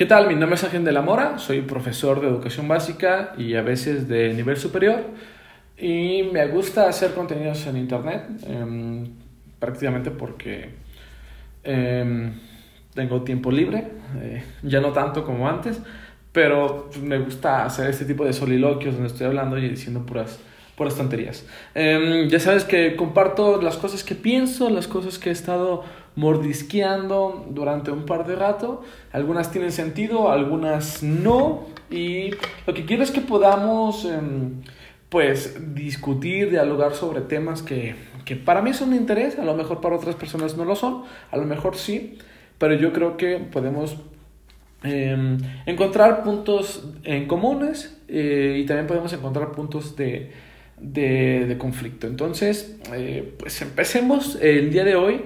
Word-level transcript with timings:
¿Qué 0.00 0.06
tal? 0.06 0.28
Mi 0.28 0.34
nombre 0.34 0.54
es 0.54 0.64
Ángel 0.64 0.82
de 0.82 0.92
la 0.92 1.02
Mora, 1.02 1.36
soy 1.36 1.60
profesor 1.60 2.22
de 2.22 2.26
educación 2.26 2.66
básica 2.66 3.34
y 3.36 3.54
a 3.54 3.60
veces 3.60 4.08
de 4.08 4.32
nivel 4.32 4.56
superior 4.56 5.02
y 5.76 6.22
me 6.32 6.46
gusta 6.46 6.88
hacer 6.88 7.12
contenidos 7.12 7.66
en 7.66 7.76
internet 7.76 8.24
em, 8.46 9.04
prácticamente 9.58 10.10
porque 10.10 10.70
em, 11.62 12.32
tengo 12.94 13.20
tiempo 13.24 13.50
libre, 13.52 13.88
eh, 14.22 14.42
ya 14.62 14.80
no 14.80 14.90
tanto 14.92 15.22
como 15.22 15.46
antes, 15.46 15.78
pero 16.32 16.88
me 17.02 17.18
gusta 17.18 17.66
hacer 17.66 17.90
este 17.90 18.06
tipo 18.06 18.24
de 18.24 18.32
soliloquios 18.32 18.94
donde 18.94 19.08
estoy 19.08 19.26
hablando 19.26 19.58
y 19.58 19.68
diciendo 19.68 20.06
puras, 20.06 20.40
puras 20.76 20.96
tonterías. 20.96 21.44
Em, 21.74 22.26
ya 22.30 22.40
sabes 22.40 22.64
que 22.64 22.96
comparto 22.96 23.60
las 23.60 23.76
cosas 23.76 24.02
que 24.02 24.14
pienso, 24.14 24.70
las 24.70 24.88
cosas 24.88 25.18
que 25.18 25.28
he 25.28 25.32
estado 25.32 25.84
mordisqueando 26.20 27.46
durante 27.48 27.90
un 27.90 28.04
par 28.04 28.26
de 28.26 28.36
rato. 28.36 28.82
Algunas 29.10 29.50
tienen 29.50 29.72
sentido, 29.72 30.30
algunas 30.30 31.02
no. 31.02 31.66
Y 31.90 32.32
lo 32.66 32.74
que 32.74 32.84
quiero 32.84 33.02
es 33.02 33.10
que 33.10 33.22
podamos, 33.22 34.04
em, 34.04 34.60
pues, 35.08 35.74
discutir, 35.74 36.50
dialogar 36.50 36.92
sobre 36.92 37.22
temas 37.22 37.62
que, 37.62 37.94
que 38.26 38.36
para 38.36 38.60
mí 38.60 38.74
son 38.74 38.90
de 38.90 38.96
interés. 38.96 39.38
A 39.38 39.44
lo 39.44 39.54
mejor 39.54 39.80
para 39.80 39.96
otras 39.96 40.14
personas 40.14 40.58
no 40.58 40.66
lo 40.66 40.76
son, 40.76 41.04
a 41.30 41.36
lo 41.38 41.46
mejor 41.46 41.74
sí. 41.76 42.18
Pero 42.58 42.74
yo 42.74 42.92
creo 42.92 43.16
que 43.16 43.38
podemos 43.38 43.96
em, 44.82 45.38
encontrar 45.64 46.22
puntos 46.22 46.86
en 47.04 47.26
comunes 47.26 47.98
eh, 48.08 48.58
y 48.62 48.66
también 48.66 48.86
podemos 48.86 49.10
encontrar 49.14 49.52
puntos 49.52 49.96
de, 49.96 50.32
de, 50.76 51.56
conflicto. 51.58 52.06
Entonces, 52.06 52.76
eh, 52.94 53.34
pues 53.38 53.62
empecemos 53.62 54.36
el 54.40 54.70
día 54.70 54.84
de 54.84 54.96
hoy 54.96 55.22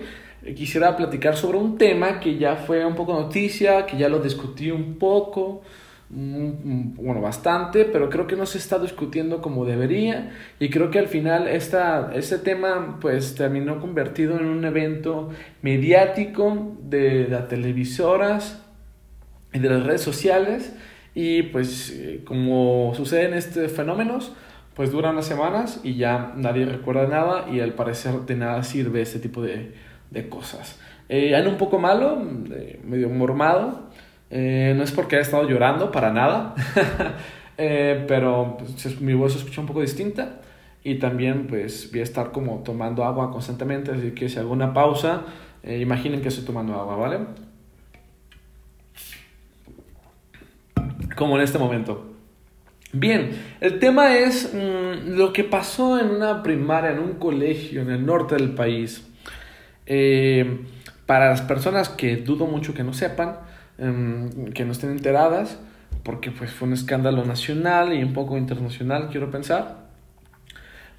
quisiera 0.54 0.96
platicar 0.96 1.36
sobre 1.36 1.58
un 1.58 1.78
tema 1.78 2.20
que 2.20 2.36
ya 2.36 2.56
fue 2.56 2.84
un 2.84 2.94
poco 2.94 3.14
noticia, 3.14 3.86
que 3.86 3.96
ya 3.96 4.08
lo 4.08 4.18
discutí 4.18 4.70
un 4.70 4.98
poco, 4.98 5.62
bueno, 6.10 7.20
bastante, 7.20 7.84
pero 7.84 8.08
creo 8.08 8.26
que 8.26 8.36
no 8.36 8.46
se 8.46 8.58
está 8.58 8.78
discutiendo 8.78 9.40
como 9.40 9.64
debería. 9.64 10.32
Y 10.60 10.68
creo 10.70 10.90
que 10.90 10.98
al 10.98 11.08
final 11.08 11.48
esta, 11.48 12.12
este 12.14 12.38
tema 12.38 12.98
pues 13.00 13.34
terminó 13.34 13.80
convertido 13.80 14.38
en 14.38 14.46
un 14.46 14.64
evento 14.64 15.30
mediático 15.62 16.76
de 16.82 17.26
las 17.28 17.48
televisoras 17.48 18.62
y 19.52 19.58
de 19.58 19.68
las 19.70 19.84
redes 19.84 20.02
sociales. 20.02 20.74
Y 21.14 21.44
pues 21.44 21.90
eh, 21.90 22.22
como 22.24 22.92
sucede 22.94 23.26
en 23.26 23.34
estos 23.34 23.72
fenómenos, 23.72 24.32
pues 24.74 24.90
duran 24.90 25.16
las 25.16 25.26
semanas 25.26 25.80
y 25.84 25.94
ya 25.96 26.32
nadie 26.36 26.66
recuerda 26.66 27.06
nada 27.06 27.46
y 27.50 27.60
al 27.60 27.74
parecer 27.74 28.20
de 28.26 28.34
nada 28.34 28.62
sirve 28.64 29.02
este 29.02 29.20
tipo 29.20 29.40
de 29.40 29.72
de 30.14 30.28
cosas. 30.28 30.78
Eh, 31.08 31.38
un 31.46 31.58
poco 31.58 31.78
malo, 31.78 32.16
medio 32.84 33.10
mormado. 33.10 33.90
Eh, 34.30 34.72
no 34.76 34.82
es 34.82 34.90
porque 34.90 35.16
haya 35.16 35.22
estado 35.22 35.48
llorando, 35.48 35.92
para 35.92 36.12
nada. 36.12 36.54
eh, 37.58 38.04
pero 38.08 38.56
pues, 38.58 39.00
mi 39.00 39.14
voz 39.14 39.32
se 39.32 39.38
escucha 39.38 39.60
un 39.60 39.66
poco 39.66 39.82
distinta. 39.82 40.40
Y 40.82 40.96
también 40.96 41.46
pues 41.46 41.90
voy 41.90 42.00
a 42.00 42.02
estar 42.02 42.30
como 42.30 42.62
tomando 42.62 43.04
agua 43.04 43.30
constantemente. 43.30 43.90
Así 43.90 44.12
que 44.12 44.28
si 44.28 44.38
hago 44.38 44.52
una 44.52 44.72
pausa, 44.72 45.22
eh, 45.62 45.78
imaginen 45.78 46.20
que 46.20 46.28
estoy 46.28 46.44
tomando 46.44 46.74
agua, 46.74 46.96
¿vale? 46.96 47.18
Como 51.16 51.36
en 51.36 51.42
este 51.42 51.58
momento. 51.58 52.10
Bien, 52.92 53.30
el 53.60 53.80
tema 53.80 54.16
es 54.16 54.52
mmm, 54.54 55.16
lo 55.16 55.32
que 55.32 55.42
pasó 55.42 55.98
en 55.98 56.10
una 56.10 56.42
primaria, 56.42 56.92
en 56.92 57.00
un 57.00 57.14
colegio 57.14 57.82
en 57.82 57.90
el 57.90 58.04
norte 58.04 58.36
del 58.36 58.54
país. 58.54 59.10
Eh, 59.86 60.64
para 61.06 61.28
las 61.28 61.42
personas 61.42 61.88
que 61.88 62.16
dudo 62.16 62.46
mucho 62.46 62.74
que 62.74 62.82
no 62.82 62.94
sepan, 62.94 63.36
eh, 63.78 64.30
que 64.54 64.64
no 64.64 64.72
estén 64.72 64.90
enteradas, 64.90 65.58
porque 66.02 66.30
pues 66.30 66.50
fue 66.50 66.68
un 66.68 66.74
escándalo 66.74 67.24
nacional 67.24 67.92
y 67.92 68.02
un 68.02 68.12
poco 68.12 68.36
internacional, 68.36 69.08
quiero 69.10 69.30
pensar, 69.30 69.84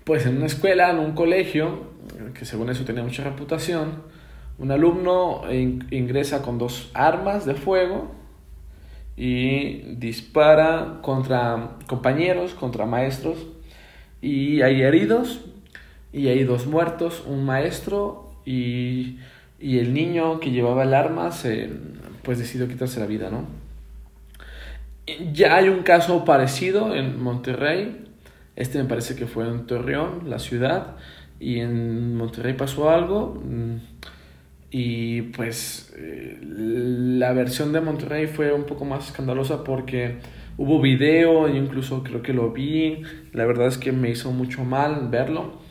pues 0.03 0.25
en 0.25 0.37
una 0.37 0.45
escuela, 0.45 0.91
en 0.91 0.99
un 0.99 1.13
colegio, 1.13 1.93
que 2.33 2.45
según 2.45 2.69
eso 2.69 2.85
tenía 2.85 3.03
mucha 3.03 3.23
reputación, 3.23 4.03
un 4.57 4.71
alumno 4.71 5.41
ingresa 5.51 6.41
con 6.41 6.57
dos 6.57 6.89
armas 6.93 7.45
de 7.45 7.55
fuego 7.55 8.11
y 9.17 9.95
dispara 9.95 10.99
contra 11.01 11.77
compañeros, 11.87 12.53
contra 12.53 12.85
maestros, 12.85 13.47
y 14.21 14.61
hay 14.61 14.81
heridos, 14.81 15.45
y 16.13 16.27
hay 16.27 16.43
dos 16.43 16.67
muertos, 16.67 17.23
un 17.27 17.45
maestro 17.45 18.24
y, 18.45 19.17
y 19.59 19.79
el 19.79 19.93
niño 19.93 20.39
que 20.39 20.51
llevaba 20.51 20.83
el 20.83 20.93
arma 20.93 21.31
se, 21.31 21.69
pues 22.23 22.39
decidió 22.39 22.67
quitarse 22.67 22.99
la 22.99 23.05
vida, 23.05 23.29
¿no? 23.29 23.45
Ya 25.33 25.55
hay 25.55 25.69
un 25.69 25.83
caso 25.83 26.25
parecido 26.25 26.95
en 26.95 27.21
Monterrey, 27.21 28.05
este 28.55 28.79
me 28.79 28.85
parece 28.85 29.15
que 29.15 29.27
fue 29.27 29.47
en 29.47 29.67
Torreón, 29.67 30.29
la 30.29 30.39
ciudad, 30.39 30.95
y 31.39 31.59
en 31.59 32.15
Monterrey 32.15 32.53
pasó 32.53 32.89
algo 32.89 33.41
mm, 33.45 33.75
y 34.71 35.21
pues 35.23 35.93
eh, 35.97 36.39
la 36.41 37.33
versión 37.33 37.71
de 37.71 37.81
Monterrey 37.81 38.27
fue 38.27 38.51
un 38.53 38.63
poco 38.63 38.85
más 38.85 39.07
escandalosa 39.07 39.63
porque 39.63 40.17
hubo 40.57 40.81
video, 40.81 41.47
incluso 41.49 42.03
creo 42.03 42.21
que 42.21 42.33
lo 42.33 42.51
vi, 42.51 43.03
la 43.33 43.45
verdad 43.45 43.67
es 43.67 43.77
que 43.77 43.91
me 43.91 44.09
hizo 44.09 44.31
mucho 44.31 44.63
mal 44.63 45.09
verlo 45.09 45.64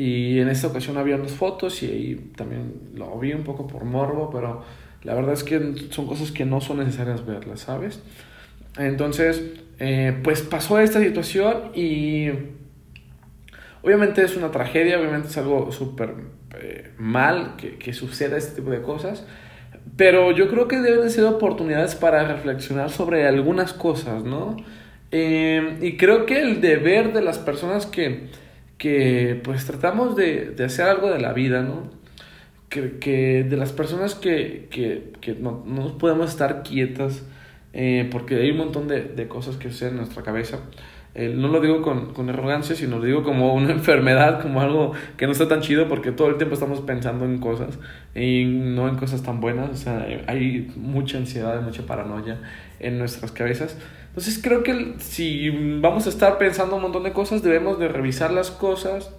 y 0.00 0.40
en 0.40 0.48
esta 0.48 0.68
ocasión 0.68 0.96
había 0.96 1.16
unas 1.16 1.32
fotos 1.32 1.82
y 1.82 1.86
ahí 1.86 2.32
también 2.34 2.72
lo 2.94 3.18
vi 3.18 3.34
un 3.34 3.44
poco 3.44 3.66
por 3.66 3.84
morbo, 3.84 4.30
pero 4.30 4.64
la 5.02 5.14
verdad 5.14 5.34
es 5.34 5.44
que 5.44 5.74
son 5.90 6.06
cosas 6.06 6.32
que 6.32 6.46
no 6.46 6.62
son 6.62 6.78
necesarias 6.78 7.26
verlas, 7.26 7.60
¿sabes? 7.60 8.00
Entonces, 8.78 9.60
eh, 9.78 10.18
pues 10.24 10.40
pasó 10.40 10.78
esta 10.78 11.00
situación 11.00 11.72
y 11.74 12.30
obviamente 13.82 14.24
es 14.24 14.38
una 14.38 14.50
tragedia, 14.50 14.98
obviamente 14.98 15.28
es 15.28 15.36
algo 15.36 15.70
súper 15.70 16.14
eh, 16.58 16.92
mal 16.96 17.56
que, 17.58 17.76
que 17.76 17.92
suceda 17.92 18.38
este 18.38 18.62
tipo 18.62 18.70
de 18.70 18.80
cosas, 18.80 19.26
pero 19.98 20.32
yo 20.32 20.48
creo 20.48 20.66
que 20.66 20.78
deben 20.78 21.10
ser 21.10 21.24
oportunidades 21.24 21.94
para 21.94 22.26
reflexionar 22.26 22.88
sobre 22.88 23.28
algunas 23.28 23.74
cosas, 23.74 24.24
¿no? 24.24 24.56
Eh, 25.10 25.76
y 25.82 25.98
creo 25.98 26.24
que 26.24 26.40
el 26.40 26.62
deber 26.62 27.12
de 27.12 27.20
las 27.20 27.38
personas 27.38 27.84
que 27.84 28.30
que 28.80 29.38
pues 29.44 29.66
tratamos 29.66 30.16
de, 30.16 30.52
de 30.52 30.64
hacer 30.64 30.86
algo 30.86 31.10
de 31.10 31.20
la 31.20 31.34
vida, 31.34 31.62
¿no? 31.62 31.90
Que, 32.70 32.98
que 32.98 33.44
de 33.44 33.56
las 33.58 33.72
personas 33.72 34.14
que, 34.14 34.68
que, 34.70 35.12
que 35.20 35.34
no, 35.34 35.62
no, 35.66 35.98
podemos 35.98 36.30
estar 36.30 36.62
quietas 36.62 37.22
eh, 37.74 38.08
porque 38.10 38.36
hay 38.36 38.52
un 38.52 38.56
montón 38.56 38.88
de, 38.88 39.02
de, 39.02 39.28
cosas 39.28 39.58
que 39.58 39.70
suceden 39.70 39.92
en 39.94 39.98
nuestra 39.98 40.22
cabeza. 40.22 40.60
Eh, 41.14 41.34
no 41.36 41.48
lo 41.48 41.60
digo 41.60 41.82
con, 41.82 42.14
con, 42.14 42.30
arrogancia, 42.30 42.74
sino 42.74 42.98
lo 42.98 43.04
digo 43.04 43.22
como 43.22 43.52
una 43.52 43.70
enfermedad, 43.80 44.40
como 44.40 44.62
algo 44.62 44.92
que 45.18 45.26
no 45.26 45.32
está 45.32 45.46
tan 45.46 45.60
chido 45.60 45.86
porque 45.86 46.10
todo 46.10 46.28
el 46.28 46.36
tiempo 46.38 46.54
estamos 46.54 46.80
pensando 46.80 47.26
en 47.26 47.38
cosas 47.38 47.78
y 48.14 48.46
no 48.46 48.88
en 48.88 48.96
cosas 48.96 49.22
tan 49.22 49.40
buenas. 49.42 49.68
O 49.68 49.76
sea, 49.76 50.06
hay 50.26 50.72
mucha 50.74 51.18
ansiedad, 51.18 51.60
mucha 51.60 51.84
paranoia 51.84 52.38
en 52.78 52.98
nuestras 52.98 53.30
cabezas. 53.30 53.76
Entonces 54.10 54.40
creo 54.42 54.62
que 54.62 54.94
si 54.98 55.50
vamos 55.80 56.06
a 56.06 56.10
estar 56.10 56.36
pensando 56.36 56.76
un 56.76 56.82
montón 56.82 57.04
de 57.04 57.12
cosas, 57.12 57.42
debemos 57.42 57.78
de 57.78 57.88
revisar 57.88 58.32
las 58.32 58.50
cosas 58.50 59.12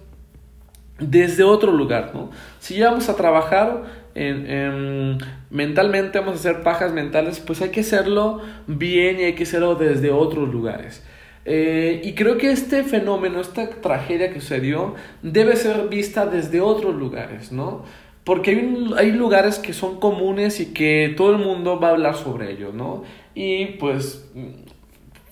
desde 0.98 1.42
otro 1.42 1.72
lugar, 1.72 2.12
¿no? 2.14 2.30
Si 2.60 2.76
ya 2.76 2.90
vamos 2.90 3.08
a 3.08 3.16
trabajar 3.16 3.84
en, 4.14 4.46
en, 4.50 5.18
mentalmente, 5.50 6.18
vamos 6.18 6.34
a 6.34 6.38
hacer 6.38 6.62
pajas 6.62 6.92
mentales, 6.92 7.40
pues 7.40 7.62
hay 7.62 7.70
que 7.70 7.80
hacerlo 7.80 8.40
bien 8.66 9.18
y 9.18 9.24
hay 9.24 9.34
que 9.34 9.44
hacerlo 9.44 9.74
desde 9.76 10.10
otros 10.10 10.52
lugares. 10.52 11.02
Eh, 11.44 12.02
y 12.04 12.14
creo 12.14 12.38
que 12.38 12.52
este 12.52 12.84
fenómeno, 12.84 13.40
esta 13.40 13.68
tragedia 13.68 14.32
que 14.32 14.40
sucedió, 14.40 14.94
debe 15.22 15.56
ser 15.56 15.88
vista 15.88 16.26
desde 16.26 16.60
otros 16.60 16.94
lugares, 16.94 17.50
¿no? 17.50 17.84
Porque 18.24 18.50
hay, 18.50 18.90
hay 18.96 19.12
lugares 19.12 19.58
que 19.58 19.72
son 19.72 19.98
comunes 19.98 20.60
y 20.60 20.66
que 20.72 21.12
todo 21.16 21.32
el 21.32 21.38
mundo 21.38 21.80
va 21.80 21.88
a 21.88 21.90
hablar 21.92 22.14
sobre 22.14 22.52
ellos, 22.52 22.74
¿no? 22.74 23.02
Y 23.34 23.66
pues 23.78 24.30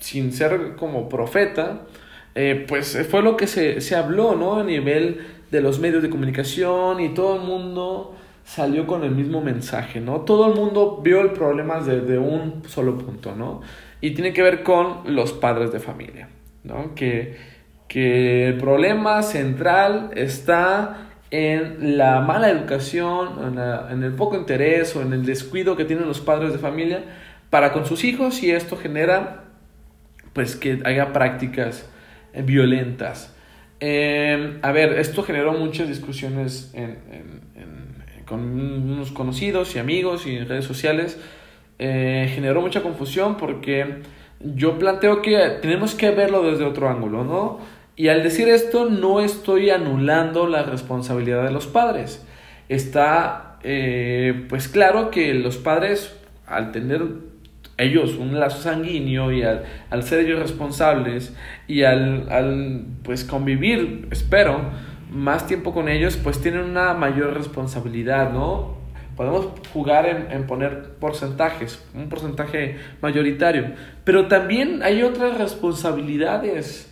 sin 0.01 0.33
ser 0.33 0.75
como 0.75 1.07
profeta, 1.07 1.83
eh, 2.35 2.65
pues 2.67 3.07
fue 3.09 3.21
lo 3.21 3.37
que 3.37 3.47
se, 3.47 3.79
se 3.79 3.95
habló, 3.95 4.35
¿no? 4.35 4.55
A 4.55 4.63
nivel 4.63 5.21
de 5.51 5.61
los 5.61 5.79
medios 5.79 6.01
de 6.01 6.09
comunicación 6.09 6.99
y 6.99 7.09
todo 7.13 7.35
el 7.35 7.41
mundo 7.41 8.15
salió 8.43 8.87
con 8.87 9.03
el 9.03 9.11
mismo 9.11 9.41
mensaje, 9.41 10.01
¿no? 10.01 10.21
Todo 10.21 10.51
el 10.51 10.59
mundo 10.59 11.01
vio 11.03 11.21
el 11.21 11.31
problema 11.31 11.79
desde 11.79 12.17
un 12.17 12.63
solo 12.67 12.97
punto, 12.97 13.35
¿no? 13.35 13.61
Y 14.01 14.11
tiene 14.11 14.33
que 14.33 14.41
ver 14.41 14.63
con 14.63 15.15
los 15.15 15.33
padres 15.33 15.71
de 15.71 15.79
familia, 15.79 16.29
¿no? 16.63 16.95
Que, 16.95 17.37
que 17.87 18.47
el 18.47 18.57
problema 18.57 19.21
central 19.21 20.11
está 20.15 21.09
en 21.29 21.97
la 21.97 22.21
mala 22.21 22.49
educación, 22.49 23.53
en, 23.53 23.93
en, 23.97 24.03
el 24.03 24.13
poco 24.13 24.35
interés 24.35 24.95
o 24.95 25.01
en 25.01 25.13
el 25.13 25.25
descuido 25.25 25.77
que 25.77 25.85
tienen 25.85 26.07
los 26.07 26.19
padres 26.19 26.51
de 26.51 26.59
familia 26.59 27.03
para 27.49 27.71
con 27.71 27.85
sus 27.85 28.03
hijos 28.03 28.41
y 28.43 28.51
esto 28.51 28.75
genera 28.75 29.50
pues 30.33 30.55
que 30.55 30.79
haya 30.85 31.13
prácticas 31.13 31.89
eh, 32.33 32.41
violentas. 32.41 33.35
Eh, 33.79 34.59
a 34.61 34.71
ver, 34.71 34.99
esto 34.99 35.23
generó 35.23 35.53
muchas 35.53 35.87
discusiones 35.87 36.73
con 38.25 38.39
unos 38.41 39.11
conocidos 39.11 39.75
y 39.75 39.79
amigos 39.79 40.25
y 40.25 40.37
en 40.37 40.47
redes 40.47 40.65
sociales. 40.65 41.19
eh, 41.79 42.29
generó 42.35 42.61
mucha 42.61 42.81
confusión 42.83 43.37
porque 43.37 44.03
yo 44.39 44.77
planteo 44.77 45.21
que 45.23 45.35
tenemos 45.61 45.95
que 45.95 46.11
verlo 46.11 46.43
desde 46.43 46.63
otro 46.63 46.87
ángulo, 46.89 47.23
¿no? 47.23 47.59
Y 47.95 48.07
al 48.09 48.23
decir 48.23 48.47
esto 48.49 48.89
no 48.89 49.19
estoy 49.19 49.71
anulando 49.71 50.47
la 50.47 50.63
responsabilidad 50.63 51.43
de 51.43 51.51
los 51.51 51.67
padres. 51.67 52.25
Está 52.69 53.57
eh, 53.63 54.45
pues 54.49 54.67
claro 54.67 55.11
que 55.11 55.33
los 55.33 55.57
padres 55.57 56.15
al 56.45 56.71
tener 56.71 57.03
ellos 57.81 58.15
un 58.15 58.39
lazo 58.39 58.61
sanguíneo 58.61 59.31
y 59.31 59.43
al, 59.43 60.03
ser 60.03 60.19
ellos 60.19 60.39
responsables 60.39 61.35
y 61.67 61.83
al, 61.83 62.29
al, 62.29 62.85
pues 63.03 63.23
convivir, 63.23 64.07
espero, 64.11 64.71
más 65.11 65.47
tiempo 65.47 65.73
con 65.73 65.89
ellos, 65.89 66.17
pues 66.17 66.41
tienen 66.41 66.61
una 66.61 66.93
mayor 66.93 67.33
responsabilidad, 67.33 68.31
¿no? 68.31 68.79
Podemos 69.17 69.47
jugar 69.73 70.07
en, 70.07 70.31
en, 70.31 70.47
poner 70.47 70.95
porcentajes, 70.99 71.83
un 71.93 72.07
porcentaje 72.07 72.77
mayoritario, 73.01 73.73
pero 74.03 74.27
también 74.27 74.83
hay 74.83 75.03
otras 75.03 75.37
responsabilidades 75.37 76.91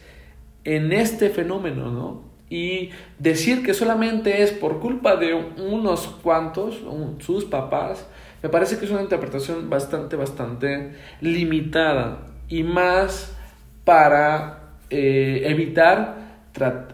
en 0.64 0.92
este 0.92 1.30
fenómeno, 1.30 1.92
¿no? 1.92 2.30
Y 2.50 2.90
decir 3.20 3.64
que 3.64 3.74
solamente 3.74 4.42
es 4.42 4.52
por 4.52 4.80
culpa 4.80 5.16
de 5.16 5.34
unos 5.34 6.08
cuantos, 6.22 6.80
sus 7.20 7.46
papás, 7.46 8.08
me 8.42 8.50
parece 8.50 8.78
que 8.78 8.86
es 8.86 8.92
una 8.92 9.02
interpretación 9.02 9.70
bastante, 9.70 10.16
bastante 10.16 10.94
limitada 11.22 12.28
y 12.48 12.64
más 12.64 13.36
para 13.84 14.60
eh, 14.90 15.44
evitar 15.46 16.18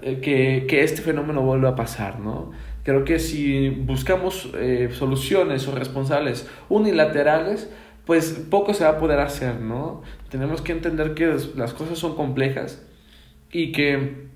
eh, 0.01 0.19
que, 0.21 0.65
que, 0.67 0.83
este 0.83 1.01
fenómeno 1.01 1.41
vuelva 1.41 1.69
a 1.69 1.75
pasar, 1.75 2.19
¿no? 2.19 2.51
Creo 2.83 3.03
que 3.03 3.19
si 3.19 3.69
buscamos 3.69 4.51
eh, 4.55 4.89
soluciones 4.91 5.67
o 5.67 5.73
responsables 5.73 6.47
unilaterales, 6.69 7.69
pues 8.05 8.31
poco 8.51 8.73
se 8.73 8.83
va 8.83 8.91
a 8.91 8.97
poder 8.99 9.19
hacer, 9.19 9.59
¿no? 9.59 10.03
Tenemos 10.29 10.61
que 10.61 10.71
entender 10.71 11.15
que 11.15 11.35
las 11.55 11.73
cosas 11.73 11.97
son 11.97 12.15
complejas 12.15 12.85
y 13.51 13.71
que 13.71 14.27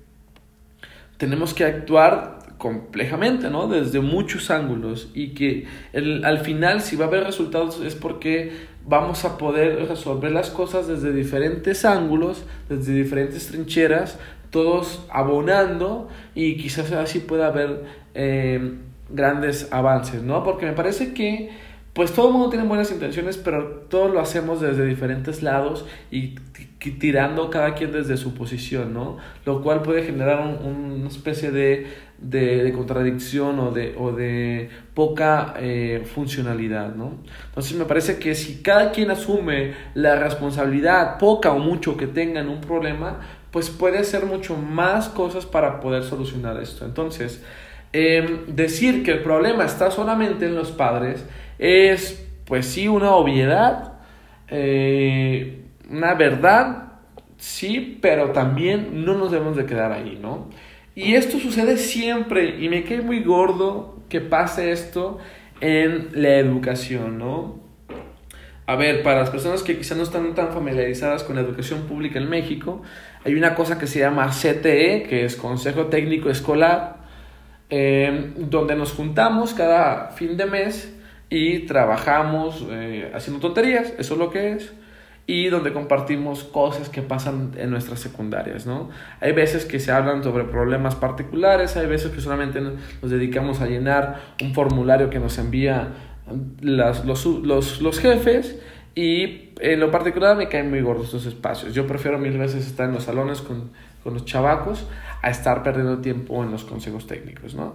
tenemos 1.16 1.54
que 1.54 1.64
actuar 1.64 2.38
complejamente, 2.60 3.48
¿no? 3.48 3.68
Desde 3.68 4.00
muchos 4.00 4.50
ángulos 4.50 5.10
y 5.14 5.30
que 5.30 5.66
el, 5.94 6.26
al 6.26 6.40
final 6.40 6.82
si 6.82 6.94
va 6.94 7.06
a 7.06 7.08
haber 7.08 7.24
resultados 7.24 7.80
es 7.80 7.94
porque 7.94 8.52
vamos 8.86 9.24
a 9.24 9.38
poder 9.38 9.88
resolver 9.88 10.30
las 10.30 10.50
cosas 10.50 10.86
desde 10.86 11.12
diferentes 11.12 11.86
ángulos, 11.86 12.44
desde 12.68 12.92
diferentes 12.92 13.48
trincheras, 13.48 14.18
todos 14.50 15.06
abonando 15.10 16.08
y 16.34 16.58
quizás 16.58 16.92
así 16.92 17.20
pueda 17.20 17.46
haber 17.46 17.84
eh, 18.14 18.74
grandes 19.08 19.68
avances, 19.72 20.22
¿no? 20.22 20.44
Porque 20.44 20.66
me 20.66 20.72
parece 20.72 21.14
que 21.14 21.50
pues 21.94 22.12
todo 22.12 22.28
el 22.28 22.34
mundo 22.34 22.50
tiene 22.50 22.66
buenas 22.66 22.92
intenciones, 22.92 23.36
pero 23.36 23.86
todos 23.88 24.12
lo 24.12 24.20
hacemos 24.20 24.60
desde 24.60 24.84
diferentes 24.84 25.42
lados 25.42 25.86
y 26.10 26.36
tirando 26.98 27.50
cada 27.50 27.74
quien 27.74 27.90
desde 27.90 28.16
su 28.16 28.32
posición, 28.34 28.94
¿no? 28.94 29.18
Lo 29.44 29.60
cual 29.60 29.82
puede 29.82 30.04
generar 30.04 30.40
una 30.62 31.08
especie 31.08 31.50
de, 31.50 31.88
de, 32.20 32.72
contradicción 32.72 33.58
o 33.58 33.70
de, 33.70 33.94
o 33.98 34.12
de 34.12 34.68
poca 34.94 35.54
eh, 35.58 36.06
funcionalidad, 36.14 36.94
¿no? 36.94 37.14
Entonces 37.46 37.76
me 37.76 37.84
parece 37.84 38.18
que 38.18 38.34
si 38.34 38.62
cada 38.62 38.92
quien 38.92 39.10
asume 39.10 39.74
la 39.94 40.16
responsabilidad, 40.16 41.18
poca 41.18 41.52
o 41.52 41.58
mucho 41.58 41.96
que 41.96 42.06
tenga 42.06 42.40
en 42.40 42.48
un 42.48 42.60
problema, 42.60 43.20
pues 43.50 43.70
puede 43.70 43.98
hacer 43.98 44.26
mucho 44.26 44.56
más 44.56 45.08
cosas 45.08 45.46
para 45.46 45.80
poder 45.80 46.04
solucionar 46.04 46.60
esto. 46.62 46.84
Entonces, 46.84 47.42
em, 47.92 48.46
decir 48.46 49.02
que 49.02 49.12
el 49.12 49.22
problema 49.22 49.64
está 49.64 49.90
solamente 49.90 50.46
en 50.46 50.54
los 50.54 50.70
padres, 50.70 51.24
es, 51.58 52.26
pues 52.44 52.66
sí, 52.66 52.86
una 52.86 53.12
obviedad, 53.12 53.94
eh, 54.48 55.64
una 55.90 56.14
verdad, 56.14 56.92
sí, 57.38 57.98
pero 58.00 58.30
también 58.30 59.04
no 59.04 59.14
nos 59.14 59.32
debemos 59.32 59.56
de 59.56 59.66
quedar 59.66 59.92
ahí, 59.92 60.18
¿no? 60.20 60.48
Y 61.02 61.14
esto 61.14 61.38
sucede 61.38 61.78
siempre 61.78 62.56
y 62.60 62.68
me 62.68 62.84
cae 62.84 63.00
muy 63.00 63.20
gordo 63.20 64.02
que 64.10 64.20
pase 64.20 64.70
esto 64.70 65.18
en 65.62 66.10
la 66.12 66.36
educación, 66.36 67.16
¿no? 67.16 67.58
A 68.66 68.76
ver, 68.76 69.02
para 69.02 69.20
las 69.20 69.30
personas 69.30 69.62
que 69.62 69.78
quizás 69.78 69.96
no 69.96 70.02
están 70.02 70.34
tan 70.34 70.52
familiarizadas 70.52 71.24
con 71.24 71.36
la 71.36 71.42
educación 71.42 71.84
pública 71.84 72.18
en 72.18 72.28
México, 72.28 72.82
hay 73.24 73.34
una 73.34 73.54
cosa 73.54 73.78
que 73.78 73.86
se 73.86 74.00
llama 74.00 74.28
CTE, 74.28 75.06
que 75.08 75.24
es 75.24 75.36
Consejo 75.36 75.86
Técnico 75.86 76.28
Escolar, 76.28 76.98
eh, 77.70 78.32
donde 78.36 78.76
nos 78.76 78.92
juntamos 78.92 79.54
cada 79.54 80.10
fin 80.10 80.36
de 80.36 80.44
mes 80.44 80.94
y 81.30 81.60
trabajamos 81.60 82.66
eh, 82.70 83.10
haciendo 83.14 83.40
tonterías, 83.40 83.94
eso 83.98 84.14
es 84.14 84.20
lo 84.20 84.30
que 84.30 84.52
es, 84.52 84.74
y 85.30 85.48
donde 85.48 85.72
compartimos 85.72 86.42
cosas 86.42 86.88
que 86.88 87.02
pasan 87.02 87.52
en 87.56 87.70
nuestras 87.70 88.00
secundarias, 88.00 88.66
¿no? 88.66 88.90
Hay 89.20 89.30
veces 89.30 89.64
que 89.64 89.78
se 89.78 89.92
hablan 89.92 90.24
sobre 90.24 90.42
problemas 90.42 90.96
particulares, 90.96 91.76
hay 91.76 91.86
veces 91.86 92.10
que 92.10 92.20
solamente 92.20 92.60
nos 92.60 93.10
dedicamos 93.12 93.60
a 93.60 93.66
llenar 93.66 94.20
un 94.42 94.52
formulario 94.54 95.08
que 95.08 95.20
nos 95.20 95.38
envía 95.38 95.90
las, 96.60 97.04
los, 97.04 97.24
los, 97.24 97.80
los 97.80 98.00
jefes 98.00 98.60
y 98.96 99.50
en 99.60 99.78
lo 99.78 99.92
particular 99.92 100.36
me 100.36 100.48
caen 100.48 100.68
muy 100.68 100.80
gordos 100.80 101.06
estos 101.06 101.26
espacios. 101.26 101.74
Yo 101.74 101.86
prefiero 101.86 102.18
mil 102.18 102.36
veces 102.36 102.66
estar 102.66 102.88
en 102.88 102.94
los 102.94 103.04
salones 103.04 103.40
con, 103.40 103.70
con 104.02 104.14
los 104.14 104.24
chavacos 104.24 104.88
a 105.22 105.30
estar 105.30 105.62
perdiendo 105.62 105.98
tiempo 105.98 106.42
en 106.42 106.50
los 106.50 106.64
consejos 106.64 107.06
técnicos, 107.06 107.54
¿no? 107.54 107.74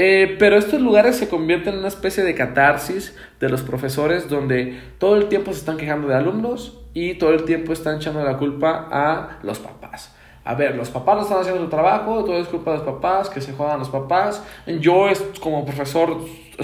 Eh, 0.00 0.36
pero 0.38 0.56
estos 0.56 0.80
lugares 0.80 1.16
se 1.16 1.28
convierten 1.28 1.74
en 1.74 1.78
una 1.80 1.88
especie 1.88 2.22
de 2.22 2.34
catarsis 2.34 3.16
de 3.40 3.48
los 3.48 3.62
profesores 3.62 4.28
donde 4.28 4.78
todo 4.98 5.16
el 5.16 5.26
tiempo 5.26 5.52
se 5.52 5.58
están 5.58 5.76
quejando 5.76 6.06
de 6.06 6.14
alumnos 6.14 6.78
y 6.98 7.14
todo 7.14 7.30
el 7.30 7.44
tiempo 7.44 7.72
están 7.72 7.96
echando 7.96 8.24
la 8.24 8.36
culpa 8.36 8.88
a 8.90 9.38
los 9.42 9.60
papás. 9.60 10.14
A 10.44 10.54
ver, 10.54 10.74
los 10.74 10.90
papás 10.90 11.16
no 11.16 11.22
están 11.22 11.38
haciendo 11.40 11.62
su 11.62 11.68
trabajo, 11.68 12.24
todo 12.24 12.38
es 12.38 12.48
culpa 12.48 12.72
de 12.72 12.78
los 12.78 12.86
papás, 12.86 13.28
que 13.30 13.40
se 13.40 13.52
jodan 13.52 13.78
los 13.78 13.90
papás. 13.90 14.42
Yo 14.80 15.06
como 15.40 15.64
profesor 15.64 16.16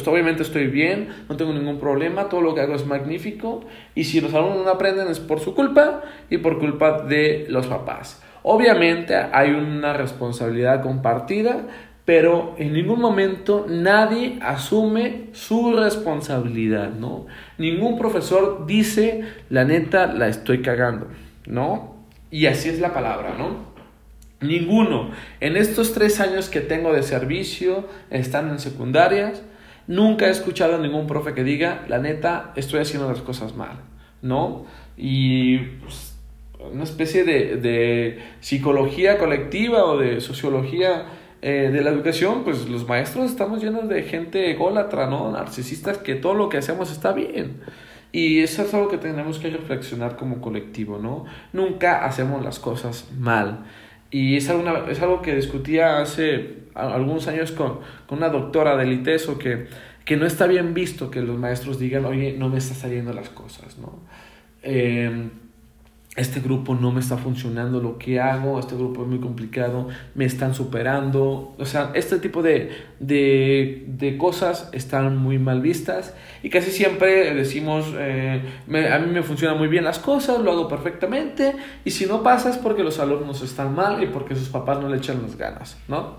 obviamente 0.06 0.42
estoy 0.42 0.66
bien, 0.66 1.08
no 1.28 1.36
tengo 1.36 1.52
ningún 1.52 1.78
problema, 1.78 2.28
todo 2.28 2.40
lo 2.40 2.54
que 2.54 2.62
hago 2.62 2.74
es 2.74 2.84
magnífico 2.84 3.60
y 3.94 4.04
si 4.04 4.20
los 4.20 4.34
alumnos 4.34 4.64
no 4.64 4.70
aprenden 4.70 5.06
es 5.06 5.20
por 5.20 5.38
su 5.38 5.54
culpa 5.54 6.02
y 6.30 6.38
por 6.38 6.58
culpa 6.58 7.02
de 7.02 7.46
los 7.48 7.68
papás. 7.68 8.20
Obviamente 8.42 9.14
hay 9.14 9.52
una 9.52 9.92
responsabilidad 9.92 10.82
compartida 10.82 11.66
pero 12.04 12.54
en 12.58 12.74
ningún 12.74 13.00
momento 13.00 13.66
nadie 13.68 14.38
asume 14.42 15.28
su 15.32 15.74
responsabilidad, 15.74 16.90
¿no? 16.90 17.26
Ningún 17.56 17.98
profesor 17.98 18.66
dice, 18.66 19.22
la 19.48 19.64
neta, 19.64 20.06
la 20.06 20.28
estoy 20.28 20.60
cagando, 20.60 21.08
¿no? 21.46 21.94
Y 22.30 22.46
así 22.46 22.68
es 22.68 22.78
la 22.78 22.92
palabra, 22.92 23.36
¿no? 23.38 23.72
Ninguno. 24.46 25.12
En 25.40 25.56
estos 25.56 25.94
tres 25.94 26.20
años 26.20 26.50
que 26.50 26.60
tengo 26.60 26.92
de 26.92 27.02
servicio, 27.02 27.88
estando 28.10 28.52
en 28.52 28.58
secundarias, 28.58 29.42
nunca 29.86 30.26
he 30.26 30.30
escuchado 30.30 30.76
a 30.76 30.78
ningún 30.78 31.06
profe 31.06 31.32
que 31.32 31.42
diga, 31.42 31.86
la 31.88 31.98
neta, 31.98 32.52
estoy 32.54 32.80
haciendo 32.80 33.08
las 33.08 33.22
cosas 33.22 33.56
mal, 33.56 33.78
¿no? 34.20 34.66
Y 34.98 35.58
pues, 35.58 36.18
una 36.70 36.84
especie 36.84 37.24
de, 37.24 37.56
de 37.56 38.18
psicología 38.40 39.16
colectiva 39.16 39.84
o 39.86 39.96
de 39.96 40.20
sociología 40.20 41.06
eh, 41.46 41.68
de 41.70 41.82
la 41.82 41.90
educación, 41.90 42.42
pues 42.42 42.70
los 42.70 42.88
maestros 42.88 43.30
estamos 43.30 43.62
llenos 43.62 43.86
de 43.86 44.02
gente 44.04 44.50
ególatra, 44.50 45.08
¿no? 45.08 45.30
Narcisistas, 45.30 45.98
que 45.98 46.14
todo 46.14 46.32
lo 46.32 46.48
que 46.48 46.56
hacemos 46.56 46.90
está 46.90 47.12
bien. 47.12 47.60
Y 48.12 48.40
eso 48.40 48.62
es 48.62 48.72
algo 48.72 48.88
que 48.88 48.96
tenemos 48.96 49.38
que 49.38 49.50
reflexionar 49.50 50.16
como 50.16 50.40
colectivo, 50.40 50.98
¿no? 50.98 51.26
Nunca 51.52 52.06
hacemos 52.06 52.42
las 52.42 52.58
cosas 52.60 53.10
mal. 53.18 53.66
Y 54.10 54.38
es, 54.38 54.48
alguna, 54.48 54.90
es 54.90 55.02
algo 55.02 55.20
que 55.20 55.36
discutía 55.36 56.00
hace 56.00 56.60
algunos 56.72 57.28
años 57.28 57.52
con, 57.52 57.80
con 58.06 58.16
una 58.16 58.30
doctora 58.30 58.74
del 58.78 58.94
ITESO, 58.94 59.36
que, 59.36 59.66
que 60.06 60.16
no 60.16 60.24
está 60.24 60.46
bien 60.46 60.72
visto 60.72 61.10
que 61.10 61.20
los 61.20 61.38
maestros 61.38 61.78
digan, 61.78 62.06
oye, 62.06 62.34
no 62.38 62.48
me 62.48 62.56
están 62.56 62.78
saliendo 62.78 63.12
las 63.12 63.28
cosas, 63.28 63.76
¿no? 63.76 63.98
Eh, 64.62 65.28
este 66.16 66.40
grupo 66.40 66.76
no 66.76 66.92
me 66.92 67.00
está 67.00 67.16
funcionando 67.16 67.80
lo 67.80 67.98
que 67.98 68.20
hago, 68.20 68.60
este 68.60 68.76
grupo 68.76 69.02
es 69.02 69.08
muy 69.08 69.18
complicado, 69.18 69.88
me 70.14 70.24
están 70.24 70.54
superando, 70.54 71.54
o 71.58 71.64
sea, 71.64 71.90
este 71.94 72.20
tipo 72.20 72.40
de, 72.40 72.70
de, 73.00 73.84
de 73.88 74.16
cosas 74.16 74.68
están 74.72 75.16
muy 75.16 75.40
mal 75.40 75.60
vistas 75.60 76.14
y 76.42 76.50
casi 76.50 76.70
siempre 76.70 77.34
decimos, 77.34 77.92
eh, 77.98 78.40
a 78.92 78.98
mí 78.98 79.10
me 79.10 79.22
funcionan 79.24 79.58
muy 79.58 79.66
bien 79.66 79.82
las 79.82 79.98
cosas, 79.98 80.38
lo 80.40 80.52
hago 80.52 80.68
perfectamente 80.68 81.56
y 81.84 81.90
si 81.90 82.06
no 82.06 82.22
pasa 82.22 82.50
es 82.50 82.58
porque 82.58 82.84
los 82.84 83.00
alumnos 83.00 83.42
están 83.42 83.74
mal 83.74 84.00
y 84.00 84.06
porque 84.06 84.36
sus 84.36 84.48
papás 84.48 84.80
no 84.80 84.88
le 84.88 84.98
echan 84.98 85.20
las 85.20 85.36
ganas, 85.36 85.78
¿no? 85.88 86.18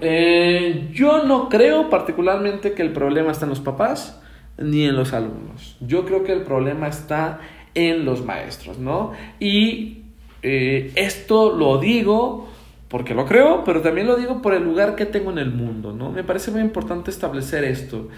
Eh, 0.00 0.88
yo 0.92 1.24
no 1.24 1.50
creo 1.50 1.90
particularmente 1.90 2.72
que 2.72 2.82
el 2.82 2.92
problema 2.92 3.32
está 3.32 3.44
en 3.44 3.50
los 3.50 3.60
papás 3.60 4.22
ni 4.56 4.86
en 4.86 4.96
los 4.96 5.12
alumnos, 5.12 5.76
yo 5.80 6.06
creo 6.06 6.24
que 6.24 6.32
el 6.32 6.42
problema 6.42 6.88
está 6.88 7.40
los 7.74 8.24
maestros, 8.24 8.78
¿no? 8.78 9.12
Y 9.40 10.02
eh, 10.42 10.92
esto 10.94 11.56
lo 11.56 11.78
digo 11.78 12.48
porque 12.88 13.14
lo 13.14 13.26
creo, 13.26 13.64
pero 13.64 13.82
también 13.82 14.06
lo 14.06 14.16
digo 14.16 14.40
por 14.40 14.54
el 14.54 14.64
lugar 14.64 14.96
que 14.96 15.06
tengo 15.06 15.30
en 15.30 15.38
el 15.38 15.50
mundo, 15.50 15.92
¿no? 15.92 16.10
Me 16.10 16.24
parece 16.24 16.50
muy 16.50 16.60
importante 16.60 17.10
establecer 17.10 17.64
esto. 17.64 18.08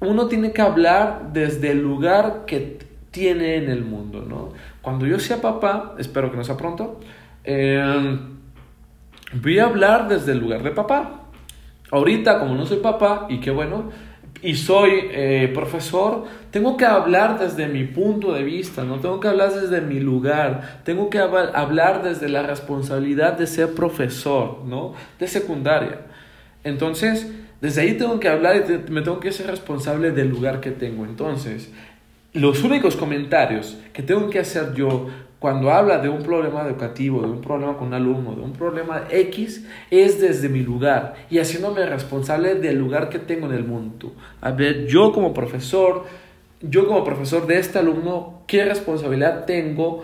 Uno 0.00 0.28
tiene 0.28 0.52
que 0.52 0.62
hablar 0.62 1.30
desde 1.32 1.70
el 1.70 1.82
lugar 1.82 2.44
que, 2.46 2.78
tiene 3.10 3.56
en 3.56 3.70
el 3.70 3.84
mundo, 3.84 4.24
¿no? 4.26 4.50
Cuando 4.82 5.06
yo 5.06 5.18
sea 5.18 5.40
papá, 5.40 5.94
espero 5.98 6.30
que 6.30 6.36
no 6.36 6.44
sea 6.44 6.56
pronto, 6.56 7.00
eh, 7.44 8.18
voy 9.42 9.58
a 9.58 9.64
hablar 9.64 10.08
desde 10.08 10.32
el 10.32 10.38
lugar 10.38 10.62
de 10.62 10.70
papá. 10.70 11.22
Ahorita, 11.90 12.38
como 12.38 12.54
no 12.54 12.66
soy 12.66 12.78
papá, 12.78 13.26
y 13.28 13.40
qué 13.40 13.50
bueno, 13.50 13.90
y 14.42 14.54
soy 14.54 15.08
eh, 15.10 15.50
profesor, 15.52 16.24
tengo 16.50 16.76
que 16.76 16.86
hablar 16.86 17.38
desde 17.38 17.66
mi 17.66 17.84
punto 17.84 18.32
de 18.32 18.42
vista, 18.42 18.84
no 18.84 18.98
tengo 18.98 19.20
que 19.20 19.28
hablar 19.28 19.52
desde 19.52 19.80
mi 19.80 20.00
lugar, 20.00 20.80
tengo 20.84 21.10
que 21.10 21.18
hablar 21.18 22.02
desde 22.02 22.28
la 22.28 22.42
responsabilidad 22.42 23.34
de 23.38 23.46
ser 23.46 23.74
profesor, 23.74 24.62
¿no? 24.64 24.94
De 25.18 25.28
secundaria. 25.28 26.00
Entonces, 26.64 27.30
desde 27.60 27.82
ahí 27.82 27.94
tengo 27.94 28.18
que 28.18 28.28
hablar 28.28 28.56
y 28.56 28.90
me 28.90 29.02
tengo 29.02 29.20
que 29.20 29.32
ser 29.32 29.46
responsable 29.46 30.12
del 30.12 30.28
lugar 30.28 30.60
que 30.60 30.70
tengo. 30.70 31.04
Entonces, 31.04 31.70
los 32.32 32.62
únicos 32.62 32.96
comentarios 32.96 33.76
que 33.92 34.02
tengo 34.02 34.30
que 34.30 34.38
hacer 34.38 34.74
yo 34.74 35.08
cuando 35.40 35.70
habla 35.70 35.98
de 35.98 36.10
un 36.10 36.22
problema 36.22 36.66
educativo, 36.66 37.22
de 37.22 37.30
un 37.30 37.40
problema 37.40 37.76
con 37.78 37.88
un 37.88 37.94
alumno, 37.94 38.34
de 38.34 38.42
un 38.42 38.52
problema 38.52 39.04
X, 39.10 39.66
es 39.90 40.20
desde 40.20 40.50
mi 40.50 40.60
lugar 40.60 41.14
y 41.30 41.38
haciéndome 41.38 41.86
responsable 41.86 42.56
del 42.56 42.78
lugar 42.78 43.08
que 43.08 43.18
tengo 43.18 43.46
en 43.46 43.54
el 43.54 43.64
mundo. 43.64 44.12
A 44.42 44.50
ver, 44.50 44.86
yo 44.86 45.12
como 45.12 45.32
profesor, 45.32 46.04
yo 46.60 46.86
como 46.86 47.02
profesor 47.04 47.46
de 47.46 47.58
este 47.58 47.78
alumno, 47.78 48.42
¿qué 48.46 48.66
responsabilidad 48.66 49.46
tengo 49.46 50.02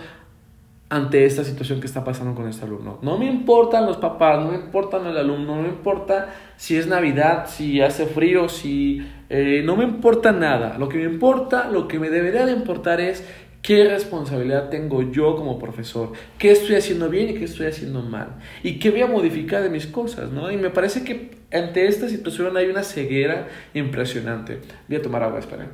ante 0.88 1.26
esta 1.26 1.44
situación 1.44 1.80
que 1.80 1.86
está 1.86 2.02
pasando 2.02 2.34
con 2.34 2.48
este 2.48 2.64
alumno? 2.64 2.98
No 3.02 3.18
me 3.18 3.26
importan 3.26 3.84
los 3.84 3.98
papás, 3.98 4.42
no 4.42 4.52
me 4.52 4.56
importa 4.56 4.96
el 4.96 5.18
alumno, 5.18 5.56
no 5.56 5.62
me 5.62 5.68
importa 5.68 6.30
si 6.56 6.78
es 6.78 6.86
Navidad, 6.86 7.46
si 7.46 7.82
hace 7.82 8.06
frío, 8.06 8.48
si... 8.48 9.06
Eh, 9.28 9.62
no 9.66 9.76
me 9.76 9.84
importa 9.84 10.32
nada. 10.32 10.78
Lo 10.78 10.88
que 10.88 10.98
me 10.98 11.04
importa, 11.04 11.68
lo 11.68 11.88
que 11.88 11.98
me 11.98 12.08
debería 12.08 12.46
de 12.46 12.52
importar 12.52 13.00
es 13.00 13.26
¿Qué 13.66 13.82
responsabilidad 13.82 14.70
tengo 14.70 15.10
yo 15.10 15.34
como 15.34 15.58
profesor? 15.58 16.12
¿Qué 16.38 16.52
estoy 16.52 16.76
haciendo 16.76 17.10
bien 17.10 17.30
y 17.30 17.34
qué 17.34 17.46
estoy 17.46 17.66
haciendo 17.66 18.00
mal? 18.00 18.36
¿Y 18.62 18.78
qué 18.78 18.92
voy 18.92 19.00
a 19.00 19.08
modificar 19.08 19.60
de 19.60 19.70
mis 19.70 19.88
cosas? 19.88 20.30
¿no? 20.30 20.52
Y 20.52 20.56
me 20.56 20.70
parece 20.70 21.02
que 21.02 21.36
ante 21.52 21.88
esta 21.88 22.08
situación 22.08 22.56
hay 22.56 22.66
una 22.68 22.84
ceguera 22.84 23.48
impresionante. 23.74 24.60
Voy 24.86 24.98
a 24.98 25.02
tomar 25.02 25.24
agua, 25.24 25.40
esperen. 25.40 25.70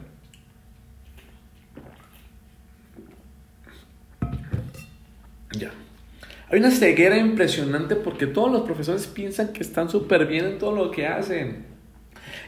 Ya. 5.58 5.70
Hay 6.48 6.60
una 6.60 6.70
ceguera 6.70 7.18
impresionante 7.18 7.94
porque 7.94 8.26
todos 8.26 8.50
los 8.50 8.62
profesores 8.62 9.06
piensan 9.06 9.52
que 9.52 9.62
están 9.62 9.90
súper 9.90 10.24
bien 10.24 10.46
en 10.46 10.58
todo 10.58 10.74
lo 10.74 10.90
que 10.90 11.06
hacen. 11.06 11.71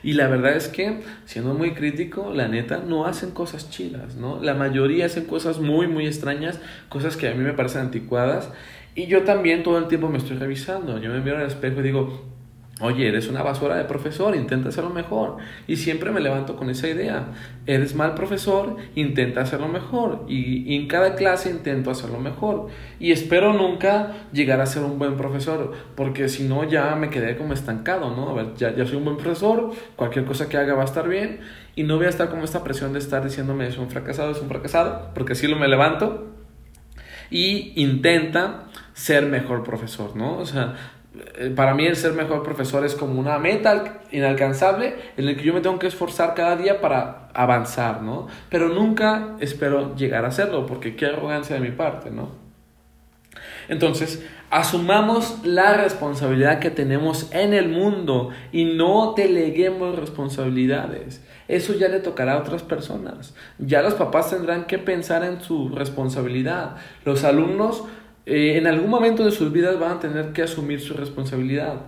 Y 0.05 0.13
la 0.13 0.29
verdad 0.29 0.55
es 0.55 0.69
que, 0.69 1.01
siendo 1.25 1.55
muy 1.55 1.73
crítico, 1.73 2.31
la 2.35 2.47
neta, 2.47 2.83
no 2.87 3.07
hacen 3.07 3.31
cosas 3.31 3.71
chidas, 3.71 4.17
¿no? 4.17 4.39
La 4.43 4.53
mayoría 4.53 5.07
hacen 5.07 5.25
cosas 5.25 5.61
muy, 5.61 5.89
muy 5.89 6.07
extrañas, 6.07 6.61
cosas 6.91 7.17
que 7.17 7.27
a 7.27 7.35
mí 7.35 7.43
me 7.43 7.55
parecen 7.55 7.81
anticuadas. 7.81 8.51
Y 8.95 9.07
yo 9.07 9.23
también 9.23 9.63
todo 9.63 9.79
el 9.79 9.89
tiempo 9.89 10.11
me 10.11 10.19
estoy 10.19 10.37
revisando. 10.37 10.99
Yo 10.99 11.11
me 11.11 11.21
miro 11.21 11.39
al 11.39 11.47
espejo 11.47 11.81
y 11.81 11.85
digo, 11.85 12.34
Oye, 12.81 13.07
eres 13.07 13.29
una 13.29 13.45
basura 13.45 13.77
de 13.77 13.85
profesor, 13.85 14.35
intenta 14.35 14.71
hacerlo 14.71 14.91
mejor. 14.91 15.37
Y 15.69 15.77
siempre 15.77 16.11
me 16.11 16.21
levanto 16.21 16.57
con 16.57 16.71
esa 16.71 16.89
idea. 16.89 17.29
Eres 17.67 17.95
mal 17.95 18.15
profesor, 18.15 18.77
intenta 18.97 19.43
hacerlo 19.43 19.69
mejor. 19.69 20.25
Y, 20.29 20.75
en 20.75 20.89
cada 20.89 21.15
clase 21.15 21.51
intento 21.51 21.93
hacerlo 21.93 22.19
mejor. 22.19 22.67
Y 22.99 23.13
espero 23.13 23.53
nunca 23.53 24.15
llegar 24.33 24.61
a 24.61 24.67
ser 24.67 24.83
un 24.83 24.99
buen 24.99 25.17
profesor, 25.17 25.73
porque 25.95 26.29
si 26.29 26.49
no 26.49 26.65
ya 26.65 26.97
me 26.97 27.11
quedé 27.11 27.37
como 27.37 27.53
estancado, 27.53 28.11
¿no? 28.11 28.31
A 28.31 28.35
ver, 28.35 28.55
ya, 28.57 28.75
ya 28.75 28.85
soy 28.85 28.97
un 28.97 29.05
buen 29.05 29.19
profesor, 29.19 29.71
cualquier 29.95 30.25
cosa 30.25 30.49
que 30.49 30.57
haga 30.57 30.75
va 30.75 30.83
a 30.83 30.87
estar 30.87 31.09
bien. 31.09 31.41
Y 31.77 31.85
no 31.85 31.97
voy 31.97 32.07
a 32.07 32.11
estar 32.11 32.29
como 32.29 32.43
esta 32.43 32.65
presión 32.65 32.93
de 32.93 32.99
estar 32.99 33.23
diciéndome 33.23 33.69
es 33.69 33.79
un 33.79 33.89
fracasado, 33.89 34.33
es 34.33 34.41
un 34.41 34.49
fracasado, 34.49 35.13
porque 35.15 35.35
así 35.35 35.47
lo 35.47 35.57
me 35.57 35.69
levanto. 35.69 36.27
Y 37.31 37.73
intenta 37.81 38.67
ser 38.95 39.27
mejor 39.27 39.63
profesor, 39.65 40.17
¿no? 40.17 40.39
O 40.39 40.47
sea, 40.47 40.75
para 41.55 41.75
mí 41.75 41.87
el 41.87 41.97
ser 41.97 42.13
mejor 42.13 42.43
profesor 42.43 42.85
es 42.85 42.95
como 42.95 43.21
una 43.21 43.39
meta 43.39 44.01
inalcanzable 44.11 44.97
en 45.17 45.27
la 45.27 45.35
que 45.37 45.45
yo 45.45 45.55
me 45.55 45.61
tengo 45.61 45.79
que 45.79 45.87
esforzar 45.87 46.35
cada 46.35 46.57
día 46.57 46.81
para 46.81 47.29
avanzar, 47.35 48.03
¿no? 48.03 48.27
Pero 48.49 48.69
nunca 48.69 49.37
espero 49.41 49.95
llegar 49.95 50.25
a 50.25 50.29
hacerlo 50.29 50.67
porque 50.67 50.97
qué 50.97 51.07
arrogancia 51.07 51.55
de 51.55 51.61
mi 51.61 51.71
parte, 51.71 52.11
¿no? 52.11 52.45
Entonces, 53.69 54.25
asumamos 54.51 55.41
la 55.45 55.75
responsabilidad 55.75 56.59
que 56.59 56.71
tenemos 56.71 57.33
en 57.33 57.55
el 57.55 57.69
mundo 57.69 58.31
y 58.53 58.65
no 58.65 59.15
deleguemos 59.17 59.97
responsabilidades. 59.97 61.25
Eso 61.49 61.75
ya 61.75 61.89
le 61.89 62.01
tocará 62.01 62.35
a 62.35 62.39
otras 62.39 62.63
personas. 62.63 63.35
Ya 63.59 63.83
los 63.83 63.95
papás 63.95 64.31
tendrán 64.31 64.65
que 64.65 64.79
pensar 64.79 65.25
en 65.25 65.41
su 65.41 65.69
responsabilidad. 65.71 66.77
Los 67.05 67.25
alumnos 67.25 67.85
eh, 68.27 68.57
en 68.57 68.67
algún 68.67 68.91
momento 68.91 69.25
de 69.25 69.31
sus 69.31 69.53
vidas 69.53 69.79
van 69.79 69.93
a 69.93 70.01
tener 70.01 70.33
que 70.33 70.43
asumir 70.43 70.81
su 70.81 70.95
responsabilidad. 70.95 71.83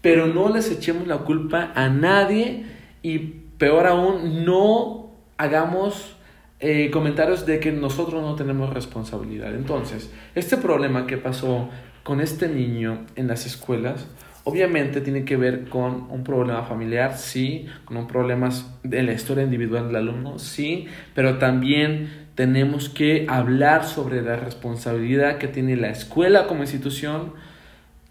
Pero 0.00 0.26
no 0.26 0.48
les 0.48 0.70
echemos 0.70 1.06
la 1.06 1.18
culpa 1.18 1.72
a 1.74 1.88
nadie 1.88 2.66
y 3.02 3.18
peor 3.58 3.86
aún, 3.86 4.44
no 4.44 5.10
hagamos 5.36 6.16
eh, 6.60 6.90
comentarios 6.90 7.46
de 7.46 7.60
que 7.60 7.72
nosotros 7.72 8.22
no 8.22 8.34
tenemos 8.34 8.72
responsabilidad. 8.72 9.54
Entonces, 9.54 10.12
este 10.34 10.56
problema 10.56 11.06
que 11.06 11.16
pasó 11.16 11.68
con 12.02 12.20
este 12.20 12.48
niño 12.48 13.06
en 13.16 13.28
las 13.28 13.46
escuelas, 13.46 14.08
obviamente 14.44 15.00
tiene 15.00 15.24
que 15.24 15.36
ver 15.36 15.68
con 15.68 16.10
un 16.10 16.24
problema 16.24 16.62
familiar, 16.64 17.16
sí, 17.16 17.66
con 17.84 17.96
un 17.96 18.06
problema 18.06 18.48
de 18.82 19.02
la 19.02 19.12
historia 19.12 19.44
individual 19.44 19.88
del 19.88 19.96
alumno, 19.96 20.38
sí, 20.38 20.86
pero 21.14 21.38
también 21.38 22.27
tenemos 22.38 22.88
que 22.88 23.26
hablar 23.28 23.84
sobre 23.84 24.22
la 24.22 24.36
responsabilidad 24.36 25.38
que 25.38 25.48
tiene 25.48 25.74
la 25.74 25.90
escuela 25.90 26.46
como 26.46 26.60
institución, 26.60 27.32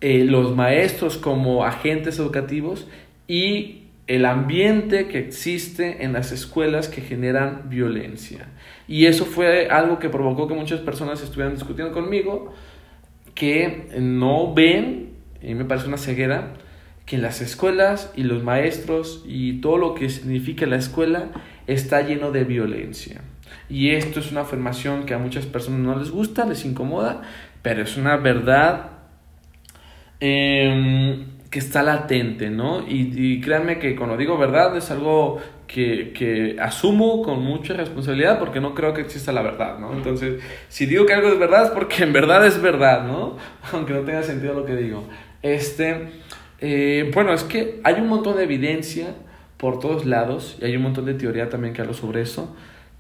eh, 0.02 0.26
los 0.26 0.54
maestros 0.54 1.18
como 1.18 1.64
agentes 1.64 2.20
educativos 2.20 2.90
y 3.26 3.84
el 4.06 4.26
ambiente 4.26 5.08
que 5.08 5.20
existe 5.20 6.04
en 6.04 6.12
las 6.12 6.34
escuelas 6.34 6.90
que 6.90 7.00
generan 7.00 7.70
violencia. 7.70 8.50
Y 8.86 9.06
eso 9.06 9.24
fue 9.24 9.70
algo 9.70 9.98
que 9.98 10.10
provocó 10.10 10.50
que 10.50 10.56
muchas 10.56 10.82
personas 10.82 11.24
estuvieran 11.24 11.54
discutiendo 11.54 11.94
conmigo, 11.94 12.54
que 13.34 13.88
no 13.98 14.54
ven, 14.54 15.12
y 15.42 15.54
me 15.54 15.64
parece 15.64 15.88
una 15.88 15.98
ceguera, 15.98 16.52
que 17.06 17.18
las 17.18 17.40
escuelas 17.40 18.12
y 18.14 18.24
los 18.24 18.44
maestros 18.44 19.24
y 19.26 19.62
todo 19.62 19.78
lo 19.78 19.96
que 19.96 20.10
significa 20.10 20.66
la 20.66 20.76
escuela 20.76 21.30
está 21.66 22.02
lleno 22.02 22.32
de 22.32 22.44
violencia. 22.44 23.22
Y 23.70 23.92
esto 23.92 24.20
es 24.20 24.32
una 24.32 24.42
afirmación 24.42 25.06
que 25.06 25.14
a 25.14 25.18
muchas 25.18 25.46
personas 25.46 25.80
no 25.82 25.98
les 25.98 26.10
gusta, 26.10 26.46
les 26.46 26.64
incomoda, 26.64 27.22
pero 27.62 27.84
es 27.84 27.98
una 27.98 28.16
verdad 28.16 28.92
em, 30.20 31.26
que 31.50 31.60
está 31.60 31.84
latente, 31.84 32.50
¿no? 32.50 32.86
Y, 32.88 33.42
créanme 33.42 33.78
que 33.78 33.96
cuando 33.96 34.16
digo 34.16 34.38
verdad 34.38 34.76
es 34.78 34.90
algo 34.90 35.42
que, 35.68 36.14
que, 36.14 36.56
asumo 36.62 37.22
con 37.22 37.44
mucha 37.44 37.74
responsabilidad 37.74 38.40
porque 38.40 38.62
no 38.62 38.74
creo 38.74 38.94
que 38.94 39.02
exista 39.02 39.34
la 39.34 39.42
verdad, 39.42 39.80
¿no? 39.80 39.92
Entonces, 39.92 40.42
si 40.70 40.86
digo 40.86 41.06
que 41.06 41.14
algo 41.14 41.28
es 41.28 41.40
verdad 41.40 41.66
es 41.66 41.72
porque 41.72 42.04
en 42.04 42.14
verdad 42.14 42.46
es 42.48 42.62
verdad, 42.62 43.06
¿no? 43.06 43.36
Aunque 43.74 43.94
no 43.94 44.02
tenga 44.02 44.24
sentido 44.24 44.54
lo 44.54 44.66
que 44.66 44.78
digo. 44.78 45.04
Este, 45.42 46.10
eh, 46.62 47.12
bueno, 47.14 47.34
es 47.34 47.44
que 47.44 47.82
hay 47.84 47.96
un 47.96 48.08
montón 48.08 48.38
de 48.38 48.44
evidencia 48.44 49.14
por 49.58 49.80
todos 49.80 50.06
lados 50.06 50.58
y 50.62 50.66
hay 50.66 50.76
un 50.78 50.84
montón 50.84 51.06
de 51.06 51.16
teoría 51.16 51.50
también 51.50 51.74
que 51.74 51.82
hablo 51.82 51.94
sobre 51.94 52.22
eso 52.22 52.56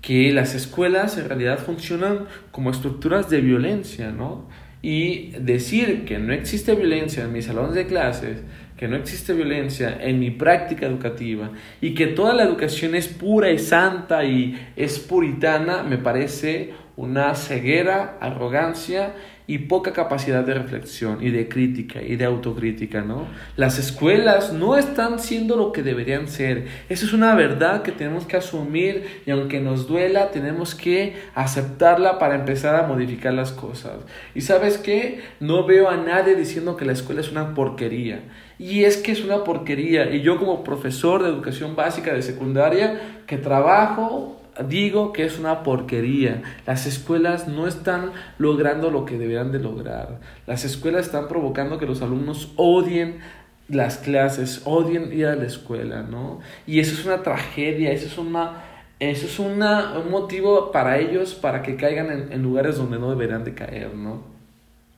que 0.07 0.31
las 0.31 0.55
escuelas 0.55 1.17
en 1.17 1.27
realidad 1.27 1.59
funcionan 1.59 2.27
como 2.51 2.71
estructuras 2.71 3.29
de 3.29 3.41
violencia, 3.41 4.09
¿no? 4.09 4.47
Y 4.81 5.31
decir 5.31 6.05
que 6.05 6.17
no 6.17 6.31
existe 6.31 6.75
violencia 6.75 7.25
en 7.25 7.33
mis 7.33 7.43
salones 7.43 7.75
de 7.75 7.87
clases, 7.87 8.41
que 8.77 8.87
no 8.87 8.95
existe 8.95 9.33
violencia 9.33 9.97
en 9.99 10.21
mi 10.21 10.31
práctica 10.31 10.85
educativa 10.85 11.51
y 11.81 11.93
que 11.93 12.07
toda 12.07 12.33
la 12.33 12.43
educación 12.43 12.95
es 12.95 13.09
pura 13.09 13.51
y 13.51 13.59
santa 13.59 14.23
y 14.23 14.57
es 14.77 14.97
puritana, 14.97 15.83
me 15.83 15.97
parece 15.97 16.71
una 16.95 17.35
ceguera, 17.35 18.17
arrogancia 18.21 19.13
y 19.47 19.59
poca 19.59 19.93
capacidad 19.93 20.43
de 20.43 20.53
reflexión 20.53 21.19
y 21.21 21.29
de 21.29 21.47
crítica 21.47 22.01
y 22.01 22.17
de 22.17 22.25
autocrítica, 22.25 23.01
¿no? 23.01 23.27
Las 23.55 23.79
escuelas 23.79 24.51
no 24.51 24.77
están 24.77 25.19
siendo 25.19 25.55
lo 25.55 25.71
que 25.71 25.83
deberían 25.83 26.27
ser. 26.27 26.67
Eso 26.89 27.05
es 27.05 27.13
una 27.13 27.33
verdad 27.33 27.81
que 27.81 27.93
tenemos 27.93 28.25
que 28.25 28.35
asumir 28.35 29.21
y 29.25 29.31
aunque 29.31 29.61
nos 29.61 29.87
duela, 29.87 30.31
tenemos 30.31 30.75
que 30.75 31.15
aceptarla 31.33 32.19
para 32.19 32.35
empezar 32.35 32.75
a 32.75 32.87
modificar 32.87 33.33
las 33.33 33.53
cosas. 33.53 33.95
Y 34.35 34.41
sabes 34.41 34.77
qué? 34.77 35.21
No 35.39 35.65
veo 35.65 35.89
a 35.89 35.95
nadie 35.95 36.35
diciendo 36.35 36.75
que 36.75 36.83
la 36.83 36.91
escuela 36.91 37.21
es 37.21 37.31
una 37.31 37.53
porquería. 37.53 38.23
Y 38.59 38.83
es 38.83 38.97
que 38.97 39.13
es 39.13 39.23
una 39.23 39.45
porquería. 39.45 40.13
Y 40.13 40.21
yo 40.21 40.37
como 40.37 40.63
profesor 40.63 41.23
de 41.23 41.29
educación 41.29 41.75
básica 41.75 42.13
de 42.13 42.21
secundaria, 42.21 42.99
que 43.27 43.37
trabajo 43.37 44.41
digo 44.67 45.13
que 45.13 45.25
es 45.25 45.39
una 45.39 45.63
porquería. 45.63 46.43
Las 46.65 46.85
escuelas 46.85 47.47
no 47.47 47.67
están 47.67 48.11
logrando 48.37 48.91
lo 48.91 49.05
que 49.05 49.17
deberían 49.17 49.51
de 49.51 49.59
lograr. 49.59 50.19
Las 50.45 50.65
escuelas 50.65 51.05
están 51.05 51.27
provocando 51.27 51.77
que 51.77 51.85
los 51.85 52.01
alumnos 52.01 52.51
odien 52.55 53.19
las 53.67 53.97
clases, 53.97 54.61
odien 54.65 55.11
ir 55.11 55.25
a 55.27 55.35
la 55.35 55.45
escuela, 55.45 56.01
¿no? 56.01 56.39
Y 56.65 56.79
eso 56.79 56.93
es 56.93 57.05
una 57.05 57.21
tragedia, 57.23 57.91
eso 57.91 58.07
es 58.07 58.17
una 58.17 58.63
Eso 58.99 59.27
es 59.27 59.39
una, 59.39 59.99
un 59.99 60.09
motivo 60.09 60.71
para 60.71 60.97
ellos 60.97 61.35
para 61.35 61.61
que 61.61 61.75
caigan 61.75 62.11
en, 62.11 62.31
en 62.31 62.41
lugares 62.41 62.77
donde 62.77 62.97
no 62.97 63.11
deberían 63.11 63.43
de 63.43 63.53
caer, 63.53 63.93
¿no? 63.93 64.36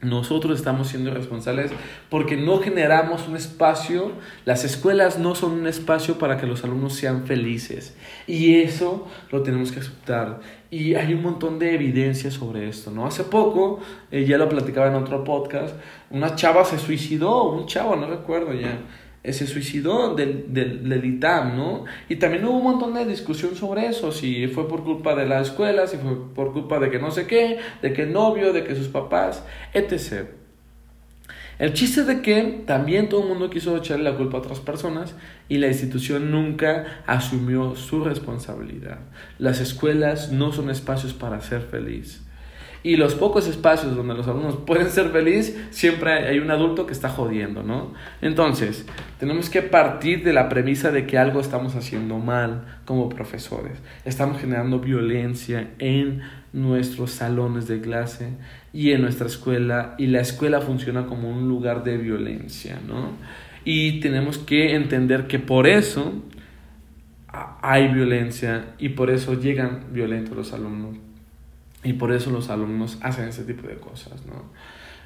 Nosotros 0.02 0.58
estamos 0.58 0.88
siendo 0.88 1.14
responsables 1.14 1.72
porque 2.10 2.38
no 2.38 2.60
generamos 2.60 3.28
un 3.28 3.36
espacio, 3.36 4.14
las 4.46 4.64
escuelas 4.64 5.20
no 5.20 5.36
son 5.36 5.52
un 5.52 5.68
espacio 5.68 6.18
para 6.18 6.38
que 6.38 6.48
los 6.48 6.64
alumnos 6.64 6.94
sean 6.94 7.26
felices. 7.26 7.98
Y 8.26 8.62
eso 8.62 9.10
lo 9.30 9.44
tenemos 9.44 9.74
que 9.74 9.82
aceptar. 9.82 10.40
Y 10.72 10.96
hay 10.96 11.14
un 11.14 11.22
montón 11.22 11.60
de 11.60 11.76
evidencia 11.76 12.32
sobre 12.32 12.70
esto, 12.70 12.92
¿no? 12.92 13.06
Hace 13.06 13.26
poco, 13.26 13.82
eh, 14.10 14.24
ya 14.24 14.38
lo 14.38 14.48
platicaba 14.48 14.88
en 14.88 14.96
otro 14.96 15.26
podcast, 15.26 15.76
una 16.12 16.34
chava 16.34 16.64
se 16.64 16.80
suicidó, 16.80 17.52
un 17.52 17.66
chavo, 17.66 17.98
no 17.98 18.08
recuerdo 18.08 18.54
ya, 18.54 18.80
se 19.24 19.48
suicidó 19.48 20.16
del, 20.16 20.54
del, 20.54 21.06
ITAM, 21.06 21.58
¿no? 21.58 21.86
Y 22.08 22.16
también 22.16 22.46
hubo 22.46 22.58
un 22.58 22.64
montón 22.64 22.94
de 22.94 23.06
discusión 23.06 23.56
sobre 23.56 23.88
eso, 23.88 24.12
si 24.12 24.48
fue 24.48 24.68
por 24.68 24.84
culpa 24.84 25.16
de 25.16 25.26
la 25.26 25.42
escuela, 25.42 25.88
si 25.88 25.98
fue 25.98 26.34
por 26.34 26.54
culpa 26.54 26.80
de 26.80 26.90
que 26.90 27.00
no 27.00 27.12
sé 27.12 27.28
qué, 27.28 27.60
de 27.82 27.94
que 27.94 28.04
el 28.04 28.14
novio, 28.14 28.54
de 28.54 28.64
que 28.64 28.76
sus 28.76 28.88
papás, 28.88 29.44
etc. 29.74 30.30
El 31.60 31.74
chiste 31.74 32.06
de 32.06 32.22
que 32.22 32.64
también 32.66 33.10
todo 33.10 33.22
el 33.24 33.28
mundo 33.28 33.50
quiso 33.50 33.76
echarle 33.76 34.10
la 34.10 34.16
culpa 34.16 34.38
a 34.38 34.40
otras 34.40 34.62
personas 34.62 35.14
y 35.50 35.58
la 35.58 35.68
institución 35.68 36.32
nunca 36.32 37.04
asumió 37.06 37.76
su 37.76 38.02
responsabilidad. 38.02 39.00
Las 39.38 39.60
escuelas 39.60 40.32
no 40.32 40.54
son 40.54 40.70
espacios 40.70 41.14
para 41.14 41.42
ser 41.42 41.62
feliz. 41.64 42.22
Y 42.82 42.96
los 42.96 43.14
pocos 43.16 43.48
espacios 43.48 43.96
donde 43.96 44.14
los 44.14 44.28
alumnos 44.28 44.56
pueden 44.66 44.90
ser 44.90 45.10
felices, 45.10 45.58
siempre 45.72 46.12
hay 46.12 46.40
un 46.40 46.50
adulto 46.50 46.86
que 46.86 46.94
está 46.94 47.10
jodiendo, 47.10 47.64
¿no? 47.64 47.94
Entonces, 48.22 48.86
tenemos 49.20 49.50
que 49.50 49.62
partir 49.62 50.24
de 50.24 50.34
la 50.34 50.48
premisa 50.48 50.92
de 50.92 51.06
que 51.06 51.18
algo 51.18 51.42
estamos 51.42 51.76
haciendo 51.76 52.20
mal 52.20 52.80
como 52.86 53.10
profesores. 53.10 53.78
Estamos 54.06 54.40
generando 54.40 54.80
violencia 54.80 55.72
en 55.80 56.22
nuestros 56.54 57.12
salones 57.12 57.68
de 57.68 57.82
clase 57.82 58.30
y 58.72 58.92
en 58.92 59.02
nuestra 59.02 59.28
escuela, 59.28 59.96
y 59.98 60.08
la 60.08 60.22
escuela 60.22 60.62
funciona 60.62 61.06
como 61.06 61.30
un 61.30 61.48
lugar 61.48 61.84
de 61.84 61.98
violencia, 61.98 62.80
¿no? 62.88 63.12
Y 63.66 64.00
tenemos 64.00 64.38
que 64.38 64.74
entender 64.76 65.28
que 65.28 65.38
por 65.38 65.68
eso 65.68 66.24
hay 67.62 67.90
violencia 67.90 68.74
y 68.80 68.90
por 68.90 69.12
eso 69.12 69.40
llegan 69.40 69.88
violentos 69.92 70.36
los 70.36 70.54
alumnos 70.54 71.09
y 71.84 71.94
por 71.94 72.12
eso 72.12 72.32
los 72.32 72.50
alumnos 72.50 72.98
hacen 73.02 73.28
ese 73.28 73.44
tipo 73.44 73.68
de 73.68 73.76
cosas, 73.76 74.26
¿no? 74.26 74.44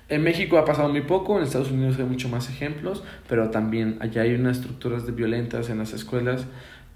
En 0.10 0.22
México 0.22 0.58
ha 0.58 0.66
pasado 0.66 0.90
muy 0.90 1.02
poco, 1.02 1.38
en 1.38 1.44
Estados 1.44 1.72
Unidos 1.72 1.98
hay 1.98 2.06
mucho 2.06 2.28
más 2.30 2.50
ejemplos, 2.50 3.04
pero 3.30 3.50
también 3.52 3.98
allá 4.02 4.24
hay 4.24 4.34
unas 4.34 4.58
estructuras 4.58 5.06
de 5.06 5.12
violentas 5.14 5.70
en 5.70 5.78
las 5.78 5.94
escuelas 5.94 6.46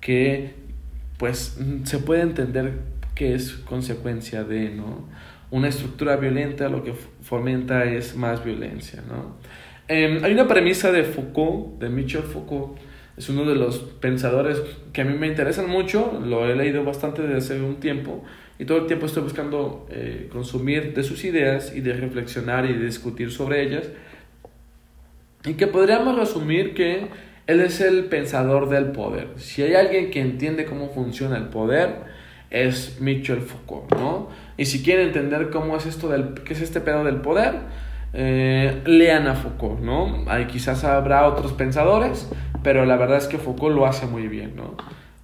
que 0.01 0.55
pues 1.17 1.57
se 1.83 1.99
puede 1.99 2.21
entender 2.21 2.79
que 3.15 3.33
es 3.33 3.53
consecuencia 3.53 4.43
de, 4.43 4.69
¿no? 4.69 5.07
Una 5.49 5.69
estructura 5.69 6.17
violenta 6.17 6.69
lo 6.69 6.83
que 6.83 6.93
fomenta 6.93 7.85
es 7.85 8.15
más 8.15 8.43
violencia, 8.43 9.01
¿no? 9.07 9.37
Em, 9.87 10.23
hay 10.23 10.33
una 10.33 10.47
premisa 10.47 10.91
de 10.91 11.03
Foucault, 11.03 11.79
de 11.79 11.89
Michel 11.89 12.23
Foucault, 12.23 12.77
es 13.17 13.29
uno 13.29 13.45
de 13.45 13.55
los 13.55 13.79
pensadores 13.79 14.61
que 14.93 15.01
a 15.01 15.05
mí 15.05 15.17
me 15.17 15.27
interesan 15.27 15.69
mucho, 15.69 16.21
lo 16.23 16.47
he 16.47 16.55
leído 16.55 16.83
bastante 16.83 17.23
desde 17.23 17.37
hace 17.37 17.61
un 17.61 17.77
tiempo, 17.77 18.23
y 18.59 18.65
todo 18.65 18.79
el 18.79 18.87
tiempo 18.87 19.05
estoy 19.05 19.23
buscando 19.23 19.87
eh, 19.89 20.29
consumir 20.31 20.93
de 20.93 21.03
sus 21.03 21.23
ideas 21.23 21.73
y 21.75 21.81
de 21.81 21.93
reflexionar 21.93 22.65
y 22.65 22.73
de 22.73 22.85
discutir 22.85 23.31
sobre 23.31 23.61
ellas. 23.63 23.89
Y 25.45 25.53
que 25.53 25.67
podríamos 25.67 26.17
resumir 26.17 26.73
que 26.73 27.07
él 27.45 27.61
es 27.61 27.79
el 27.81 28.05
pensador 28.05 28.69
del 28.69 28.87
poder. 28.87 29.29
Si 29.37 29.61
hay 29.61 29.75
alguien 29.75 30.09
que 30.09 30.21
entiende 30.21 30.65
cómo 30.65 30.89
funciona 30.89 31.37
el 31.37 31.45
poder, 31.45 32.17
es 32.49 32.99
Michel 32.99 33.41
Foucault, 33.41 33.93
¿no? 33.95 34.29
Y 34.57 34.65
si 34.65 34.83
quieren 34.83 35.07
entender 35.07 35.49
cómo 35.49 35.77
es 35.77 35.85
esto 35.85 36.09
del, 36.09 36.33
qué 36.43 36.53
es 36.53 36.61
este 36.61 36.81
pedo 36.81 37.03
del 37.03 37.17
poder, 37.17 37.55
eh, 38.13 38.81
lean 38.85 39.27
a 39.27 39.35
Foucault, 39.35 39.79
¿no? 39.79 40.25
Hay, 40.27 40.45
quizás 40.45 40.83
habrá 40.83 41.27
otros 41.27 41.53
pensadores, 41.53 42.29
pero 42.63 42.85
la 42.85 42.97
verdad 42.97 43.17
es 43.17 43.27
que 43.27 43.37
Foucault 43.37 43.75
lo 43.75 43.85
hace 43.85 44.07
muy 44.07 44.27
bien, 44.27 44.55
¿no? 44.55 44.75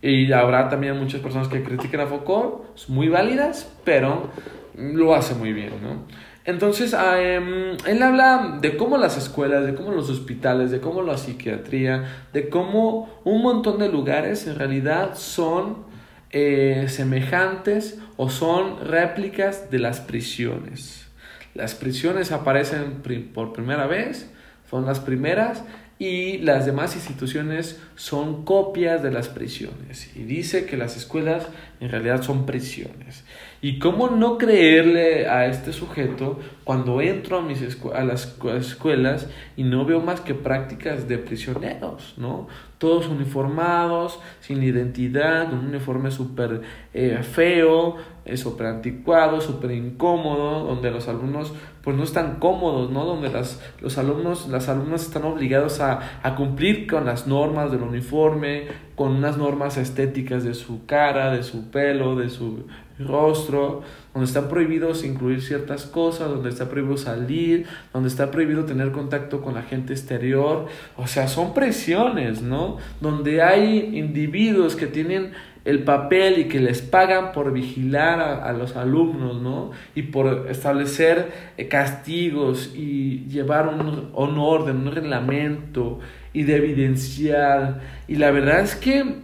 Y 0.04 0.30
habrá 0.34 0.68
también 0.68 1.00
muchas 1.00 1.22
personas 1.22 1.48
que 1.48 1.64
critiquen 1.64 2.02
a 2.02 2.08
Foucault, 2.08 2.66
muy 2.90 3.08
válidas, 3.08 3.74
pero 3.86 4.30
lo 4.76 5.16
hace 5.16 5.34
muy 5.34 5.54
bien, 5.54 5.72
¿no? 5.82 6.06
Entonces, 6.44 6.94
em, 6.94 7.78
él 7.88 8.04
habla 8.04 8.58
de 8.60 8.76
cómo 8.76 8.98
las 8.98 9.18
escuelas, 9.18 9.66
de 9.66 9.76
cómo 9.76 9.92
los 9.92 10.10
hospitales, 10.10 10.72
de 10.72 10.82
cómo 10.82 11.04
la 11.04 11.18
psiquiatría, 11.18 12.28
de 12.34 12.50
cómo 12.50 13.22
un 13.24 13.42
montón 13.42 13.80
de 13.80 13.88
lugares 13.88 14.46
en 14.46 14.58
realidad 14.58 15.16
son 15.16 15.86
eh, 16.32 16.88
semejantes 16.90 18.00
o 18.18 18.30
son 18.30 18.86
réplicas 18.86 19.72
de 19.72 19.80
las 19.80 20.02
prisiones. 20.02 21.08
Las 21.54 21.76
prisiones 21.76 22.34
aparecen 22.34 23.02
por 23.34 23.54
primera 23.54 23.88
vez, 23.88 24.30
son 24.70 24.86
las 24.86 25.00
primeras 25.00 25.64
y 26.04 26.38
las 26.40 26.66
demás 26.66 26.96
instituciones 26.96 27.82
son 27.96 28.44
copias 28.44 29.02
de 29.02 29.10
las 29.10 29.30
prisiones. 29.30 30.12
Y 30.18 30.24
dice 30.24 30.66
que 30.66 30.76
las 30.76 30.98
escuelas 30.98 31.48
en 31.80 31.90
realidad 31.90 32.24
son 32.24 32.46
prisiones. 32.46 33.24
¿Y 33.62 33.80
cómo 33.80 34.10
no 34.10 34.38
creerle 34.38 35.30
a 35.30 35.46
este 35.46 35.72
sujeto 35.72 36.42
cuando 36.66 37.00
entro 37.00 37.38
a, 37.38 37.42
mis 37.42 37.62
a 37.94 38.04
las 38.04 38.38
escuelas 38.60 39.30
y 39.56 39.64
no 39.64 39.86
veo 39.86 40.02
más 40.02 40.20
que 40.20 40.34
prácticas 40.34 41.08
de 41.08 41.20
prisioneros, 41.20 42.16
¿no? 42.18 42.50
Todos 42.80 43.08
uniformados, 43.08 44.20
sin 44.42 44.62
identidad, 44.62 45.50
con 45.50 45.60
un 45.60 45.68
uniforme 45.68 46.12
súper 46.12 46.64
eh, 46.94 47.20
feo, 47.24 47.96
súper 48.36 48.68
anticuado, 48.68 49.42
súper 49.42 49.72
incómodo, 49.72 50.66
donde 50.66 50.92
los 50.92 51.08
alumnos 51.08 51.54
pues 51.84 51.98
no 51.98 52.04
están 52.04 52.40
cómodos, 52.40 52.90
¿no? 52.90 53.04
Donde 53.06 53.30
las, 53.30 53.62
los 53.82 53.98
alumnos, 53.98 54.48
las 54.48 54.70
alumnas 54.70 55.04
están 55.04 55.24
obligados 55.26 55.82
a, 55.82 56.22
a 56.24 56.36
cumplir 56.36 56.88
con 56.88 57.06
las 57.06 57.28
normas 57.28 57.72
del 57.72 57.82
uniforme, 57.82 58.68
con 58.96 59.12
unas 59.12 59.38
normas 59.38 59.78
estéticas 59.78 60.44
de 60.44 60.54
su 60.54 60.86
cara, 60.86 61.32
de 61.32 61.44
su 61.44 61.70
pelo, 61.72 62.16
de 62.16 62.30
su 62.30 62.66
rostro, 63.00 63.82
donde 64.14 64.28
están 64.28 64.48
prohibidos 64.50 65.04
incluir 65.04 65.42
ciertas 65.42 65.86
cosas, 65.86 66.30
donde 66.30 66.50
está 66.50 66.70
prohibido 66.70 66.98
salir, 66.98 67.66
donde 67.92 68.10
está 68.10 68.30
prohibido 68.32 68.66
tener 68.66 68.92
contacto 68.92 69.42
con 69.42 69.56
la 69.56 69.64
gente 69.64 69.94
exterior. 69.94 70.68
O 70.98 71.08
sea, 71.08 71.28
son 71.28 71.54
presiones, 71.54 72.42
¿no? 72.42 72.78
Donde 73.02 73.42
hay 73.42 73.98
individuos 73.98 74.76
que 74.76 74.88
tienen 74.88 75.32
el 75.66 75.84
papel 75.84 76.40
y 76.40 76.46
que 76.46 76.60
les 76.60 76.82
pagan 76.82 77.32
por 77.32 77.54
vigilar 77.54 78.20
a, 78.20 78.52
los 78.52 78.76
alumnos, 78.76 79.42
¿no? 79.42 79.72
Y 79.96 80.04
por 80.04 80.48
establecer 80.50 81.32
eh, 81.58 81.68
castigos 81.68 82.74
y 82.76 83.26
llevar 83.30 83.70
un, 83.70 84.12
un 84.14 84.38
orden, 84.38 84.88
un 84.88 84.94
reglamento 84.94 86.00
y 86.34 86.44
de 86.44 86.58
evidenciar. 86.58 87.82
Y 88.08 88.16
la 88.16 88.32
verdad 88.32 88.60
es 88.60 88.76
que 88.76 89.23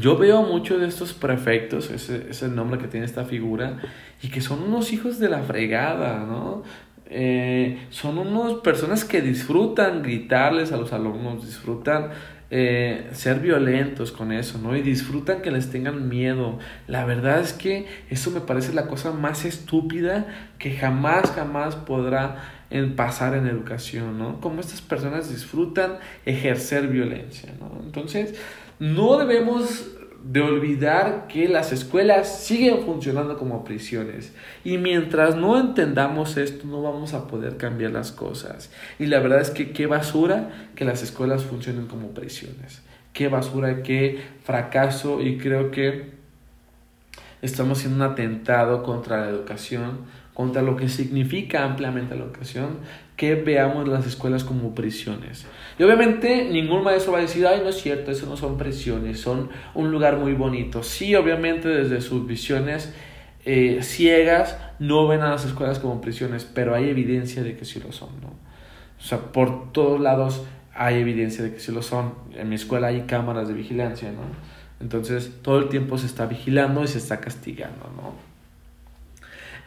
yo 0.00 0.16
veo 0.16 0.42
mucho 0.42 0.78
de 0.78 0.86
estos 0.86 1.12
prefectos, 1.12 1.90
ese 1.90 2.26
es 2.30 2.42
el 2.42 2.54
nombre 2.54 2.78
que 2.78 2.88
tiene 2.88 3.06
esta 3.06 3.24
figura, 3.24 3.78
y 4.22 4.28
que 4.28 4.40
son 4.40 4.62
unos 4.62 4.92
hijos 4.92 5.18
de 5.18 5.28
la 5.28 5.42
fregada, 5.42 6.24
¿no? 6.24 6.62
Eh, 7.10 7.86
son 7.88 8.18
unas 8.18 8.54
personas 8.60 9.04
que 9.04 9.22
disfrutan 9.22 10.02
gritarles 10.02 10.72
a 10.72 10.76
los 10.76 10.92
alumnos, 10.92 11.44
disfrutan 11.46 12.10
eh, 12.50 13.08
ser 13.12 13.40
violentos 13.40 14.12
con 14.12 14.30
eso, 14.32 14.58
¿no? 14.58 14.76
Y 14.76 14.82
disfrutan 14.82 15.40
que 15.40 15.50
les 15.50 15.70
tengan 15.70 16.08
miedo. 16.08 16.58
La 16.86 17.06
verdad 17.06 17.40
es 17.40 17.54
que 17.54 17.86
eso 18.10 18.30
me 18.30 18.40
parece 18.40 18.74
la 18.74 18.86
cosa 18.86 19.12
más 19.12 19.46
estúpida 19.46 20.26
que 20.58 20.76
jamás, 20.76 21.30
jamás 21.30 21.76
podrá 21.76 22.36
pasar 22.96 23.34
en 23.34 23.46
educación, 23.46 24.18
¿no? 24.18 24.40
Como 24.40 24.60
estas 24.60 24.82
personas 24.82 25.30
disfrutan 25.30 25.96
ejercer 26.26 26.88
violencia, 26.88 27.54
¿no? 27.58 27.82
Entonces, 27.82 28.34
no 28.78 29.18
debemos 29.18 29.86
de 30.22 30.40
olvidar 30.40 31.26
que 31.28 31.48
las 31.48 31.72
escuelas 31.72 32.42
siguen 32.44 32.84
funcionando 32.84 33.38
como 33.38 33.64
prisiones. 33.64 34.34
Y 34.64 34.78
mientras 34.78 35.36
no 35.36 35.58
entendamos 35.58 36.36
esto 36.36 36.66
no 36.66 36.82
vamos 36.82 37.14
a 37.14 37.26
poder 37.26 37.56
cambiar 37.56 37.92
las 37.92 38.12
cosas. 38.12 38.70
Y 38.98 39.06
la 39.06 39.20
verdad 39.20 39.40
es 39.40 39.50
que 39.50 39.70
qué 39.70 39.86
basura 39.86 40.70
que 40.74 40.84
las 40.84 41.02
escuelas 41.02 41.44
funcionen 41.44 41.86
como 41.86 42.08
prisiones. 42.08 42.82
Qué 43.12 43.28
basura 43.28 43.82
qué 43.82 44.22
fracaso. 44.42 45.22
Y 45.22 45.38
creo 45.38 45.70
que 45.70 46.10
estamos 47.40 47.78
haciendo 47.78 48.04
un 48.04 48.10
atentado 48.12 48.82
contra 48.82 49.22
la 49.22 49.30
educación 49.30 50.06
contra 50.38 50.62
lo 50.62 50.76
que 50.76 50.88
significa 50.88 51.64
ampliamente 51.64 52.14
la 52.14 52.22
educación 52.22 52.78
que 53.18 53.34
veamos 53.34 53.88
las 53.88 54.06
escuelas 54.06 54.44
como 54.44 54.76
prisiones. 54.76 55.44
Y 55.76 55.82
obviamente 55.82 56.48
ningún 56.48 56.84
maestro 56.84 57.12
va 57.12 57.18
a 57.18 57.22
decir, 57.22 57.44
ay, 57.48 57.60
no 57.64 57.70
es 57.70 57.82
cierto, 57.82 58.12
eso 58.12 58.26
no 58.26 58.36
son 58.36 58.56
prisiones, 58.56 59.20
son 59.20 59.50
un 59.74 59.90
lugar 59.90 60.18
muy 60.18 60.34
bonito. 60.34 60.84
Sí, 60.84 61.16
obviamente 61.16 61.68
desde 61.68 62.00
sus 62.00 62.28
visiones 62.28 62.94
eh, 63.44 63.80
ciegas 63.82 64.56
no 64.78 65.08
ven 65.08 65.22
a 65.22 65.30
las 65.30 65.44
escuelas 65.44 65.80
como 65.80 66.00
prisiones, 66.00 66.44
pero 66.44 66.76
hay 66.76 66.88
evidencia 66.88 67.42
de 67.42 67.56
que 67.56 67.64
sí 67.64 67.80
lo 67.80 67.90
son, 67.90 68.20
¿no? 68.22 68.28
O 68.28 69.02
sea, 69.02 69.18
por 69.32 69.72
todos 69.72 70.00
lados 70.00 70.44
hay 70.72 71.00
evidencia 71.00 71.42
de 71.42 71.52
que 71.52 71.58
sí 71.58 71.72
lo 71.72 71.82
son. 71.82 72.14
En 72.36 72.48
mi 72.48 72.54
escuela 72.54 72.86
hay 72.86 73.00
cámaras 73.02 73.48
de 73.48 73.54
vigilancia, 73.54 74.12
¿no? 74.12 74.20
Entonces, 74.78 75.32
todo 75.42 75.58
el 75.58 75.68
tiempo 75.68 75.98
se 75.98 76.06
está 76.06 76.26
vigilando 76.26 76.84
y 76.84 76.86
se 76.86 76.98
está 76.98 77.18
castigando, 77.18 77.90
¿no? 77.96 78.27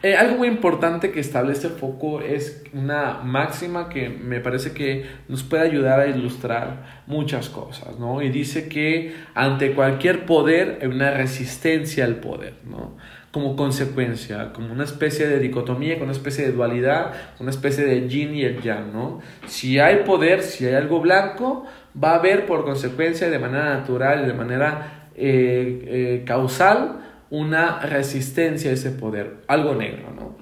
Eh, 0.02 0.16
algo 0.16 0.38
muy 0.38 0.48
importante 0.48 1.12
que 1.12 1.20
establece 1.20 1.68
Foco 1.68 2.20
es 2.20 2.64
una 2.72 3.20
máxima 3.22 3.88
que 3.88 4.08
me 4.08 4.40
parece 4.40 4.72
que 4.72 5.06
nos 5.28 5.44
puede 5.44 5.62
ayudar 5.62 6.00
a 6.00 6.08
ilustrar 6.08 7.02
muchas 7.06 7.48
cosas, 7.48 8.00
¿no? 8.00 8.20
Y 8.20 8.28
dice 8.30 8.68
que 8.68 9.14
ante 9.34 9.74
cualquier 9.74 10.26
poder 10.26 10.80
hay 10.82 10.88
una 10.88 11.12
resistencia 11.12 12.04
al 12.04 12.16
poder, 12.16 12.54
¿no? 12.68 12.96
Como 13.30 13.54
consecuencia, 13.54 14.52
como 14.52 14.72
una 14.72 14.82
especie 14.82 15.28
de 15.28 15.38
dicotomía, 15.38 15.94
como 15.94 16.04
una 16.04 16.12
especie 16.12 16.46
de 16.46 16.52
dualidad, 16.52 17.12
una 17.38 17.50
especie 17.50 17.84
de 17.84 18.08
yin 18.08 18.34
y 18.34 18.42
el 18.42 18.60
yang, 18.60 18.92
¿no? 18.92 19.20
Si 19.46 19.78
hay 19.78 20.02
poder, 20.04 20.42
si 20.42 20.66
hay 20.66 20.74
algo 20.74 21.00
blanco, 21.00 21.64
va 22.02 22.12
a 22.12 22.14
haber 22.16 22.46
por 22.46 22.64
consecuencia 22.64 23.30
de 23.30 23.38
manera 23.38 23.74
natural 23.78 24.24
y 24.24 24.26
de 24.26 24.34
manera 24.34 25.10
eh, 25.14 25.84
eh, 25.86 26.22
causal 26.26 27.02
una 27.32 27.80
resistencia 27.80 28.70
a 28.70 28.74
ese 28.74 28.90
poder, 28.90 29.38
algo 29.46 29.74
negro, 29.74 30.12
¿no? 30.14 30.36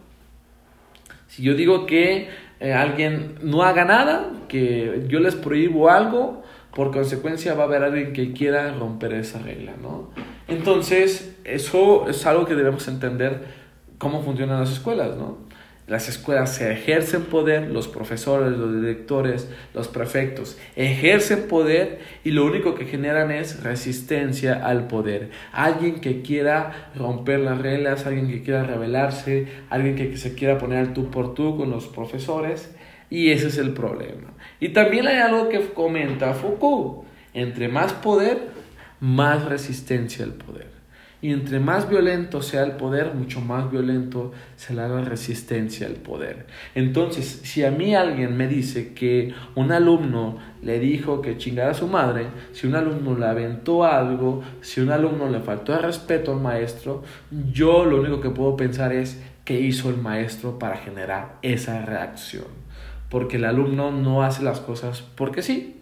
Si 1.28 1.44
yo 1.44 1.54
digo 1.54 1.86
que 1.86 2.28
eh, 2.58 2.72
alguien 2.72 3.36
no 3.42 3.62
haga 3.62 3.84
nada, 3.84 4.32
que 4.48 5.04
yo 5.06 5.20
les 5.20 5.36
prohíbo 5.36 5.88
algo, 5.88 6.42
por 6.74 6.90
consecuencia 6.90 7.54
va 7.54 7.62
a 7.62 7.66
haber 7.66 7.84
alguien 7.84 8.12
que 8.12 8.32
quiera 8.32 8.72
romper 8.72 9.14
esa 9.14 9.38
regla, 9.38 9.74
¿no? 9.80 10.10
Entonces, 10.48 11.38
eso 11.44 12.08
es 12.08 12.26
algo 12.26 12.44
que 12.44 12.56
debemos 12.56 12.88
entender 12.88 13.44
cómo 13.98 14.24
funcionan 14.24 14.58
las 14.58 14.72
escuelas, 14.72 15.16
¿no? 15.16 15.38
Las 15.90 16.08
escuelas 16.08 16.54
se 16.54 16.70
ejercen 16.70 17.24
poder, 17.24 17.68
los 17.68 17.88
profesores, 17.88 18.56
los 18.56 18.80
directores, 18.80 19.48
los 19.74 19.88
prefectos 19.88 20.56
ejercen 20.76 21.48
poder 21.48 21.98
y 22.22 22.30
lo 22.30 22.46
único 22.46 22.76
que 22.76 22.84
generan 22.84 23.32
es 23.32 23.64
resistencia 23.64 24.64
al 24.64 24.86
poder. 24.86 25.30
Alguien 25.52 26.00
que 26.00 26.22
quiera 26.22 26.92
romper 26.94 27.40
las 27.40 27.60
reglas, 27.60 28.06
alguien 28.06 28.28
que 28.28 28.44
quiera 28.44 28.62
rebelarse, 28.62 29.48
alguien 29.68 29.96
que 29.96 30.16
se 30.16 30.36
quiera 30.36 30.58
poner 30.58 30.78
al 30.78 30.94
tú 30.94 31.10
por 31.10 31.34
tú 31.34 31.56
con 31.56 31.70
los 31.70 31.88
profesores 31.88 32.70
y 33.10 33.32
ese 33.32 33.48
es 33.48 33.58
el 33.58 33.72
problema. 33.72 34.32
Y 34.60 34.68
también 34.68 35.08
hay 35.08 35.16
algo 35.16 35.48
que 35.48 35.58
comenta 35.72 36.34
Foucault, 36.34 37.04
entre 37.34 37.66
más 37.66 37.94
poder, 37.94 38.38
más 39.00 39.44
resistencia 39.44 40.24
al 40.24 40.34
poder. 40.34 40.79
Y 41.22 41.32
entre 41.32 41.60
más 41.60 41.88
violento 41.88 42.40
sea 42.40 42.62
el 42.62 42.72
poder, 42.72 43.14
mucho 43.14 43.42
más 43.42 43.70
violento 43.70 44.32
será 44.56 44.88
la 44.88 45.02
resistencia 45.02 45.86
al 45.86 45.94
poder. 45.94 46.46
Entonces, 46.74 47.40
si 47.44 47.62
a 47.62 47.70
mí 47.70 47.94
alguien 47.94 48.38
me 48.38 48.48
dice 48.48 48.94
que 48.94 49.34
un 49.54 49.70
alumno 49.70 50.38
le 50.62 50.78
dijo 50.78 51.20
que 51.20 51.36
chingara 51.36 51.72
a 51.72 51.74
su 51.74 51.88
madre, 51.88 52.28
si 52.52 52.66
un 52.66 52.74
alumno 52.74 53.18
le 53.18 53.26
aventó 53.26 53.84
algo, 53.84 54.42
si 54.62 54.80
un 54.80 54.90
alumno 54.90 55.28
le 55.28 55.40
faltó 55.40 55.74
el 55.74 55.82
respeto 55.82 56.32
al 56.32 56.40
maestro, 56.40 57.02
yo 57.52 57.84
lo 57.84 58.00
único 58.00 58.22
que 58.22 58.30
puedo 58.30 58.56
pensar 58.56 58.94
es 58.94 59.22
qué 59.44 59.60
hizo 59.60 59.90
el 59.90 59.98
maestro 59.98 60.58
para 60.58 60.78
generar 60.78 61.36
esa 61.42 61.84
reacción. 61.84 62.46
Porque 63.10 63.36
el 63.36 63.44
alumno 63.44 63.90
no 63.90 64.22
hace 64.22 64.42
las 64.42 64.60
cosas 64.60 65.02
porque 65.16 65.42
sí, 65.42 65.80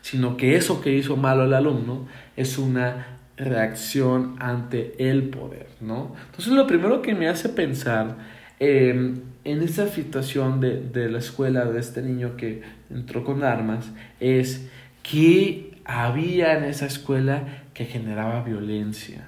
sino 0.00 0.36
que 0.36 0.56
eso 0.56 0.80
que 0.80 0.92
hizo 0.92 1.16
malo 1.16 1.44
el 1.44 1.54
alumno 1.54 2.08
es 2.36 2.58
una 2.58 3.17
reacción 3.38 4.36
ante 4.40 4.94
el 5.10 5.28
poder, 5.28 5.68
¿no? 5.80 6.14
Entonces 6.26 6.52
lo 6.52 6.66
primero 6.66 7.02
que 7.02 7.14
me 7.14 7.28
hace 7.28 7.48
pensar 7.48 8.16
em, 8.58 9.20
en 9.44 9.62
esa 9.62 9.88
situación 9.88 10.60
de, 10.60 10.80
de, 10.80 11.08
la 11.08 11.18
escuela 11.18 11.64
de 11.64 11.78
este 11.78 12.02
niño 12.02 12.36
que 12.36 12.62
entró 12.90 13.24
con 13.24 13.44
armas 13.44 13.90
es 14.20 14.68
que 15.02 15.80
había 15.84 16.58
en 16.58 16.64
esa 16.64 16.86
escuela 16.86 17.62
que 17.74 17.84
generaba 17.84 18.42
violencia. 18.42 19.24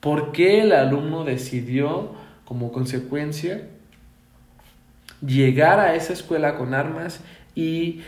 ¿Por 0.00 0.32
qué 0.32 0.60
el 0.60 0.72
alumno 0.72 1.24
decidió 1.24 2.14
como 2.44 2.70
consecuencia 2.70 3.62
llegar 5.24 5.80
a 5.80 5.94
esa 5.94 6.12
escuela 6.12 6.56
con 6.56 6.74
armas 6.74 7.20
y 7.54 8.02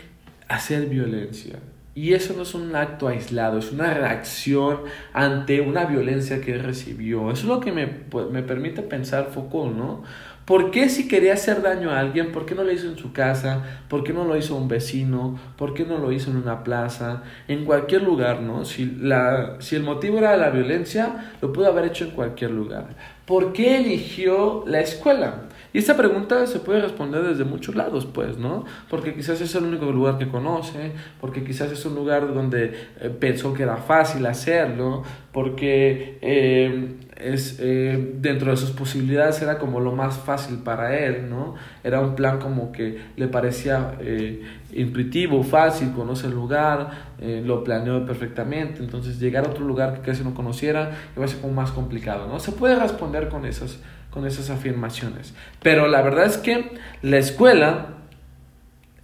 hacer 0.47 0.85
violencia? 0.85 1.59
Y 1.99 2.13
eso 2.13 2.33
no 2.33 2.43
es 2.43 2.53
un 2.53 2.73
acto 2.77 3.09
aislado, 3.09 3.59
es 3.59 3.73
una 3.73 3.93
reacción 3.93 4.83
ante 5.11 5.59
una 5.59 5.83
violencia 5.83 6.39
que 6.39 6.57
recibió. 6.57 7.29
Eso 7.29 7.41
es 7.41 7.47
lo 7.49 7.59
que 7.59 7.73
me, 7.73 7.87
pues, 7.87 8.29
me 8.31 8.41
permite 8.41 8.81
pensar 8.83 9.31
Foucault, 9.33 9.75
¿no? 9.75 10.03
¿Por 10.45 10.71
qué 10.71 10.87
si 10.87 11.09
quería 11.09 11.33
hacer 11.33 11.61
daño 11.61 11.91
a 11.91 11.99
alguien, 11.99 12.31
por 12.31 12.45
qué 12.45 12.55
no 12.55 12.63
lo 12.63 12.71
hizo 12.71 12.87
en 12.87 12.97
su 12.97 13.11
casa? 13.11 13.81
¿Por 13.89 14.05
qué 14.05 14.13
no 14.13 14.23
lo 14.23 14.37
hizo 14.37 14.55
un 14.55 14.69
vecino? 14.69 15.37
¿Por 15.57 15.73
qué 15.73 15.83
no 15.83 15.97
lo 15.97 16.13
hizo 16.13 16.31
en 16.31 16.37
una 16.37 16.63
plaza? 16.63 17.23
En 17.49 17.65
cualquier 17.65 18.03
lugar, 18.03 18.41
¿no? 18.43 18.63
Si, 18.63 18.85
la, 18.85 19.57
si 19.59 19.75
el 19.75 19.83
motivo 19.83 20.19
era 20.19 20.37
la 20.37 20.51
violencia, 20.51 21.33
lo 21.41 21.51
pudo 21.51 21.67
haber 21.67 21.83
hecho 21.83 22.05
en 22.05 22.11
cualquier 22.11 22.51
lugar. 22.51 22.95
¿Por 23.25 23.51
qué 23.51 23.75
eligió 23.75 24.63
la 24.65 24.79
escuela? 24.79 25.48
Y 25.71 25.77
esta 25.77 25.95
pregunta 25.95 26.47
se 26.47 26.59
puede 26.59 26.81
responder 26.81 27.21
desde 27.23 27.43
muchos 27.43 27.75
lados, 27.75 28.07
pues, 28.07 28.37
¿no? 28.39 28.65
Porque 28.89 29.13
quizás 29.13 29.39
es 29.39 29.53
el 29.53 29.65
único 29.65 29.91
lugar 29.91 30.17
que 30.17 30.27
conoce, 30.27 30.93
porque 31.21 31.43
quizás 31.43 31.71
es 31.71 31.85
un 31.85 31.93
lugar 31.93 32.33
donde 32.33 32.73
eh, 32.99 33.09
pensó 33.09 33.53
que 33.53 33.63
era 33.63 33.77
fácil 33.77 34.25
hacerlo, 34.25 35.03
porque 35.31 36.17
eh, 36.21 36.95
es, 37.15 37.57
eh, 37.59 38.13
dentro 38.15 38.49
de 38.49 38.57
sus 38.57 38.71
posibilidades 38.71 39.43
era 39.43 39.59
como 39.59 39.79
lo 39.79 39.91
más 39.91 40.17
fácil 40.17 40.57
para 40.57 40.97
él, 40.97 41.29
¿no? 41.29 41.53
Era 41.83 42.01
un 42.01 42.15
plan 42.15 42.39
como 42.39 42.71
que 42.71 42.97
le 43.15 43.27
parecía 43.27 43.93
intuitivo, 44.73 45.43
fácil, 45.43 45.91
conoce 45.91 46.27
el 46.27 46.33
lugar, 46.33 46.89
lo 47.19 47.63
planeó 47.63 48.05
perfectamente, 48.05 48.79
entonces 48.79 49.19
llegar 49.19 49.45
a 49.45 49.49
otro 49.49 49.65
lugar 49.65 49.95
que 49.95 50.01
casi 50.01 50.23
no 50.23 50.33
conociera 50.33 50.91
iba 51.15 51.25
a 51.25 51.27
ser 51.27 51.41
como 51.41 51.53
más 51.53 51.71
complicado, 51.71 52.27
¿no? 52.27 52.39
Se 52.39 52.51
puede 52.51 52.75
responder 52.75 53.29
con 53.29 53.45
esas 53.45 53.79
con 54.09 54.25
esas 54.25 54.49
afirmaciones. 54.49 55.33
Pero 55.61 55.87
la 55.87 56.01
verdad 56.01 56.25
es 56.25 56.37
que 56.37 56.71
la 57.01 57.17
escuela 57.17 57.95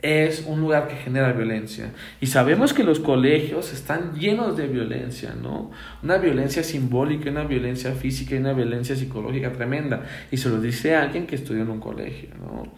es 0.06 0.46
un 0.46 0.62
lugar 0.62 0.88
que 0.88 0.96
genera 0.96 1.32
violencia. 1.34 1.92
Y 2.22 2.28
sabemos 2.28 2.74
que 2.74 2.84
los 2.84 3.00
colegios 3.00 3.74
están 3.74 4.14
llenos 4.14 4.56
de 4.56 4.68
violencia, 4.68 5.34
¿no? 5.42 5.72
Una 6.04 6.18
violencia 6.18 6.64
simbólica, 6.64 7.32
una 7.32 7.44
violencia 7.44 7.92
física 7.94 8.36
y 8.36 8.38
una 8.38 8.54
violencia 8.54 8.96
psicológica 8.96 9.52
tremenda. 9.52 10.04
Y 10.30 10.38
se 10.38 10.50
lo 10.50 10.62
dice 10.62 10.96
alguien 10.96 11.26
que 11.26 11.36
estudió 11.36 11.64
en 11.64 11.72
un 11.72 11.80
colegio, 11.80 12.30
¿no? 12.40 12.72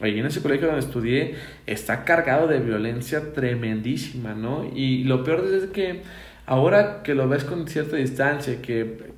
Ahí 0.00 0.18
en 0.18 0.26
ese 0.26 0.40
colegio 0.40 0.66
donde 0.66 0.84
estudié 0.84 1.34
está 1.66 2.04
cargado 2.04 2.48
de 2.48 2.58
violencia 2.58 3.32
tremendísima, 3.32 4.34
¿no? 4.34 4.68
Y 4.74 5.04
lo 5.04 5.22
peor 5.22 5.44
es 5.54 5.66
que 5.70 6.02
Ahora 6.46 7.02
que 7.02 7.14
lo 7.14 7.28
ves 7.28 7.44
con 7.44 7.68
cierta 7.68 7.96
distancia, 7.96 8.60
que 8.60 9.12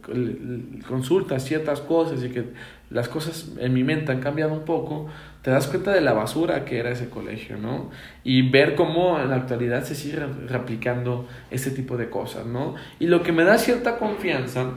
consultas 0.86 1.44
ciertas 1.44 1.80
cosas 1.80 2.22
y 2.22 2.28
que 2.28 2.44
las 2.90 3.08
cosas 3.08 3.52
en 3.58 3.72
mi 3.72 3.84
mente 3.84 4.12
han 4.12 4.20
cambiado 4.20 4.52
un 4.52 4.64
poco, 4.64 5.08
te 5.42 5.50
das 5.50 5.66
cuenta 5.66 5.92
de 5.92 6.00
la 6.00 6.12
basura 6.12 6.64
que 6.64 6.78
era 6.78 6.90
ese 6.90 7.08
colegio, 7.08 7.56
¿no? 7.56 7.90
Y 8.22 8.50
ver 8.50 8.74
cómo 8.74 9.18
en 9.18 9.30
la 9.30 9.36
actualidad 9.36 9.84
se 9.84 9.94
sigue 9.94 10.18
replicando 10.46 11.26
ese 11.50 11.70
tipo 11.70 11.96
de 11.96 12.10
cosas, 12.10 12.46
¿no? 12.46 12.74
Y 13.00 13.06
lo 13.06 13.22
que 13.22 13.32
me 13.32 13.44
da 13.44 13.58
cierta 13.58 13.96
confianza 13.96 14.74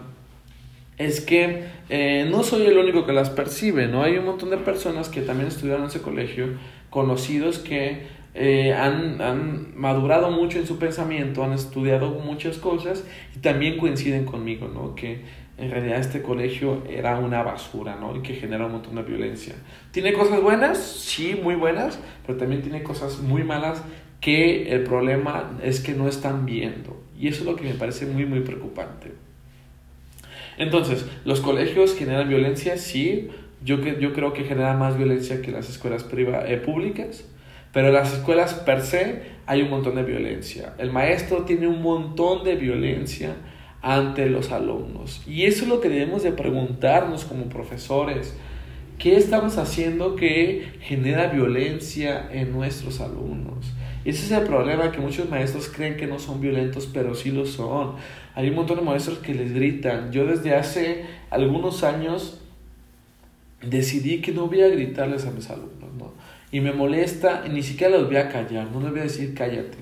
es 0.98 1.22
que 1.22 1.66
eh, 1.90 2.28
no 2.32 2.44
soy 2.44 2.66
el 2.66 2.78
único 2.78 3.06
que 3.06 3.14
las 3.14 3.30
percibe, 3.30 3.88
¿no? 3.88 4.04
Hay 4.04 4.18
un 4.18 4.26
montón 4.26 4.50
de 4.50 4.58
personas 4.58 5.10
que 5.10 5.22
también 5.22 5.50
estudiaron 5.50 5.84
en 5.84 5.90
ese 5.90 6.02
colegio, 6.02 6.48
conocidos 6.90 7.60
que 7.60 8.08
eh, 8.38 8.74
han, 8.74 9.22
han, 9.22 9.74
madurado 9.78 10.30
mucho 10.30 10.60
en 10.60 10.68
su 10.68 10.78
pensamiento, 10.78 11.42
han 11.42 11.54
estudiado 11.54 12.10
muchas 12.10 12.58
cosas 12.58 13.06
y 13.34 13.40
también 13.40 13.78
coinciden 13.78 14.26
conmigo, 14.26 14.68
¿no? 14.68 14.94
Que 14.94 15.22
en 15.58 15.72
realidad 15.72 16.02
este 16.02 16.22
colegio 16.22 16.84
era 16.90 17.18
una 17.18 17.44
basura, 17.44 17.96
¿no? 17.96 18.14
Y 18.14 18.22
que 18.22 18.34
genera 18.34 18.66
un 18.66 18.74
montón 18.74 18.96
de 18.96 19.04
violencia. 19.04 19.56
¿Tiene 19.92 20.12
cosas 20.12 20.42
buenas? 20.42 20.78
Sí, 20.78 21.40
muy 21.42 21.56
buenas, 21.56 21.98
pero 22.26 22.38
también 22.38 22.62
tiene 22.62 22.84
cosas 22.84 23.20
muy 23.20 23.46
malas 23.46 23.82
que 24.20 24.74
el 24.74 24.84
problema 24.84 25.58
es 25.64 25.80
que 25.80 25.94
no 25.94 26.10
están 26.10 26.46
viendo. 26.46 27.02
Y 27.18 27.30
eso 27.30 27.42
es 27.42 27.46
lo 27.46 27.56
que 27.56 27.64
me 27.64 27.76
parece 27.76 28.06
muy, 28.06 28.26
muy 28.26 28.42
preocupante. 28.42 29.14
Entonces, 30.58 31.06
¿los 31.24 31.40
colegios 31.40 31.96
generan 31.96 32.28
violencia? 32.28 32.78
Sí. 32.78 33.30
Yo, 33.64 33.82
yo 33.82 34.12
creo 34.12 34.34
que 34.34 34.44
generan 34.44 34.78
más 34.78 34.98
violencia 34.98 35.42
que 35.42 35.52
las 35.52 35.70
escuelas 35.70 36.06
eh, 36.12 36.58
públicas 36.58 37.26
pero 37.76 37.90
en 37.90 37.94
las 37.94 38.14
escuelas 38.14 38.54
per 38.54 38.84
se 38.84 39.24
hay 39.46 39.62
un 39.62 39.70
montón 39.70 39.96
de 39.96 40.04
violencia. 40.04 40.76
El 40.78 40.94
maestro 40.94 41.44
tiene 41.44 41.68
un 41.68 41.82
montón 41.82 42.46
de 42.46 42.56
violencia 42.56 43.36
ante 43.82 44.30
los 44.30 44.54
alumnos. 44.54 45.22
Y 45.28 45.44
eso 45.44 45.64
es 45.64 45.68
lo 45.68 45.82
que 45.82 45.90
debemos 45.90 46.24
de 46.24 46.32
preguntarnos 46.32 47.26
como 47.26 47.50
profesores. 47.50 48.34
¿Qué 48.98 49.18
estamos 49.18 49.58
haciendo 49.58 50.16
que 50.16 50.72
genera 50.80 51.28
violencia 51.28 52.30
en 52.32 52.54
nuestros 52.54 53.02
alumnos? 53.02 53.74
Ese 54.06 54.24
es 54.24 54.32
el 54.32 54.48
problema, 54.48 54.94
que 54.94 55.02
muchos 55.02 55.30
maestros 55.30 55.68
creen 55.68 55.98
que 55.98 56.08
no 56.08 56.18
son 56.18 56.40
violentos, 56.40 56.90
pero 56.94 57.14
sí 57.14 57.30
lo 57.30 57.46
son. 57.46 57.96
Hay 58.36 58.48
un 58.48 58.56
montón 58.56 58.78
de 58.78 58.84
maestros 58.84 59.18
que 59.18 59.34
les 59.34 59.54
gritan. 59.54 60.14
Yo 60.14 60.26
desde 60.26 60.56
hace 60.56 61.04
algunos 61.30 61.84
años 61.84 62.40
decidí 63.62 64.22
que 64.22 64.32
no 64.32 64.48
voy 64.48 64.62
a 64.62 64.70
gritarles 64.70 65.26
a 65.26 65.32
mis 65.32 65.50
alumnos, 65.50 65.74
¿no? 65.74 65.75
Y 66.52 66.60
me 66.62 66.72
molesta, 66.72 67.44
ni 67.50 67.64
siquiera 67.64 67.98
los 67.98 68.08
voy 68.08 68.18
a 68.18 68.30
callar, 68.30 68.68
no 68.72 68.80
les 68.82 68.92
voy 68.92 69.00
a 69.00 69.04
decir 69.04 69.34
cállate. 69.34 69.78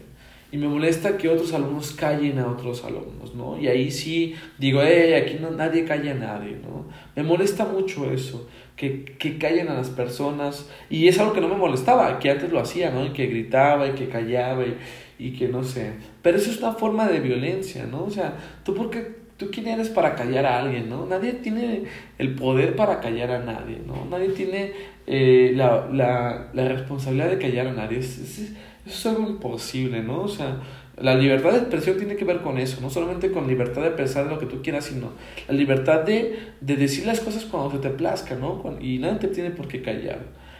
y 0.51 0.57
me 0.57 0.67
molesta 0.67 1.17
que 1.17 1.29
otros 1.29 1.51
alumnos 1.53 1.93
callen 1.93 2.37
a 2.37 2.47
otros 2.47 2.83
alumnos, 2.85 3.33
¿no? 3.33 3.59
Y 3.59 3.67
ahí 3.67 3.89
sí 3.89 4.35
digo, 4.59 4.81
hey, 4.83 5.13
aquí 5.13 5.37
no, 5.41 5.49
nadie 5.49 5.83
calla 5.83 6.11
a 6.11 6.13
nadie, 6.15 6.57
¿no? 6.63 6.85
Me 7.15 7.23
molesta 7.23 7.65
mucho 7.65 8.11
eso, 8.11 8.47
que, 8.75 9.03
que 9.03 9.39
callen 9.39 9.67
a 9.69 9.73
las 9.73 9.89
personas, 9.89 10.69
y 10.91 11.07
es 11.07 11.17
algo 11.19 11.33
que 11.33 11.41
no 11.41 11.47
me 11.47 11.55
molestaba, 11.55 12.19
que 12.19 12.29
antes 12.29 12.51
lo 12.51 12.59
hacía, 12.59 12.91
¿no? 12.91 13.03
Y 13.03 13.09
que 13.13 13.25
gritaba 13.27 13.87
y 13.87 13.93
que 13.93 14.09
callaba 14.09 14.63
y, 14.63 14.77
y 15.17 15.33
que 15.33 15.47
no 15.47 15.63
sé, 15.63 15.93
pero 16.21 16.37
eso 16.37 16.51
es 16.51 16.59
una 16.59 16.73
forma 16.73 17.07
de 17.07 17.19
violencia, 17.19 17.85
¿no? 17.85 18.03
O 18.03 18.11
sea, 18.11 18.37
¿tú 18.63 18.75
por 18.75 18.91
qué 18.91 19.22
¿Tú 19.37 19.49
quién 19.51 19.67
eres 19.67 19.89
para 19.89 20.15
callar 20.15 20.45
a 20.45 20.59
alguien, 20.59 20.89
no? 20.89 21.05
Nadie 21.05 21.33
tiene 21.33 21.83
el 22.19 22.35
poder 22.35 22.75
para 22.75 22.99
callar 22.99 23.31
a 23.31 23.39
nadie, 23.39 23.79
¿no? 23.85 24.05
Nadie 24.05 24.29
tiene 24.29 24.71
eh, 25.07 25.53
la, 25.55 25.87
la, 25.91 26.49
la, 26.53 26.67
responsabilidad 26.67 27.29
de 27.29 27.39
callar 27.39 27.67
a 27.67 27.73
nadie. 27.73 27.99
Es, 27.99 28.19
es, 28.19 28.39
eso 28.39 28.55
es 28.85 29.05
algo 29.05 29.27
imposible, 29.27 30.03
¿no? 30.03 30.21
O 30.21 30.27
sea, 30.27 30.57
la 30.97 31.15
libertad 31.15 31.51
de 31.51 31.57
expresión 31.59 31.97
tiene 31.97 32.15
que 32.15 32.25
ver 32.25 32.41
con 32.41 32.59
eso, 32.59 32.79
no 32.81 32.89
solamente 32.89 33.31
con 33.31 33.47
libertad 33.47 33.81
de 33.81 33.91
pensar 33.91 34.27
lo 34.27 34.37
que 34.37 34.45
tú 34.45 34.61
quieras, 34.61 34.85
sino 34.85 35.13
la 35.47 35.55
libertad 35.55 36.01
de, 36.01 36.51
de 36.61 36.75
decir 36.75 37.07
las 37.07 37.19
cosas 37.19 37.45
cuando 37.45 37.71
se 37.71 37.79
te 37.79 37.89
plazca, 37.89 38.35
¿no? 38.35 38.61
Y 38.79 38.99
nadie 38.99 39.19
te 39.19 39.27
tiene 39.29 39.49
por 39.49 39.67
qué 39.67 39.81
callar. 39.81 40.19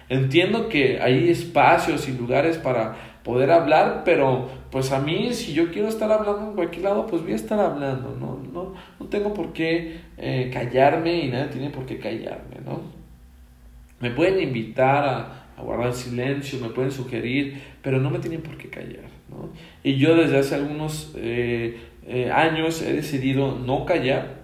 Entiendo 0.10 0.70
que 0.70 1.00
hay 1.00 1.30
espacios 1.30 2.10
y 2.10 2.14
lugares 2.14 2.58
para 2.58 3.12
poder 3.24 3.52
hablar, 3.52 4.04
pero 4.04 4.50
pues 4.70 4.92
a 4.92 5.00
mí 5.00 5.34
si 5.34 5.54
yo 5.54 5.72
quiero 5.72 5.88
estar 5.88 6.12
hablando 6.12 6.50
en 6.50 6.56
cualquier 6.56 6.84
lado, 6.84 7.08
pues 7.08 7.22
voy 7.24 7.32
a 7.34 7.36
estar 7.36 7.60
hablando, 7.60 8.16
¿no? 8.20 8.40
No, 8.52 8.74
no 9.00 9.06
tengo 9.08 9.34
por 9.34 9.54
qué 9.54 10.02
eh, 10.18 10.50
callarme 10.54 11.26
y 11.26 11.30
nadie 11.30 11.48
tiene 11.48 11.70
por 11.70 11.86
qué 11.86 12.00
callarme, 12.00 12.58
¿no? 12.66 12.82
Me 14.00 14.12
pueden 14.12 14.42
invitar 14.42 15.06
a, 15.06 15.46
a 15.58 15.62
guardar 15.62 15.94
silencio, 15.94 16.60
me 16.60 16.70
pueden 16.70 16.92
sugerir, 16.92 17.62
pero 17.82 18.00
no 18.00 18.10
me 18.10 18.20
tienen 18.20 18.42
por 18.42 18.58
qué 18.58 18.70
callar, 18.70 19.06
¿no? 19.30 19.50
Y 19.84 19.96
yo 19.96 20.16
desde 20.16 20.40
hace 20.40 20.56
algunos 20.56 21.14
eh, 21.16 21.78
eh, 22.06 22.30
años 22.30 22.82
he 22.82 22.94
decidido 22.94 23.58
no 23.58 23.86
callar 23.86 24.44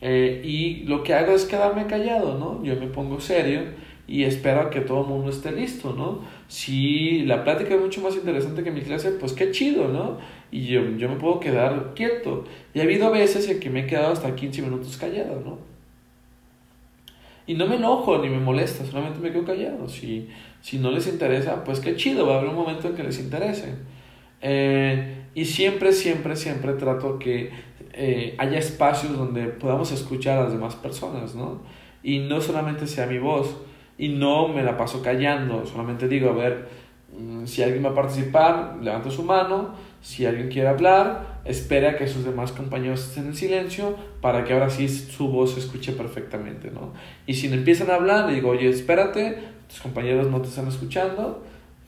y 0.00 0.84
lo 0.84 1.02
que 1.02 1.12
hago 1.12 1.32
es 1.32 1.44
quedarme 1.44 1.86
callado, 1.86 2.38
¿no? 2.38 2.64
Yo 2.64 2.76
me 2.76 2.86
pongo 2.86 3.18
serio 3.18 3.62
y 4.08 4.24
espero 4.24 4.62
a 4.62 4.70
que 4.70 4.80
todo 4.80 5.02
el 5.02 5.06
mundo 5.06 5.30
esté 5.30 5.52
listo, 5.52 5.92
¿no? 5.92 6.20
Si 6.48 7.24
la 7.26 7.44
plática 7.44 7.74
es 7.74 7.80
mucho 7.80 8.00
más 8.00 8.14
interesante 8.16 8.64
que 8.64 8.70
mi 8.70 8.80
clase, 8.80 9.10
pues 9.12 9.34
qué 9.34 9.50
chido, 9.50 9.88
¿no? 9.88 10.16
Y 10.50 10.66
yo, 10.66 10.80
yo 10.96 11.10
me 11.10 11.16
puedo 11.16 11.38
quedar 11.38 11.92
quieto. 11.94 12.44
Y 12.72 12.80
ha 12.80 12.84
habido 12.84 13.10
veces 13.10 13.46
en 13.50 13.60
que 13.60 13.68
me 13.68 13.80
he 13.80 13.86
quedado 13.86 14.14
hasta 14.14 14.34
15 14.34 14.62
minutos 14.62 14.96
callado, 14.96 15.42
¿no? 15.44 15.58
Y 17.46 17.52
no 17.54 17.66
me 17.66 17.76
enojo 17.76 18.18
ni 18.18 18.30
me 18.30 18.38
molesta, 18.38 18.84
solamente 18.86 19.20
me 19.20 19.30
quedo 19.30 19.44
callado. 19.44 19.86
Si, 19.88 20.28
si 20.62 20.78
no 20.78 20.90
les 20.90 21.06
interesa, 21.06 21.62
pues 21.62 21.78
qué 21.78 21.94
chido, 21.94 22.26
va 22.26 22.36
a 22.36 22.38
haber 22.38 22.48
un 22.48 22.56
momento 22.56 22.88
en 22.88 22.94
que 22.94 23.02
les 23.02 23.20
interese. 23.20 23.74
Eh, 24.40 25.26
y 25.34 25.44
siempre, 25.44 25.92
siempre, 25.92 26.34
siempre 26.34 26.72
trato 26.74 27.18
que 27.18 27.50
eh, 27.92 28.34
haya 28.38 28.58
espacios 28.58 29.18
donde 29.18 29.44
podamos 29.48 29.92
escuchar 29.92 30.38
a 30.38 30.44
las 30.44 30.52
demás 30.52 30.76
personas, 30.76 31.34
¿no? 31.34 31.60
Y 32.02 32.20
no 32.20 32.40
solamente 32.40 32.86
sea 32.86 33.06
mi 33.06 33.18
voz, 33.18 33.56
y 33.98 34.08
no 34.10 34.48
me 34.48 34.62
la 34.62 34.76
paso 34.76 35.02
callando, 35.02 35.66
solamente 35.66 36.06
digo, 36.08 36.30
a 36.30 36.34
ver, 36.34 36.68
mm, 37.12 37.44
si 37.46 37.62
alguien 37.62 37.84
va 37.84 37.90
a 37.90 37.94
participar, 37.94 38.78
levanta 38.80 39.10
su 39.10 39.24
mano, 39.24 39.74
si 40.00 40.24
alguien 40.24 40.48
quiere 40.48 40.68
hablar, 40.68 41.40
espera 41.44 41.96
que 41.96 42.06
sus 42.06 42.24
demás 42.24 42.52
compañeros 42.52 43.00
estén 43.08 43.26
en 43.26 43.34
silencio 43.34 43.96
para 44.20 44.44
que 44.44 44.52
ahora 44.52 44.70
sí 44.70 44.88
su 44.88 45.28
voz 45.28 45.54
se 45.54 45.60
escuche 45.60 45.92
perfectamente, 45.92 46.70
¿no? 46.70 46.92
Y 47.26 47.34
si 47.34 47.52
empiezan 47.52 47.90
a 47.90 47.96
hablar, 47.96 48.26
le 48.26 48.34
digo, 48.34 48.50
oye, 48.50 48.68
espérate, 48.68 49.38
tus 49.68 49.80
compañeros 49.80 50.28
no 50.28 50.40
te 50.40 50.48
están 50.48 50.68
escuchando, 50.68 51.42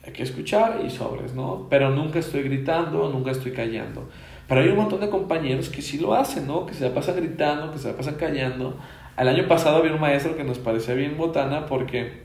hay 0.05 0.11
que 0.11 0.23
escuchar 0.23 0.81
y 0.85 0.89
sobres, 0.89 1.33
¿no? 1.33 1.67
Pero 1.69 1.91
nunca 1.91 2.19
estoy 2.19 2.43
gritando, 2.43 3.09
nunca 3.09 3.31
estoy 3.31 3.53
callando. 3.53 4.09
Pero 4.47 4.61
hay 4.61 4.67
un 4.67 4.75
montón 4.75 4.99
de 4.99 5.09
compañeros 5.09 5.69
que 5.69 5.81
sí 5.81 5.97
lo 5.97 6.13
hacen, 6.13 6.47
¿no? 6.47 6.65
Que 6.65 6.73
se 6.73 6.83
la 6.87 6.93
pasan 6.93 7.15
gritando, 7.15 7.71
que 7.71 7.77
se 7.77 7.87
la 7.87 7.95
pasan 7.95 8.15
callando, 8.15 8.77
el 9.21 9.27
año 9.27 9.47
pasado 9.47 9.77
había 9.77 9.93
un 9.93 10.01
maestro 10.01 10.35
que 10.35 10.43
nos 10.43 10.57
parecía 10.57 10.95
bien 10.95 11.15
botana 11.15 11.67
porque 11.67 12.23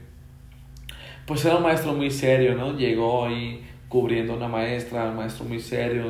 pues 1.26 1.44
era 1.44 1.56
un 1.56 1.62
maestro 1.62 1.92
muy 1.92 2.10
serio, 2.10 2.54
¿no? 2.54 2.74
Llegó 2.74 3.26
ahí 3.26 3.62
cubriendo 3.88 4.34
una 4.34 4.48
maestra, 4.48 5.10
un 5.10 5.16
maestro 5.16 5.44
muy 5.44 5.60
serio, 5.60 6.04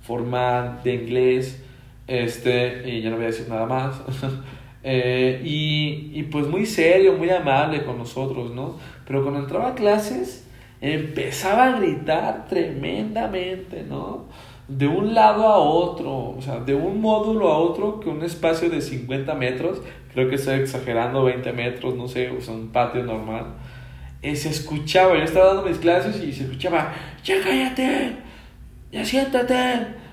formal, 0.00 0.80
de 0.82 0.94
inglés, 0.94 1.62
este, 2.08 2.90
y 2.90 3.02
ya 3.02 3.10
no 3.10 3.16
voy 3.16 3.26
a 3.26 3.28
decir 3.28 3.48
nada 3.48 3.66
más. 3.66 4.02
eh, 4.82 5.40
y, 5.44 6.10
y 6.12 6.24
pues 6.24 6.48
muy 6.48 6.66
serio, 6.66 7.12
muy 7.12 7.30
amable 7.30 7.84
con 7.84 7.98
nosotros, 7.98 8.50
¿no? 8.52 8.78
Pero 9.06 9.22
cuando 9.22 9.38
entraba 9.40 9.68
a 9.68 9.74
clases, 9.76 10.48
empezaba 10.80 11.66
a 11.66 11.78
gritar 11.78 12.48
tremendamente, 12.48 13.84
¿no? 13.88 14.26
de 14.78 14.86
un 14.86 15.14
lado 15.14 15.46
a 15.46 15.58
otro, 15.58 16.30
o 16.30 16.40
sea, 16.40 16.60
de 16.60 16.74
un 16.74 17.00
módulo 17.00 17.48
a 17.48 17.58
otro 17.58 18.00
que 18.00 18.08
un 18.08 18.22
espacio 18.22 18.70
de 18.70 18.80
50 18.80 19.34
metros, 19.34 19.82
creo 20.12 20.28
que 20.28 20.36
estoy 20.36 20.60
exagerando, 20.60 21.24
20 21.24 21.52
metros, 21.52 21.94
no 21.94 22.08
sé, 22.08 22.30
o 22.30 22.40
sea, 22.40 22.54
un 22.54 22.68
patio 22.68 23.02
normal, 23.02 23.54
eh, 24.22 24.36
se 24.36 24.50
escuchaba, 24.50 25.16
yo 25.16 25.24
estaba 25.24 25.46
dando 25.54 25.62
mis 25.62 25.78
clases 25.78 26.22
y 26.22 26.32
se 26.32 26.44
escuchaba, 26.44 26.94
ya 27.24 27.40
cállate, 27.42 28.16
ya 28.92 29.04
siéntate, 29.04 29.54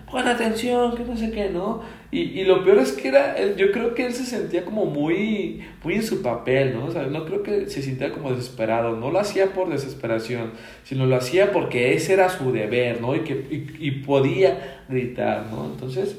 pon 0.10 0.28
atención, 0.28 0.96
que 0.96 1.04
no 1.04 1.16
sé 1.16 1.32
qué, 1.32 1.50
¿no? 1.50 1.82
Y, 2.12 2.22
y 2.22 2.44
lo 2.44 2.64
peor 2.64 2.80
es 2.80 2.94
que 2.94 3.10
era, 3.10 3.36
yo 3.56 3.72
creo 3.72 3.94
que 3.94 4.08
él 4.08 4.14
se 4.14 4.26
sentía 4.26 4.66
como 4.66 4.86
muy, 4.86 5.64
muy 5.84 5.94
en 5.94 6.04
su 6.04 6.24
papel, 6.24 6.74
¿no? 6.74 6.86
O 6.86 6.92
sea, 6.92 7.04
no 7.04 7.24
creo 7.26 7.44
que 7.44 7.68
se 7.70 7.84
sintiera 7.84 8.12
como 8.12 8.32
desesperado, 8.32 8.96
no 8.96 9.12
lo 9.12 9.20
hacía 9.20 9.54
por 9.54 9.70
desesperación, 9.70 10.54
sino 10.84 11.06
lo 11.06 11.16
hacía 11.16 11.52
porque 11.52 11.94
ese 11.94 12.14
era 12.14 12.30
su 12.30 12.52
deber, 12.52 13.00
¿no? 13.00 13.16
Y 13.16 13.20
que 13.20 13.34
y, 13.34 13.88
y 13.88 13.92
podía 13.92 14.86
gritar, 14.90 15.46
¿no? 15.52 15.66
Entonces, 15.66 16.18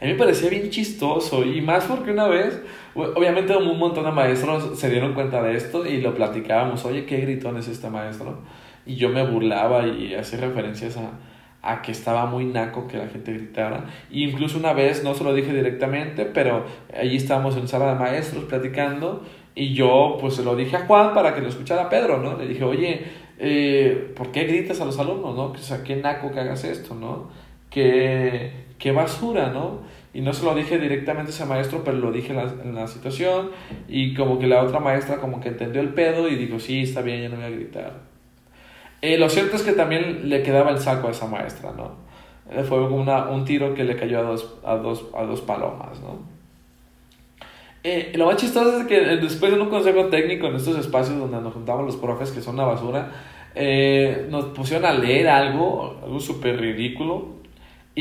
a 0.00 0.04
mí 0.04 0.12
me 0.12 0.18
parecía 0.18 0.48
bien 0.48 0.70
chistoso 0.70 1.44
y 1.44 1.60
más 1.60 1.84
porque 1.84 2.10
una 2.10 2.26
vez, 2.26 2.62
obviamente 2.94 3.54
un 3.54 3.78
montón 3.78 4.04
de 4.04 4.12
maestros 4.12 4.78
se 4.78 4.88
dieron 4.88 5.12
cuenta 5.12 5.42
de 5.42 5.56
esto 5.56 5.84
y 5.86 6.00
lo 6.00 6.14
platicábamos, 6.14 6.84
oye, 6.86 7.04
qué 7.04 7.18
gritón 7.18 7.58
es 7.58 7.68
este 7.68 7.90
maestro. 7.90 8.38
Y 8.86 8.96
yo 8.96 9.10
me 9.10 9.26
burlaba 9.26 9.86
y 9.86 10.14
hacía 10.14 10.40
referencias 10.40 10.96
a, 10.96 11.10
a 11.62 11.82
que 11.82 11.92
estaba 11.92 12.24
muy 12.26 12.46
naco 12.46 12.88
que 12.88 12.96
la 12.96 13.08
gente 13.08 13.34
gritara. 13.34 13.84
Y 14.10 14.24
incluso 14.24 14.58
una 14.58 14.72
vez, 14.72 15.04
no 15.04 15.14
se 15.14 15.22
lo 15.22 15.34
dije 15.34 15.52
directamente, 15.52 16.24
pero 16.24 16.64
allí 16.98 17.16
estábamos 17.16 17.56
en 17.58 17.68
sala 17.68 17.92
de 17.92 18.00
maestros 18.00 18.44
platicando 18.44 19.22
y 19.54 19.74
yo 19.74 20.16
pues 20.18 20.34
se 20.34 20.44
lo 20.44 20.56
dije 20.56 20.76
a 20.76 20.86
Juan 20.86 21.12
para 21.12 21.34
que 21.34 21.42
lo 21.42 21.48
escuchara 21.48 21.90
Pedro, 21.90 22.18
¿no? 22.18 22.38
Le 22.38 22.46
dije, 22.46 22.64
oye, 22.64 23.04
eh, 23.38 24.12
¿por 24.16 24.32
qué 24.32 24.44
gritas 24.44 24.80
a 24.80 24.86
los 24.86 24.98
alumnos, 24.98 25.34
no? 25.36 25.44
O 25.46 25.58
sea, 25.58 25.82
qué 25.84 25.96
naco 25.96 26.30
que 26.30 26.40
hagas 26.40 26.64
esto, 26.64 26.94
¿no? 26.94 27.28
Qué, 27.68 28.69
qué 28.80 28.90
basura, 28.90 29.50
¿no? 29.50 29.78
Y 30.12 30.22
no 30.22 30.32
se 30.32 30.44
lo 30.44 30.56
dije 30.56 30.78
directamente 30.78 31.30
a 31.30 31.34
ese 31.34 31.44
maestro, 31.44 31.84
pero 31.84 31.98
lo 31.98 32.10
dije 32.10 32.32
en 32.32 32.74
la, 32.74 32.88
situación 32.88 33.50
y 33.86 34.14
como 34.14 34.40
que 34.40 34.48
la 34.48 34.64
otra 34.64 34.80
maestra 34.80 35.18
como 35.18 35.40
que 35.40 35.50
entendió 35.50 35.80
el 35.80 35.90
pedo 35.90 36.26
y 36.26 36.34
dijo, 36.34 36.58
sí, 36.58 36.80
está 36.80 37.00
bien, 37.00 37.22
ya 37.22 37.28
no 37.28 37.36
voy 37.36 37.44
a 37.44 37.50
gritar. 37.50 37.92
Eh, 39.02 39.18
lo 39.18 39.28
cierto 39.28 39.54
es 39.54 39.62
que 39.62 39.72
también 39.72 40.28
le 40.28 40.42
quedaba 40.42 40.70
el 40.70 40.78
saco 40.78 41.06
a 41.06 41.10
esa 41.12 41.26
maestra, 41.26 41.72
¿no? 41.76 41.92
Eh, 42.50 42.64
fue 42.64 42.80
un 42.80 43.44
tiro 43.44 43.72
que 43.74 43.84
le 43.84 43.96
cayó 43.96 44.18
a 44.18 44.22
dos, 44.22 44.58
a 44.64 44.74
dos, 44.76 45.06
a 45.16 45.22
dos 45.22 45.42
palomas, 45.42 46.00
¿no? 46.00 46.18
Eh, 47.84 48.12
lo 48.16 48.26
más 48.26 48.36
chistoso 48.36 48.80
es 48.80 48.86
que 48.86 49.00
después 49.00 49.52
de 49.52 49.60
un 49.60 49.70
consejo 49.70 50.06
técnico 50.06 50.48
en 50.48 50.56
estos 50.56 50.76
espacios 50.76 51.18
donde 51.18 51.40
nos 51.40 51.54
juntamos 51.54 51.86
los 51.86 51.96
profes, 51.96 52.32
que 52.32 52.40
son 52.40 52.54
una 52.54 52.64
basura, 52.64 53.12
nos 54.28 54.46
pusieron 54.46 54.86
a 54.86 54.92
leer 54.92 55.28
algo, 55.28 55.98
algo 56.02 56.20
súper 56.20 56.60
ridículo, 56.60 57.39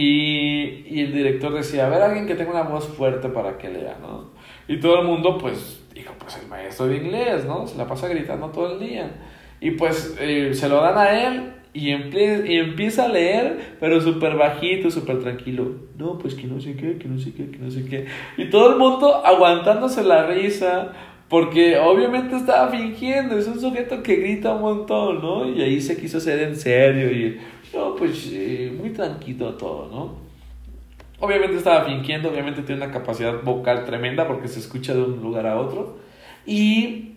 y, 0.02 0.86
y, 0.90 1.02
el 1.02 1.14
director 1.14 1.54
decía, 1.54 1.88
a 1.88 1.90
ver, 1.90 2.02
alguien 2.02 2.26
que 2.26 2.36
tenga 2.36 2.52
una 2.52 2.64
voz 2.64 2.88
fuerte 2.88 3.28
para 3.28 3.58
que 3.58 3.68
lea, 3.68 3.98
¿no? 4.02 4.30
Y 4.68 4.80
todo 4.80 5.02
el 5.02 5.08
mundo, 5.08 5.38
pues, 5.38 5.84
dijo, 5.94 6.14
pues 6.18 6.38
el 6.42 6.48
maestro 6.48 6.88
de 6.88 6.98
inglés, 6.98 7.44
¿no? 7.44 7.68
Se 7.68 7.78
la 7.78 7.86
pasa 7.86 8.08
gritando 8.08 8.48
todo 8.48 8.74
el 8.74 8.80
día. 8.80 9.12
Y 9.60 9.72
pues 9.72 10.16
eh, 10.22 10.54
se 10.54 10.70
lo 10.70 10.82
dan 10.82 10.98
a 10.98 11.28
él 11.28 11.52
y, 11.74 11.90
y 11.90 12.60
empieza 12.60 13.06
a 13.06 13.08
leer, 13.10 13.76
pero 13.82 14.00
súper 14.00 14.38
bajito, 14.38 14.90
súper 14.90 15.20
tranquilo. 15.20 15.76
No, 15.98 16.18
pues 16.18 16.34
que 16.34 16.48
no 16.48 16.62
sé 16.62 16.78
qué, 16.78 16.98
que 16.98 17.10
no 17.10 17.20
sé 17.20 17.34
qué, 17.34 17.52
que 17.52 17.58
no 17.58 17.70
sé 17.70 17.84
qué. 17.84 18.06
Y 18.38 18.50
todo 18.50 18.72
el 18.72 18.78
mundo 18.78 19.26
aguantándose 19.26 20.02
la 20.04 20.28
risa, 20.28 20.94
porque 21.28 21.78
obviamente 21.78 22.38
estaba 22.38 22.70
fingiendo. 22.70 23.38
Es 23.38 23.48
un 23.48 23.60
sujeto 23.60 24.02
que 24.02 24.16
grita 24.16 24.54
un 24.56 24.62
montón, 24.62 25.22
¿no? 25.22 25.50
Y 25.50 25.62
ahí 25.62 25.82
se 25.82 25.98
quiso 26.00 26.20
hacer 26.20 26.40
en 26.40 26.56
serio 26.56 27.12
y, 27.12 27.38
no, 27.74 27.96
pues 27.96 28.30
eh, 28.32 28.74
muy 28.78 28.92
tranquilo 28.92 29.54
todo, 29.56 29.90
¿no? 29.90 30.30
Obviamente 31.20 31.58
estaba 31.58 31.86
fingiendo, 31.86 32.30
obviamente 32.30 32.62
tiene 32.62 32.84
una 32.84 32.94
capacidad 32.94 33.44
vocal 33.44 33.86
tremenda 33.86 34.28
porque 34.28 34.48
se 34.48 34.60
escucha 34.60 34.94
de 34.94 35.04
un 35.04 35.22
lugar 35.22 35.46
a 35.48 35.60
otro. 35.60 35.98
Y 36.46 37.16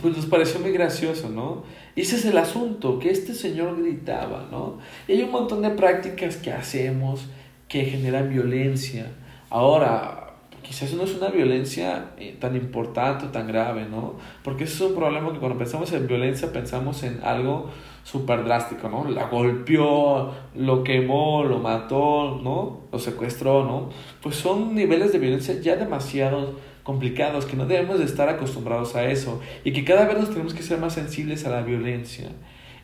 pues 0.00 0.16
nos 0.16 0.26
pareció 0.26 0.60
muy 0.60 0.72
gracioso, 0.72 1.28
¿no? 1.28 1.64
Y 1.94 2.00
ese 2.00 2.16
es 2.16 2.24
el 2.24 2.38
asunto, 2.38 2.98
que 2.98 3.10
este 3.10 3.34
señor 3.34 3.80
gritaba, 3.80 4.48
¿no? 4.50 4.78
Y 5.06 5.12
hay 5.12 5.22
un 5.22 5.30
montón 5.30 5.62
de 5.62 5.70
prácticas 5.70 6.36
que 6.36 6.50
hacemos 6.50 7.26
que 7.68 7.84
generan 7.84 8.30
violencia. 8.30 9.12
Ahora, 9.50 10.32
quizás 10.62 10.92
no 10.94 11.04
es 11.04 11.14
una 11.14 11.28
violencia 11.28 12.12
eh, 12.18 12.36
tan 12.40 12.56
importante 12.56 13.26
o 13.26 13.28
tan 13.28 13.46
grave, 13.46 13.86
¿no? 13.88 14.14
Porque 14.42 14.64
eso 14.64 14.84
es 14.84 14.90
un 14.90 14.96
problema 14.96 15.32
que 15.32 15.38
cuando 15.38 15.58
pensamos 15.58 15.92
en 15.92 16.06
violencia 16.06 16.52
pensamos 16.52 17.02
en 17.02 17.20
algo 17.22 17.70
súper 18.04 18.44
drástico, 18.44 18.88
¿no? 18.88 19.08
La 19.08 19.26
golpeó, 19.26 20.32
lo 20.54 20.84
quemó, 20.84 21.42
lo 21.42 21.58
mató, 21.58 22.40
¿no? 22.42 22.82
Lo 22.92 22.98
secuestró, 22.98 23.64
¿no? 23.64 23.90
Pues 24.22 24.36
son 24.36 24.74
niveles 24.74 25.12
de 25.12 25.18
violencia 25.18 25.58
ya 25.60 25.74
demasiado 25.74 26.54
complicados, 26.84 27.46
que 27.46 27.56
no 27.56 27.66
debemos 27.66 27.98
de 27.98 28.04
estar 28.04 28.28
acostumbrados 28.28 28.94
a 28.94 29.10
eso 29.10 29.40
y 29.64 29.72
que 29.72 29.84
cada 29.84 30.04
vez 30.04 30.18
nos 30.18 30.28
tenemos 30.28 30.54
que 30.54 30.62
ser 30.62 30.78
más 30.78 30.92
sensibles 30.92 31.46
a 31.46 31.50
la 31.50 31.62
violencia. 31.62 32.28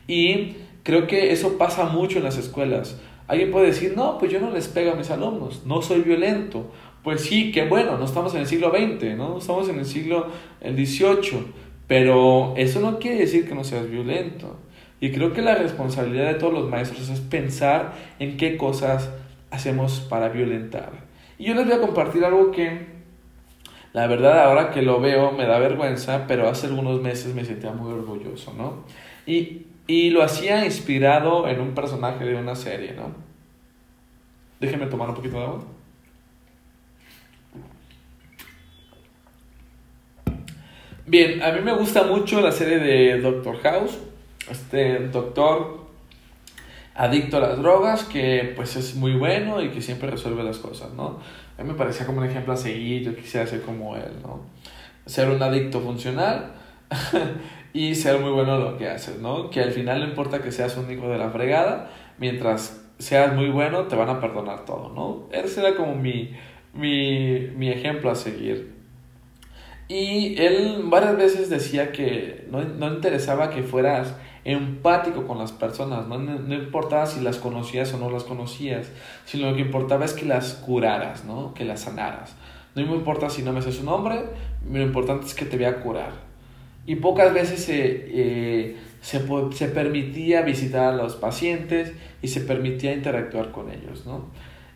Y 0.07 0.57
creo 0.83 1.07
que 1.07 1.31
eso 1.31 1.57
pasa 1.57 1.85
mucho 1.85 2.17
en 2.17 2.25
las 2.25 2.37
escuelas. 2.37 2.99
Alguien 3.27 3.51
puede 3.51 3.67
decir, 3.67 3.93
no, 3.95 4.17
pues 4.17 4.31
yo 4.31 4.41
no 4.41 4.51
les 4.51 4.67
pego 4.67 4.91
a 4.91 4.95
mis 4.95 5.11
alumnos, 5.11 5.61
no 5.65 5.81
soy 5.83 6.01
violento. 6.01 6.65
Pues 7.03 7.21
sí, 7.21 7.51
que 7.51 7.67
bueno, 7.67 7.97
no 7.97 8.05
estamos 8.05 8.33
en 8.33 8.41
el 8.41 8.47
siglo 8.47 8.71
XX, 8.71 9.15
¿no? 9.15 9.37
Estamos 9.37 9.69
en 9.69 9.79
el 9.79 9.85
siglo 9.85 10.27
XVIII, 10.61 11.45
pero 11.87 12.53
eso 12.57 12.79
no 12.79 12.99
quiere 12.99 13.19
decir 13.19 13.47
que 13.47 13.55
no 13.55 13.63
seas 13.63 13.89
violento. 13.89 14.57
Y 15.01 15.11
creo 15.11 15.33
que 15.33 15.41
la 15.41 15.55
responsabilidad 15.55 16.27
de 16.27 16.35
todos 16.35 16.53
los 16.53 16.69
maestros 16.69 17.09
es 17.09 17.19
pensar 17.19 17.93
en 18.19 18.37
qué 18.37 18.55
cosas 18.55 19.09
hacemos 19.49 19.99
para 19.99 20.29
violentar. 20.29 20.91
Y 21.39 21.45
yo 21.45 21.55
les 21.55 21.65
voy 21.65 21.73
a 21.73 21.81
compartir 21.81 22.23
algo 22.23 22.51
que, 22.51 22.85
la 23.93 24.05
verdad, 24.05 24.43
ahora 24.43 24.69
que 24.69 24.83
lo 24.83 25.01
veo 25.01 25.31
me 25.31 25.47
da 25.47 25.57
vergüenza, 25.57 26.27
pero 26.27 26.47
hace 26.47 26.67
algunos 26.67 27.01
meses 27.01 27.33
me 27.33 27.43
sentía 27.43 27.71
muy 27.71 27.91
orgulloso, 27.91 28.53
¿no? 28.53 28.85
Y, 29.25 29.65
y 29.87 30.11
lo 30.11 30.21
hacía 30.21 30.63
inspirado 30.65 31.47
en 31.47 31.59
un 31.61 31.73
personaje 31.73 32.23
de 32.23 32.35
una 32.35 32.53
serie, 32.53 32.93
¿no? 32.93 33.15
Déjenme 34.59 34.85
tomar 34.85 35.09
un 35.09 35.15
poquito 35.15 35.39
de 35.39 35.43
agua. 35.43 35.63
Bien, 41.07 41.41
a 41.41 41.51
mí 41.53 41.61
me 41.61 41.73
gusta 41.73 42.03
mucho 42.03 42.39
la 42.39 42.51
serie 42.51 42.77
de 42.77 43.19
Doctor 43.19 43.57
House 43.63 43.97
este 44.49 45.07
doctor 45.07 45.81
adicto 46.95 47.37
a 47.37 47.39
las 47.39 47.57
drogas 47.57 48.03
que 48.03 48.53
pues 48.55 48.75
es 48.75 48.95
muy 48.95 49.13
bueno 49.13 49.61
y 49.61 49.69
que 49.69 49.81
siempre 49.81 50.09
resuelve 50.09 50.43
las 50.43 50.57
cosas, 50.57 50.93
¿no? 50.93 51.19
A 51.57 51.63
mí 51.63 51.69
me 51.69 51.75
parecía 51.75 52.05
como 52.05 52.19
un 52.19 52.25
ejemplo 52.25 52.53
a 52.53 52.57
seguir, 52.57 53.03
yo 53.03 53.15
quisiera 53.15 53.47
ser 53.47 53.61
como 53.61 53.95
él, 53.95 54.11
¿no? 54.21 54.41
Ser 55.05 55.29
un 55.29 55.41
adicto 55.41 55.79
funcional 55.79 56.53
y 57.73 57.95
ser 57.95 58.19
muy 58.19 58.31
bueno 58.31 58.55
en 58.55 58.63
lo 58.63 58.77
que 58.77 58.89
haces, 58.89 59.19
¿no? 59.19 59.49
Que 59.49 59.61
al 59.61 59.71
final 59.71 59.99
no 59.99 60.05
importa 60.07 60.41
que 60.41 60.51
seas 60.51 60.75
un 60.77 60.91
hijo 60.91 61.09
de 61.09 61.17
la 61.17 61.29
fregada, 61.29 61.91
mientras 62.17 62.83
seas 62.99 63.33
muy 63.33 63.49
bueno 63.49 63.83
te 63.83 63.95
van 63.95 64.09
a 64.09 64.19
perdonar 64.19 64.65
todo, 64.65 64.93
¿no? 64.93 65.27
Ese 65.31 65.61
era 65.61 65.75
como 65.75 65.95
mi, 65.95 66.35
mi, 66.73 67.47
mi 67.55 67.69
ejemplo 67.69 68.11
a 68.11 68.15
seguir. 68.15 68.73
Y 69.87 70.41
él 70.41 70.83
varias 70.85 71.17
veces 71.17 71.49
decía 71.49 71.91
que 71.91 72.47
no, 72.49 72.63
no 72.63 72.93
interesaba 72.93 73.49
que 73.49 73.63
fueras 73.63 74.15
empático 74.43 75.27
con 75.27 75.37
las 75.37 75.51
personas, 75.51 76.07
¿no? 76.07 76.17
¿no? 76.17 76.53
importaba 76.55 77.05
si 77.05 77.21
las 77.21 77.37
conocías 77.37 77.93
o 77.93 77.97
no 77.97 78.09
las 78.09 78.23
conocías, 78.23 78.89
sino 79.25 79.49
lo 79.49 79.55
que 79.55 79.61
importaba 79.61 80.05
es 80.05 80.13
que 80.13 80.25
las 80.25 80.53
curaras, 80.53 81.25
¿no? 81.25 81.53
Que 81.53 81.65
las 81.65 81.81
sanaras. 81.81 82.35
No 82.75 82.85
me 82.85 82.95
importa 82.95 83.29
si 83.29 83.43
no 83.43 83.53
me 83.53 83.61
sé 83.61 83.71
su 83.71 83.83
nombre, 83.83 84.23
lo 84.69 84.81
importante 84.81 85.27
es 85.27 85.35
que 85.35 85.45
te 85.45 85.57
voy 85.57 85.65
a 85.65 85.81
curar. 85.81 86.11
Y 86.85 86.95
pocas 86.95 87.33
veces 87.33 87.63
se, 87.63 88.05
eh, 88.07 88.77
se, 89.01 89.21
se, 89.51 89.67
permitía 89.67 90.41
visitar 90.41 90.93
a 90.93 90.95
los 90.95 91.15
pacientes 91.15 91.93
y 92.21 92.29
se 92.29 92.41
permitía 92.41 92.93
interactuar 92.93 93.51
con 93.51 93.69
ellos, 93.69 94.05
¿no? 94.05 94.25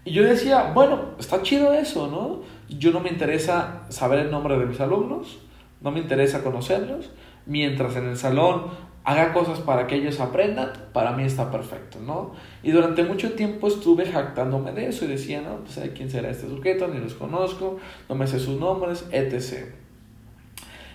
Y 0.03 0.11
yo 0.11 0.23
decía, 0.23 0.71
bueno, 0.73 1.15
está 1.17 1.41
chido 1.41 1.73
eso, 1.73 2.07
¿no? 2.07 2.43
Yo 2.69 2.91
no 2.91 2.99
me 2.99 3.09
interesa 3.09 3.85
saber 3.89 4.19
el 4.19 4.29
nombre 4.29 4.57
de 4.59 4.67
mis 4.67 4.79
alumnos, 4.79 5.39
no 5.81 5.91
me 5.91 5.99
interesa 5.99 6.43
conocerlos, 6.43 7.09
mientras 7.47 7.95
en 7.95 8.09
el 8.09 8.17
salón 8.17 8.65
haga 9.05 9.33
cosas 9.33 9.59
para 9.59 9.85
que 9.85 9.95
ellos 9.95 10.19
aprendan, 10.19 10.71
para 10.91 11.11
mí 11.11 11.23
está 11.23 11.51
perfecto, 11.51 11.99
¿no? 11.99 12.31
Y 12.63 12.71
durante 12.71 13.03
mucho 13.03 13.33
tiempo 13.33 13.67
estuve 13.67 14.07
jactándome 14.07 14.71
de 14.71 14.87
eso 14.87 15.05
y 15.05 15.09
decía, 15.09 15.41
no, 15.41 15.57
pues 15.57 15.79
quién 15.95 16.09
será 16.09 16.31
este 16.31 16.49
sujeto, 16.49 16.87
ni 16.87 16.99
los 16.99 17.13
conozco, 17.13 17.77
no 18.09 18.15
me 18.15 18.25
sé 18.25 18.39
sus 18.39 18.59
nombres, 18.59 19.05
etc. 19.11 19.67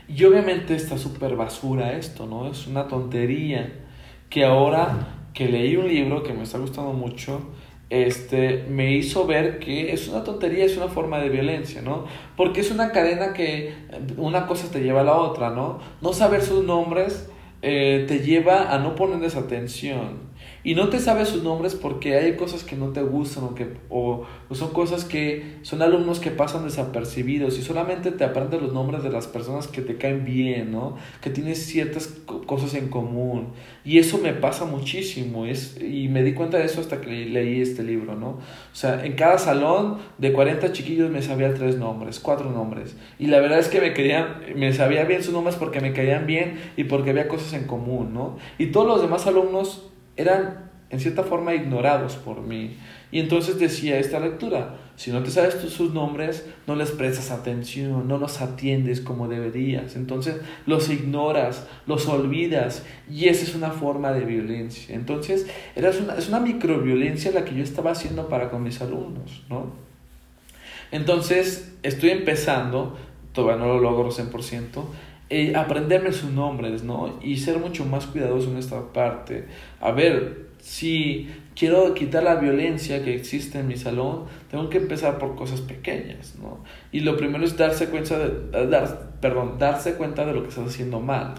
Y 0.08 0.24
obviamente 0.24 0.74
está 0.74 0.98
súper 0.98 1.36
basura 1.36 1.92
esto, 1.92 2.26
¿no? 2.26 2.50
Es 2.50 2.66
una 2.66 2.88
tontería 2.88 3.72
que 4.28 4.44
ahora 4.44 5.16
que 5.32 5.46
leí 5.46 5.76
un 5.76 5.86
libro 5.86 6.24
que 6.24 6.32
me 6.32 6.42
está 6.42 6.58
gustando 6.58 6.92
mucho, 6.92 7.40
este, 7.90 8.66
me 8.68 8.92
hizo 8.92 9.24
ver 9.24 9.60
que 9.60 9.92
es 9.92 10.08
una 10.08 10.24
tontería, 10.24 10.64
es 10.64 10.76
una 10.76 10.88
forma 10.88 11.20
de 11.20 11.28
violencia, 11.28 11.80
¿no? 11.80 12.06
Porque 12.36 12.60
es 12.60 12.72
una 12.72 12.90
cadena 12.90 13.32
que 13.34 13.72
una 14.16 14.48
cosa 14.48 14.68
te 14.68 14.80
lleva 14.80 15.02
a 15.02 15.04
la 15.04 15.14
otra, 15.14 15.50
¿no? 15.50 15.78
No 16.00 16.12
saber 16.12 16.42
sus 16.42 16.64
nombres 16.64 17.29
eh, 17.62 18.04
te 18.08 18.20
lleva 18.20 18.72
a 18.74 18.78
no 18.78 18.94
ponerles 18.94 19.36
atención. 19.36 20.29
Y 20.62 20.74
no 20.74 20.88
te 20.88 20.98
sabes 20.98 21.28
sus 21.28 21.42
nombres 21.42 21.74
porque 21.74 22.16
hay 22.16 22.36
cosas 22.36 22.64
que 22.64 22.76
no 22.76 22.88
te 22.88 23.02
gustan 23.02 23.44
o, 23.44 23.54
que, 23.54 23.68
o, 23.88 24.26
son 24.52 24.72
cosas 24.72 25.04
que 25.04 25.58
son 25.62 25.80
alumnos 25.80 26.20
que 26.20 26.30
pasan 26.30 26.64
desapercibidos 26.64 27.58
y 27.58 27.62
solamente 27.62 28.10
te 28.10 28.24
aprendes 28.24 28.60
los 28.60 28.72
nombres 28.72 29.02
de 29.02 29.10
las 29.10 29.26
personas 29.26 29.68
que 29.68 29.80
te 29.80 29.96
caen 29.96 30.24
bien, 30.24 30.70
¿no? 30.70 30.96
Que 31.22 31.30
tienes 31.30 31.64
ciertas 31.64 32.08
cosas 32.46 32.74
en 32.74 32.88
común. 32.88 33.48
Y 33.84 33.98
eso 33.98 34.18
me 34.18 34.34
pasa 34.34 34.66
muchísimo 34.66 35.46
es, 35.46 35.78
y 35.80 36.08
me 36.08 36.22
di 36.22 36.34
cuenta 36.34 36.58
de 36.58 36.66
eso 36.66 36.80
hasta 36.80 37.00
que 37.00 37.08
leí 37.08 37.60
este 37.60 37.82
libro, 37.82 38.14
¿no? 38.14 38.28
O 38.28 38.74
sea, 38.74 39.04
en 39.04 39.14
cada 39.14 39.38
salón 39.38 39.98
de 40.18 40.32
40 40.32 40.72
chiquillos 40.72 41.10
me 41.10 41.22
sabía 41.22 41.54
tres 41.54 41.76
nombres, 41.76 42.20
cuatro 42.20 42.50
nombres. 42.50 42.96
Y 43.18 43.26
la 43.26 43.40
verdad 43.40 43.58
es 43.58 43.68
que 43.68 43.80
me 43.80 43.94
querían, 43.94 44.42
me 44.56 44.72
sabía 44.72 45.04
bien 45.04 45.22
sus 45.22 45.32
nombres 45.32 45.56
porque 45.56 45.80
me 45.80 45.92
caían 45.92 46.26
bien 46.26 46.60
y 46.76 46.84
porque 46.84 47.10
había 47.10 47.28
cosas 47.28 47.54
en 47.54 47.66
común, 47.66 48.12
¿no? 48.12 48.36
Y 48.58 48.66
todos 48.66 48.86
los 48.86 49.00
demás 49.00 49.26
alumnos 49.26 49.89
eran 50.20 50.70
en 50.90 50.98
cierta 50.98 51.22
forma 51.22 51.54
ignorados 51.54 52.16
por 52.16 52.40
mí. 52.40 52.76
Y 53.12 53.20
entonces 53.20 53.58
decía 53.58 53.98
esta 53.98 54.20
lectura, 54.20 54.76
si 54.96 55.10
no 55.12 55.22
te 55.22 55.30
sabes 55.30 55.54
sus 55.54 55.94
nombres, 55.94 56.46
no 56.66 56.76
les 56.76 56.90
prestas 56.90 57.30
atención, 57.30 58.06
no 58.06 58.18
los 58.18 58.40
atiendes 58.40 59.00
como 59.00 59.28
deberías. 59.28 59.96
Entonces 59.96 60.36
los 60.66 60.90
ignoras, 60.90 61.66
los 61.86 62.08
olvidas 62.08 62.84
y 63.08 63.28
esa 63.28 63.44
es 63.44 63.54
una 63.54 63.70
forma 63.70 64.12
de 64.12 64.24
violencia. 64.24 64.94
Entonces 64.94 65.46
era 65.74 65.90
es 65.90 66.28
una 66.28 66.40
microviolencia 66.40 67.32
la 67.32 67.44
que 67.44 67.54
yo 67.54 67.62
estaba 67.62 67.92
haciendo 67.92 68.28
para 68.28 68.50
con 68.50 68.62
mis 68.62 68.80
alumnos, 68.80 69.42
¿no? 69.48 69.72
Entonces 70.92 71.72
estoy 71.82 72.10
empezando, 72.10 72.96
todavía 73.32 73.64
no 73.64 73.74
lo 73.74 73.80
logro 73.80 74.10
100%, 74.10 74.84
eh, 75.32 75.52
aprenderme 75.54 76.12
sus 76.12 76.32
nombres, 76.32 76.82
¿no? 76.82 77.18
Y 77.22 77.36
ser 77.36 77.58
mucho 77.58 77.84
más 77.84 78.06
cuidadoso 78.06 78.50
en 78.50 78.56
esta 78.56 78.92
parte. 78.92 79.46
A 79.80 79.92
ver, 79.92 80.48
si 80.58 81.28
quiero 81.54 81.94
quitar 81.94 82.24
la 82.24 82.34
violencia 82.34 83.04
que 83.04 83.14
existe 83.14 83.60
en 83.60 83.68
mi 83.68 83.76
salón, 83.76 84.24
tengo 84.50 84.68
que 84.68 84.78
empezar 84.78 85.18
por 85.18 85.36
cosas 85.36 85.60
pequeñas, 85.60 86.34
¿no? 86.42 86.64
Y 86.90 87.00
lo 87.00 87.16
primero 87.16 87.44
es 87.44 87.56
darse 87.56 87.86
cuenta 87.86 88.18
de, 88.18 88.66
dar, 88.66 89.12
perdón, 89.20 89.56
darse 89.58 89.94
cuenta 89.94 90.26
de 90.26 90.32
lo 90.32 90.42
que 90.42 90.48
estás 90.48 90.66
haciendo 90.66 90.98
mal. 90.98 91.34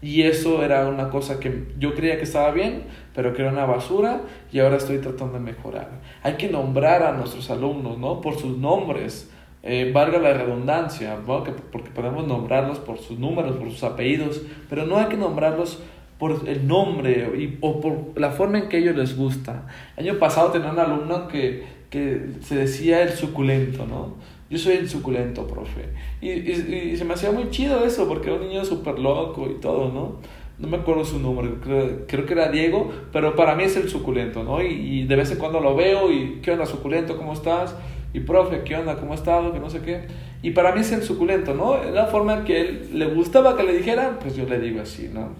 Y 0.00 0.22
eso 0.22 0.64
era 0.64 0.88
una 0.88 1.10
cosa 1.10 1.38
que 1.38 1.66
yo 1.78 1.94
creía 1.94 2.16
que 2.16 2.24
estaba 2.24 2.50
bien, 2.50 2.84
pero 3.14 3.34
que 3.34 3.42
era 3.42 3.52
una 3.52 3.66
basura 3.66 4.22
y 4.52 4.58
ahora 4.60 4.76
estoy 4.76 4.98
tratando 4.98 5.34
de 5.34 5.40
mejorar. 5.40 6.00
Hay 6.22 6.34
que 6.34 6.48
nombrar 6.48 7.02
a 7.02 7.12
nuestros 7.12 7.50
alumnos, 7.50 7.98
¿no? 7.98 8.22
Por 8.22 8.38
sus 8.38 8.56
nombres 8.56 9.30
eh, 9.66 9.90
valga 9.94 10.18
la 10.18 10.34
redundancia, 10.34 11.16
porque 11.24 11.52
podemos 11.94 12.26
nombrarlos 12.26 12.78
por 12.80 12.98
sus 12.98 13.18
números, 13.18 13.56
por 13.56 13.70
sus 13.70 13.82
apellidos, 13.82 14.42
pero 14.68 14.84
no 14.84 14.98
hay 14.98 15.06
que 15.06 15.16
nombrarlos 15.16 15.82
por 16.18 16.46
el 16.46 16.68
nombre 16.68 17.32
y, 17.38 17.56
o 17.62 17.80
por 17.80 18.20
la 18.20 18.30
forma 18.30 18.58
en 18.58 18.68
que 18.68 18.76
ellos 18.76 18.94
les 18.94 19.16
gusta. 19.16 19.66
El 19.96 20.06
año 20.06 20.18
pasado 20.18 20.50
tenía 20.50 20.70
un 20.70 20.78
alumno 20.78 21.28
que, 21.28 21.64
que 21.88 22.26
se 22.42 22.56
decía 22.56 23.02
el 23.02 23.12
suculento, 23.12 23.86
¿no? 23.86 24.16
Yo 24.50 24.58
soy 24.58 24.74
el 24.74 24.88
suculento, 24.88 25.46
profe. 25.46 25.88
Y, 26.20 26.30
y, 26.30 26.96
se 26.98 27.04
me 27.06 27.14
hacía 27.14 27.32
muy 27.32 27.48
chido 27.48 27.86
eso, 27.86 28.06
porque 28.06 28.28
era 28.28 28.38
un 28.38 28.46
niño 28.46 28.66
súper 28.66 28.98
loco 28.98 29.48
y 29.50 29.60
todo, 29.60 29.90
¿no? 29.90 30.18
No 30.58 30.68
me 30.68 30.76
acuerdo 30.76 31.06
su 31.06 31.18
nombre, 31.18 31.48
creo, 31.62 32.06
creo, 32.06 32.26
que 32.26 32.32
era 32.34 32.50
Diego, 32.50 32.92
pero 33.12 33.34
para 33.34 33.56
mí 33.56 33.64
es 33.64 33.76
el 33.78 33.88
suculento, 33.88 34.44
¿no? 34.44 34.62
Y, 34.62 34.66
y 34.66 35.04
de 35.06 35.16
vez 35.16 35.32
en 35.32 35.38
cuando 35.38 35.58
lo 35.58 35.74
veo 35.74 36.12
y, 36.12 36.40
¿qué 36.42 36.52
onda, 36.52 36.66
suculento? 36.66 37.16
¿Cómo 37.16 37.32
estás? 37.32 37.74
Y 38.14 38.20
profe, 38.20 38.62
¿qué 38.62 38.76
onda? 38.76 38.96
¿Cómo 38.96 39.12
ha 39.12 39.16
estado? 39.16 39.52
Que 39.52 39.58
no 39.58 39.68
sé 39.68 39.80
qué. 39.80 40.02
Y 40.40 40.52
para 40.52 40.72
mí 40.72 40.80
es 40.80 40.92
el 40.92 41.02
suculento, 41.02 41.52
¿no? 41.52 41.82
La 41.84 42.06
forma 42.06 42.38
en 42.38 42.44
que 42.44 42.60
él 42.60 42.90
le 42.94 43.06
gustaba 43.06 43.56
que 43.56 43.64
le 43.64 43.76
dijeran, 43.76 44.18
pues 44.20 44.36
yo 44.36 44.46
le 44.46 44.60
digo 44.60 44.80
así, 44.80 45.10
¿no? 45.12 45.34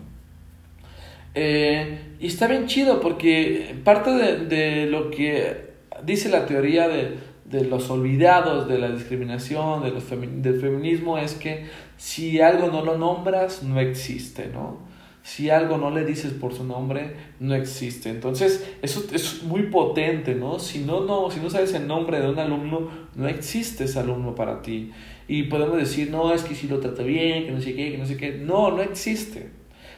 Eh, 1.36 1.98
y 2.18 2.26
está 2.26 2.48
bien 2.48 2.66
chido 2.66 3.00
porque 3.00 3.76
parte 3.84 4.10
de, 4.10 4.46
de 4.46 4.86
lo 4.86 5.10
que 5.10 5.74
dice 6.04 6.28
la 6.28 6.46
teoría 6.46 6.88
de, 6.88 7.16
de, 7.44 7.64
los 7.64 7.90
olvidados, 7.90 8.68
de 8.68 8.78
la 8.78 8.90
discriminación, 8.90 9.82
de 9.84 9.90
los 9.90 10.10
del 10.10 10.60
feminismo, 10.60 11.16
es 11.16 11.34
que 11.34 11.66
si 11.96 12.40
algo 12.40 12.68
no 12.68 12.84
lo 12.84 12.98
nombras, 12.98 13.62
no 13.62 13.78
existe, 13.78 14.48
¿no? 14.52 14.80
Si 15.24 15.48
algo 15.48 15.78
no 15.78 15.90
le 15.90 16.04
dices 16.04 16.34
por 16.34 16.52
su 16.52 16.64
nombre, 16.64 17.16
no 17.40 17.54
existe. 17.54 18.10
Entonces, 18.10 18.70
eso 18.82 19.02
es 19.10 19.42
muy 19.42 19.62
potente, 19.62 20.34
¿no? 20.34 20.58
Si 20.58 20.80
no, 20.80 21.00
no, 21.00 21.30
si 21.30 21.40
no 21.40 21.48
sabes 21.48 21.72
el 21.72 21.86
nombre 21.86 22.20
de 22.20 22.28
un 22.28 22.38
alumno, 22.38 22.90
no 23.14 23.26
existe 23.26 23.84
ese 23.84 23.98
alumno 23.98 24.34
para 24.34 24.60
ti. 24.60 24.92
Y 25.26 25.44
podemos 25.44 25.78
decir, 25.78 26.10
no, 26.10 26.34
es 26.34 26.42
que 26.42 26.54
si 26.54 26.68
lo 26.68 26.78
trata 26.78 27.02
bien, 27.02 27.46
que 27.46 27.52
no 27.52 27.62
sé 27.62 27.74
qué, 27.74 27.92
que 27.92 27.96
no 27.96 28.04
sé 28.04 28.18
qué. 28.18 28.32
No, 28.32 28.70
no 28.70 28.82
existe. 28.82 29.48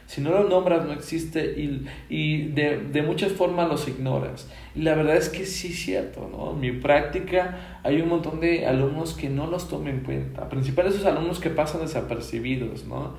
Si 0.07 0.21
no 0.21 0.31
lo 0.31 0.49
nombras, 0.49 0.87
no 0.87 0.93
existe 0.93 1.61
y, 1.61 1.85
y 2.09 2.43
de, 2.53 2.79
de, 2.79 3.03
muchas 3.03 3.33
formas 3.33 3.69
los 3.69 3.89
ignoras. 3.89 4.49
Y 4.77 4.83
la 4.83 4.95
verdad 4.95 5.17
es 5.17 5.29
que 5.29 5.45
sí 5.45 5.73
es 5.73 5.81
cierto, 5.81 6.29
¿no? 6.31 6.53
En 6.53 6.61
mi 6.61 6.71
práctica 6.71 7.81
hay 7.83 8.01
un 8.01 8.11
montón 8.11 8.39
de 8.39 8.65
alumnos 8.65 9.15
que 9.15 9.29
no 9.29 9.49
los 9.49 9.69
tomen 9.69 9.97
en 9.97 10.01
cuenta. 10.05 10.49
Principalmente 10.49 11.01
esos 11.01 11.11
alumnos 11.11 11.41
que 11.41 11.51
pasan 11.51 11.81
desapercibidos, 11.81 12.85
¿no? 12.85 13.17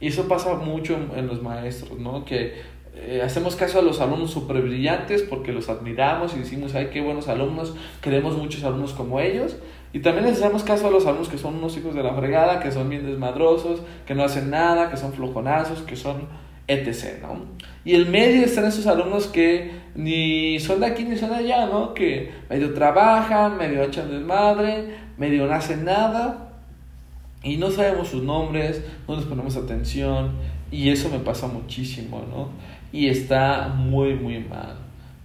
Y 0.00 0.08
eso 0.08 0.28
pasa 0.28 0.54
mucho 0.54 0.98
en, 1.14 1.26
los 1.26 1.42
maestros, 1.42 1.98
¿no? 1.98 2.24
Que 2.24 2.54
eh, 2.94 3.22
hacemos 3.24 3.56
caso 3.56 3.78
a 3.78 3.82
los 3.82 4.00
alumnos 4.00 4.30
super 4.30 4.60
brillantes 4.60 5.22
porque 5.22 5.52
los 5.52 5.68
admiramos 5.68 6.34
y 6.34 6.40
decimos, 6.40 6.74
ay, 6.74 6.90
qué 6.92 7.00
buenos 7.00 7.28
alumnos, 7.28 7.74
queremos 8.02 8.36
muchos 8.36 8.64
alumnos 8.64 8.92
como 8.92 9.20
ellos. 9.20 9.56
Y 9.92 10.00
también 10.00 10.26
les 10.26 10.38
hacemos 10.38 10.62
caso 10.64 10.88
a 10.88 10.90
los 10.90 11.06
alumnos 11.06 11.28
que 11.28 11.38
son 11.38 11.56
unos 11.56 11.76
hijos 11.78 11.94
de 11.94 12.02
la 12.02 12.14
fregada, 12.14 12.60
que 12.60 12.70
son 12.70 12.90
bien 12.90 13.06
desmadrosos, 13.06 13.80
que 14.06 14.14
no 14.14 14.24
hacen 14.24 14.50
nada, 14.50 14.90
que 14.90 14.96
son 14.96 15.12
flojonazos, 15.12 15.82
que 15.82 15.96
son 15.96 16.28
etc. 16.68 17.22
¿no? 17.22 17.46
Y 17.84 17.94
el 17.94 18.06
medio 18.06 18.44
están 18.44 18.66
esos 18.66 18.86
alumnos 18.86 19.28
que 19.28 19.70
ni 19.94 20.58
son 20.60 20.80
de 20.80 20.86
aquí 20.86 21.04
ni 21.04 21.16
son 21.16 21.30
de 21.30 21.36
allá, 21.36 21.66
¿no? 21.66 21.94
Que 21.94 22.32
medio 22.50 22.74
trabajan, 22.74 23.56
medio 23.56 23.82
echan 23.82 24.10
desmadre, 24.10 24.96
medio 25.16 25.46
no 25.46 25.54
hacen 25.54 25.84
nada 25.84 26.45
y 27.46 27.56
no 27.56 27.70
sabemos 27.70 28.08
sus 28.08 28.22
nombres, 28.22 28.82
no 29.06 29.16
les 29.16 29.24
ponemos 29.24 29.56
atención 29.56 30.32
y 30.70 30.90
eso 30.90 31.08
me 31.08 31.18
pasa 31.18 31.46
muchísimo, 31.46 32.24
¿no? 32.28 32.50
Y 32.92 33.08
está 33.08 33.68
muy, 33.68 34.14
muy 34.14 34.40
mal. 34.40 34.76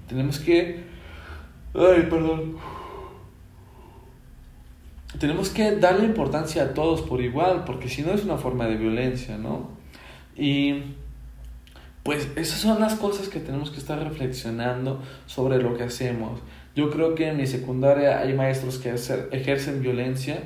Tenemos 0.08 0.40
que... 0.40 0.84
Ay, 1.74 2.08
perdón 2.10 2.58
tenemos 5.20 5.50
que 5.50 5.76
darle 5.76 6.06
importancia 6.06 6.64
a 6.64 6.74
todos 6.74 7.02
por 7.02 7.22
igual, 7.22 7.64
porque 7.66 7.90
si 7.90 8.02
no 8.02 8.12
es 8.14 8.24
una 8.24 8.38
forma 8.38 8.66
de 8.66 8.76
violencia, 8.78 9.38
¿no? 9.38 9.70
Y 10.36 10.96
pues 12.04 12.30
esas 12.36 12.60
son 12.60 12.80
las 12.80 12.96
cosas 12.96 13.30
que 13.30 13.40
tenemos 13.40 13.70
que 13.70 13.78
estar 13.78 14.02
reflexionando 14.02 15.02
sobre 15.28 15.62
lo 15.62 15.76
que 15.76 15.84
hacemos. 15.84 16.40
Yo 16.76 16.90
creo 16.90 17.14
que 17.16 17.28
en 17.28 17.38
mi 17.38 17.46
secundaria 17.46 18.20
hay 18.20 18.34
maestros 18.34 18.80
que 18.80 18.96
ejercen 19.32 19.82
violencia, 19.82 20.42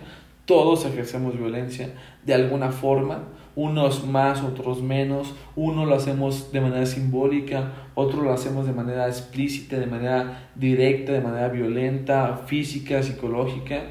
todos 0.46 0.86
ejercemos 0.86 1.38
violencia 1.38 1.94
de 2.24 2.34
alguna 2.34 2.72
forma, 2.72 3.24
unos 3.56 4.06
más, 4.06 4.44
otros 4.44 4.82
menos, 4.82 5.34
uno 5.56 5.86
lo 5.86 5.96
hacemos 5.96 6.52
de 6.52 6.62
manera 6.62 6.86
simbólica, 6.86 7.72
otro 7.96 8.22
lo 8.22 8.34
hacemos 8.34 8.68
de 8.68 8.74
manera 8.74 9.08
explícita, 9.08 9.78
de 9.78 9.88
manera 9.88 10.50
directa, 10.56 11.14
de 11.14 11.22
manera 11.22 11.48
violenta, 11.48 12.44
física, 12.46 13.02
psicológica. 13.02 13.84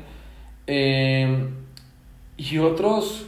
Eh, 0.66 1.48
y 2.36 2.58
otros 2.58 3.26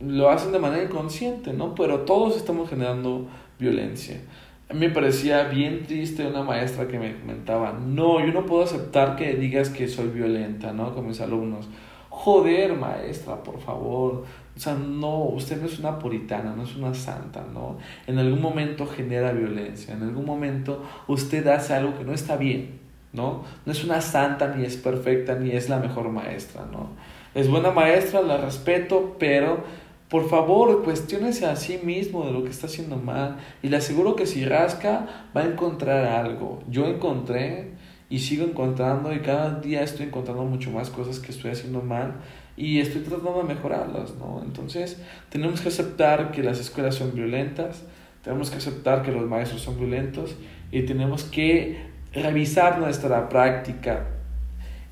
lo 0.00 0.28
hacen 0.30 0.52
de 0.52 0.58
manera 0.58 0.84
inconsciente, 0.84 1.52
¿no? 1.52 1.74
Pero 1.74 2.00
todos 2.00 2.36
estamos 2.36 2.68
generando 2.68 3.28
violencia. 3.58 4.20
A 4.68 4.74
mí 4.74 4.80
me 4.80 4.90
parecía 4.90 5.44
bien 5.44 5.84
triste 5.86 6.26
una 6.26 6.42
maestra 6.42 6.88
que 6.88 6.98
me 6.98 7.18
comentaba, 7.18 7.72
no, 7.72 8.20
yo 8.24 8.32
no 8.32 8.46
puedo 8.46 8.64
aceptar 8.64 9.16
que 9.16 9.34
digas 9.34 9.70
que 9.70 9.88
soy 9.88 10.08
violenta, 10.08 10.72
¿no? 10.72 10.94
Con 10.94 11.06
mis 11.06 11.20
alumnos. 11.20 11.68
Joder, 12.16 12.74
maestra, 12.74 13.42
por 13.42 13.60
favor. 13.60 14.24
O 14.56 14.60
sea, 14.60 14.74
no, 14.74 15.24
usted 15.24 15.60
no 15.60 15.66
es 15.66 15.80
una 15.80 15.98
puritana, 15.98 16.54
no 16.56 16.62
es 16.62 16.76
una 16.76 16.94
santa, 16.94 17.44
¿no? 17.52 17.78
En 18.06 18.18
algún 18.18 18.40
momento 18.40 18.86
genera 18.86 19.32
violencia, 19.32 19.94
en 19.94 20.04
algún 20.04 20.24
momento 20.24 20.84
usted 21.08 21.46
hace 21.48 21.74
algo 21.74 21.98
que 21.98 22.04
no 22.04 22.12
está 22.12 22.36
bien, 22.36 22.78
¿no? 23.12 23.42
No 23.66 23.72
es 23.72 23.82
una 23.82 24.00
santa, 24.00 24.54
ni 24.54 24.64
es 24.64 24.76
perfecta, 24.76 25.34
ni 25.34 25.50
es 25.50 25.68
la 25.68 25.80
mejor 25.80 26.08
maestra, 26.10 26.64
¿no? 26.70 26.90
Es 27.34 27.50
buena 27.50 27.72
maestra, 27.72 28.22
la 28.22 28.36
respeto, 28.36 29.16
pero 29.18 29.64
por 30.08 30.28
favor, 30.28 30.84
cuestionese 30.84 31.46
a 31.46 31.56
sí 31.56 31.80
mismo 31.82 32.24
de 32.24 32.32
lo 32.32 32.44
que 32.44 32.50
está 32.50 32.68
haciendo 32.68 32.96
mal 32.96 33.38
y 33.60 33.68
le 33.68 33.78
aseguro 33.78 34.14
que 34.14 34.26
si 34.26 34.44
rasca 34.44 35.26
va 35.36 35.40
a 35.40 35.46
encontrar 35.46 36.04
algo. 36.06 36.62
Yo 36.68 36.86
encontré 36.86 37.73
y 38.10 38.18
sigo 38.18 38.44
encontrando 38.44 39.12
y 39.12 39.20
cada 39.20 39.60
día 39.60 39.82
estoy 39.82 40.06
encontrando 40.06 40.44
mucho 40.44 40.70
más 40.70 40.90
cosas 40.90 41.18
que 41.18 41.32
estoy 41.32 41.52
haciendo 41.52 41.82
mal 41.82 42.14
y 42.56 42.80
estoy 42.80 43.02
tratando 43.02 43.38
de 43.38 43.54
mejorarlas, 43.54 44.14
¿no? 44.16 44.42
Entonces, 44.44 45.00
tenemos 45.28 45.60
que 45.60 45.68
aceptar 45.68 46.30
que 46.30 46.42
las 46.42 46.60
escuelas 46.60 46.94
son 46.94 47.14
violentas, 47.14 47.82
tenemos 48.22 48.50
que 48.50 48.58
aceptar 48.58 49.02
que 49.02 49.10
los 49.10 49.28
maestros 49.28 49.62
son 49.62 49.78
violentos 49.78 50.36
y 50.70 50.82
tenemos 50.82 51.24
que 51.24 51.78
revisar 52.12 52.78
nuestra 52.78 53.28
práctica. 53.28 54.06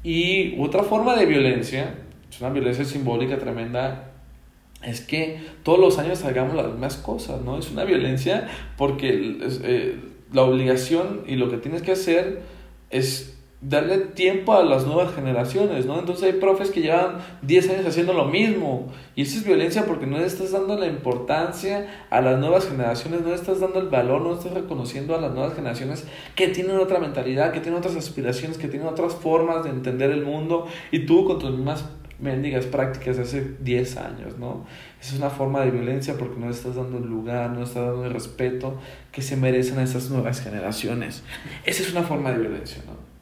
Y 0.03 0.61
otra 0.61 0.83
forma 0.83 1.15
de 1.17 1.27
violencia, 1.27 1.95
es 2.31 2.41
una 2.41 2.51
violencia 2.51 2.85
simbólica 2.85 3.39
tremenda, 3.39 4.09
es 4.83 5.01
que 5.01 5.41
todos 5.63 5.79
los 5.79 5.99
años 5.99 6.25
hagamos 6.25 6.57
las 6.57 6.67
mismas 6.67 6.97
cosas, 6.97 7.43
¿no? 7.43 7.59
Es 7.59 7.71
una 7.71 7.85
violencia 7.85 8.49
porque 8.77 9.39
eh, 9.63 10.01
la 10.33 10.43
obligación 10.43 11.23
y 11.27 11.37
lo 11.37 11.51
que 11.51 11.59
tienes 11.59 11.83
que 11.83 11.93
hacer 11.93 12.43
es 12.93 13.33
darle 13.63 13.99
tiempo 13.99 14.55
a 14.55 14.65
las 14.65 14.87
nuevas 14.87 15.15
generaciones, 15.15 15.87
¿no? 15.87 15.99
Entonces 15.99 16.25
hay 16.25 16.41
profes 16.41 16.71
que 16.71 16.81
llevan 16.81 17.19
10 17.43 17.71
años 17.71 17.87
haciendo 17.87 18.13
lo 18.13 18.25
mismo 18.25 18.89
y 19.15 19.23
eso 19.23 19.39
es 19.39 19.45
violencia 19.45 19.87
porque 19.87 20.05
no 20.05 20.19
le 20.19 20.27
estás 20.27 20.51
dando 20.51 20.77
la 20.77 20.87
importancia 20.87 22.07
a 22.11 22.21
las 22.21 22.41
nuevas 22.41 22.67
generaciones, 22.69 23.21
no 23.21 23.29
le 23.29 23.37
estás 23.37 23.61
dando 23.61 23.79
el 23.79 23.89
valor, 23.89 24.21
no 24.21 24.35
estás 24.35 24.53
reconociendo 24.53 25.15
a 25.15 25.21
las 25.21 25.33
nuevas 25.33 25.55
generaciones 25.55 26.05
que 26.35 26.49
tienen 26.49 26.77
otra 26.77 26.99
mentalidad, 26.99 27.53
que 27.53 27.61
tienen 27.61 27.79
otras 27.79 27.95
aspiraciones, 27.95 28.59
que 28.59 28.67
tienen 28.67 28.89
otras 28.89 29.15
formas 29.15 29.63
de 29.63 29.71
entender 29.71 30.11
el 30.11 30.25
mundo 30.25 30.67
y 30.91 31.07
tú 31.07 31.25
con 31.25 31.39
tus 31.39 31.53
mismas 31.53 31.85
mendigas 32.19 32.67
prácticas 32.67 33.17
de 33.17 33.23
hace 33.23 33.57
10 33.61 33.97
años, 33.97 34.39
¿no? 34.39 34.67
Es 35.03 35.13
una 35.13 35.29
forma 35.29 35.61
de 35.63 35.73
violencia 35.73 36.15
porque 36.17 36.41
no 36.41 36.49
estás 36.49 36.77
dando 36.77 36.97
el 36.97 37.07
lugar, 37.07 37.51
no 37.51 37.65
estás 37.65 37.85
dando 37.85 38.07
el 38.07 38.13
respeto 38.13 38.81
que 39.11 39.21
se 39.21 39.37
merecen 39.37 39.79
a 39.81 39.83
esas 39.83 40.09
nuevas 40.11 40.41
generaciones. 40.41 41.23
Esa 41.65 41.83
es 41.83 41.91
una 41.91 42.05
forma 42.05 42.31
de 42.31 42.39
violencia, 42.39 42.83
¿no? 42.87 43.13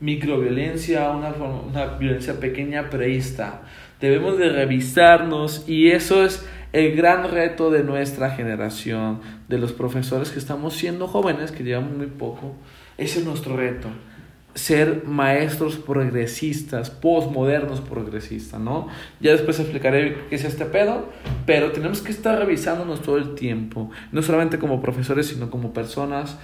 microviolencia, 0.00 1.10
una, 1.10 1.30
una 1.30 1.86
violencia 1.98 2.40
pequeña, 2.40 2.88
pero 2.90 3.04
ahí 3.04 3.16
está. 3.16 3.62
Debemos 4.00 4.38
de 4.38 4.48
revisarnos 4.48 5.68
y 5.68 5.90
eso 5.90 6.24
es 6.24 6.46
el 6.72 6.96
gran 6.96 7.30
reto 7.30 7.70
de 7.70 7.84
nuestra 7.84 8.30
generación, 8.30 9.20
de 9.48 9.58
los 9.58 9.72
profesores 9.72 10.30
que 10.30 10.38
estamos 10.38 10.74
siendo 10.74 11.06
jóvenes, 11.06 11.52
que 11.52 11.64
llevamos 11.64 11.92
muy 11.92 12.06
poco. 12.06 12.54
Ese 12.96 13.18
es 13.20 13.26
nuestro 13.26 13.56
reto. 13.56 13.88
Ser 14.54 15.04
maestros 15.06 15.76
progresistas, 15.76 16.90
postmodernos 16.90 17.80
progresistas, 17.80 18.60
¿no? 18.60 18.88
Ya 19.20 19.32
después 19.32 19.60
explicaré 19.60 20.26
qué 20.28 20.34
es 20.34 20.44
este 20.44 20.64
pedo, 20.64 21.08
pero 21.46 21.72
tenemos 21.72 22.00
que 22.02 22.10
estar 22.12 22.38
revisándonos 22.38 23.02
todo 23.02 23.16
el 23.16 23.34
tiempo, 23.34 23.90
no 24.12 24.22
solamente 24.22 24.58
como 24.58 24.80
profesores, 24.80 25.28
sino 25.28 25.50
como 25.50 25.72
personas, 25.72 26.38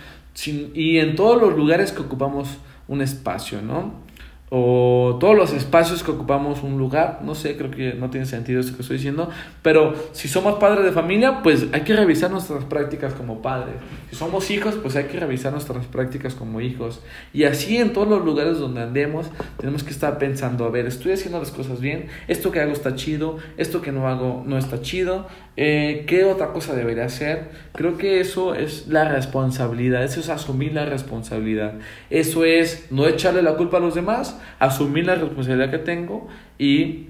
y 0.44 0.98
en 0.98 1.16
todos 1.16 1.40
los 1.40 1.56
lugares 1.56 1.92
que 1.92 2.02
ocupamos 2.02 2.58
un 2.88 3.02
espacio, 3.02 3.62
¿no? 3.62 4.06
o 4.48 5.16
todos 5.18 5.36
los 5.36 5.52
espacios 5.52 6.04
que 6.04 6.12
ocupamos 6.12 6.62
un 6.62 6.78
lugar, 6.78 7.20
no 7.24 7.34
sé, 7.34 7.56
creo 7.56 7.70
que 7.70 7.94
no 7.94 8.10
tiene 8.10 8.26
sentido 8.26 8.60
esto 8.60 8.76
que 8.76 8.82
estoy 8.82 8.98
diciendo, 8.98 9.28
pero 9.60 9.94
si 10.12 10.28
somos 10.28 10.58
padres 10.58 10.84
de 10.84 10.92
familia, 10.92 11.42
pues 11.42 11.66
hay 11.72 11.80
que 11.80 11.96
revisar 11.96 12.30
nuestras 12.30 12.64
prácticas 12.64 13.12
como 13.14 13.42
padres. 13.42 13.74
Si 14.10 14.16
somos 14.16 14.50
hijos, 14.50 14.76
pues 14.76 14.94
hay 14.94 15.04
que 15.04 15.18
revisar 15.18 15.52
nuestras 15.52 15.86
prácticas 15.86 16.34
como 16.34 16.60
hijos. 16.60 17.00
Y 17.32 17.44
así 17.44 17.76
en 17.78 17.92
todos 17.92 18.08
los 18.08 18.24
lugares 18.24 18.58
donde 18.58 18.82
andemos, 18.82 19.26
tenemos 19.58 19.82
que 19.82 19.90
estar 19.90 20.18
pensando, 20.18 20.64
a 20.64 20.70
ver, 20.70 20.86
estoy 20.86 21.12
haciendo 21.12 21.38
las 21.38 21.50
cosas 21.50 21.80
bien, 21.80 22.06
esto 22.28 22.52
que 22.52 22.60
hago 22.60 22.72
está 22.72 22.94
chido, 22.94 23.38
esto 23.56 23.82
que 23.82 23.90
no 23.90 24.08
hago 24.08 24.44
no 24.46 24.58
está 24.58 24.80
chido, 24.80 25.26
eh, 25.56 26.04
¿qué 26.06 26.24
otra 26.24 26.52
cosa 26.52 26.74
debería 26.74 27.06
hacer? 27.06 27.50
Creo 27.72 27.98
que 27.98 28.20
eso 28.20 28.54
es 28.54 28.86
la 28.88 29.08
responsabilidad, 29.08 30.04
eso 30.04 30.20
es 30.20 30.28
asumir 30.28 30.72
la 30.72 30.84
responsabilidad, 30.84 31.74
eso 32.10 32.44
es 32.44 32.86
no 32.90 33.06
echarle 33.08 33.42
la 33.42 33.56
culpa 33.56 33.78
a 33.78 33.80
los 33.80 33.94
demás, 33.94 34.38
asumir 34.58 35.06
la 35.06 35.16
responsabilidad 35.16 35.70
que 35.70 35.78
tengo 35.78 36.28
y 36.58 37.08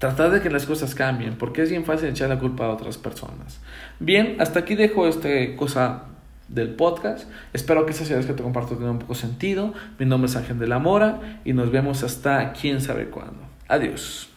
tratar 0.00 0.30
de 0.30 0.40
que 0.40 0.48
las 0.48 0.64
cosas 0.64 0.94
cambien, 0.94 1.36
porque 1.36 1.62
es 1.62 1.70
bien 1.70 1.84
fácil 1.84 2.08
echar 2.08 2.30
la 2.30 2.38
culpa 2.38 2.64
a 2.64 2.70
otras 2.70 2.96
personas. 2.96 3.60
Bien, 4.00 4.36
hasta 4.40 4.60
aquí 4.60 4.74
dejo 4.74 5.06
esta 5.06 5.28
cosa 5.56 6.04
del 6.48 6.70
podcast. 6.70 7.30
Espero 7.52 7.84
que 7.84 7.92
estas 7.92 8.08
ideas 8.10 8.24
que 8.24 8.32
te 8.32 8.42
comparto 8.42 8.74
tengan 8.76 8.92
un 8.92 8.98
poco 8.98 9.14
sentido. 9.14 9.74
Mi 9.98 10.06
nombre 10.06 10.30
es 10.30 10.36
Ángel 10.36 10.58
de 10.58 10.66
la 10.66 10.78
Mora 10.78 11.40
y 11.44 11.52
nos 11.52 11.70
vemos 11.70 12.02
hasta 12.02 12.54
quién 12.54 12.80
sabe 12.80 13.10
cuándo. 13.10 13.42
Adiós. 13.68 14.29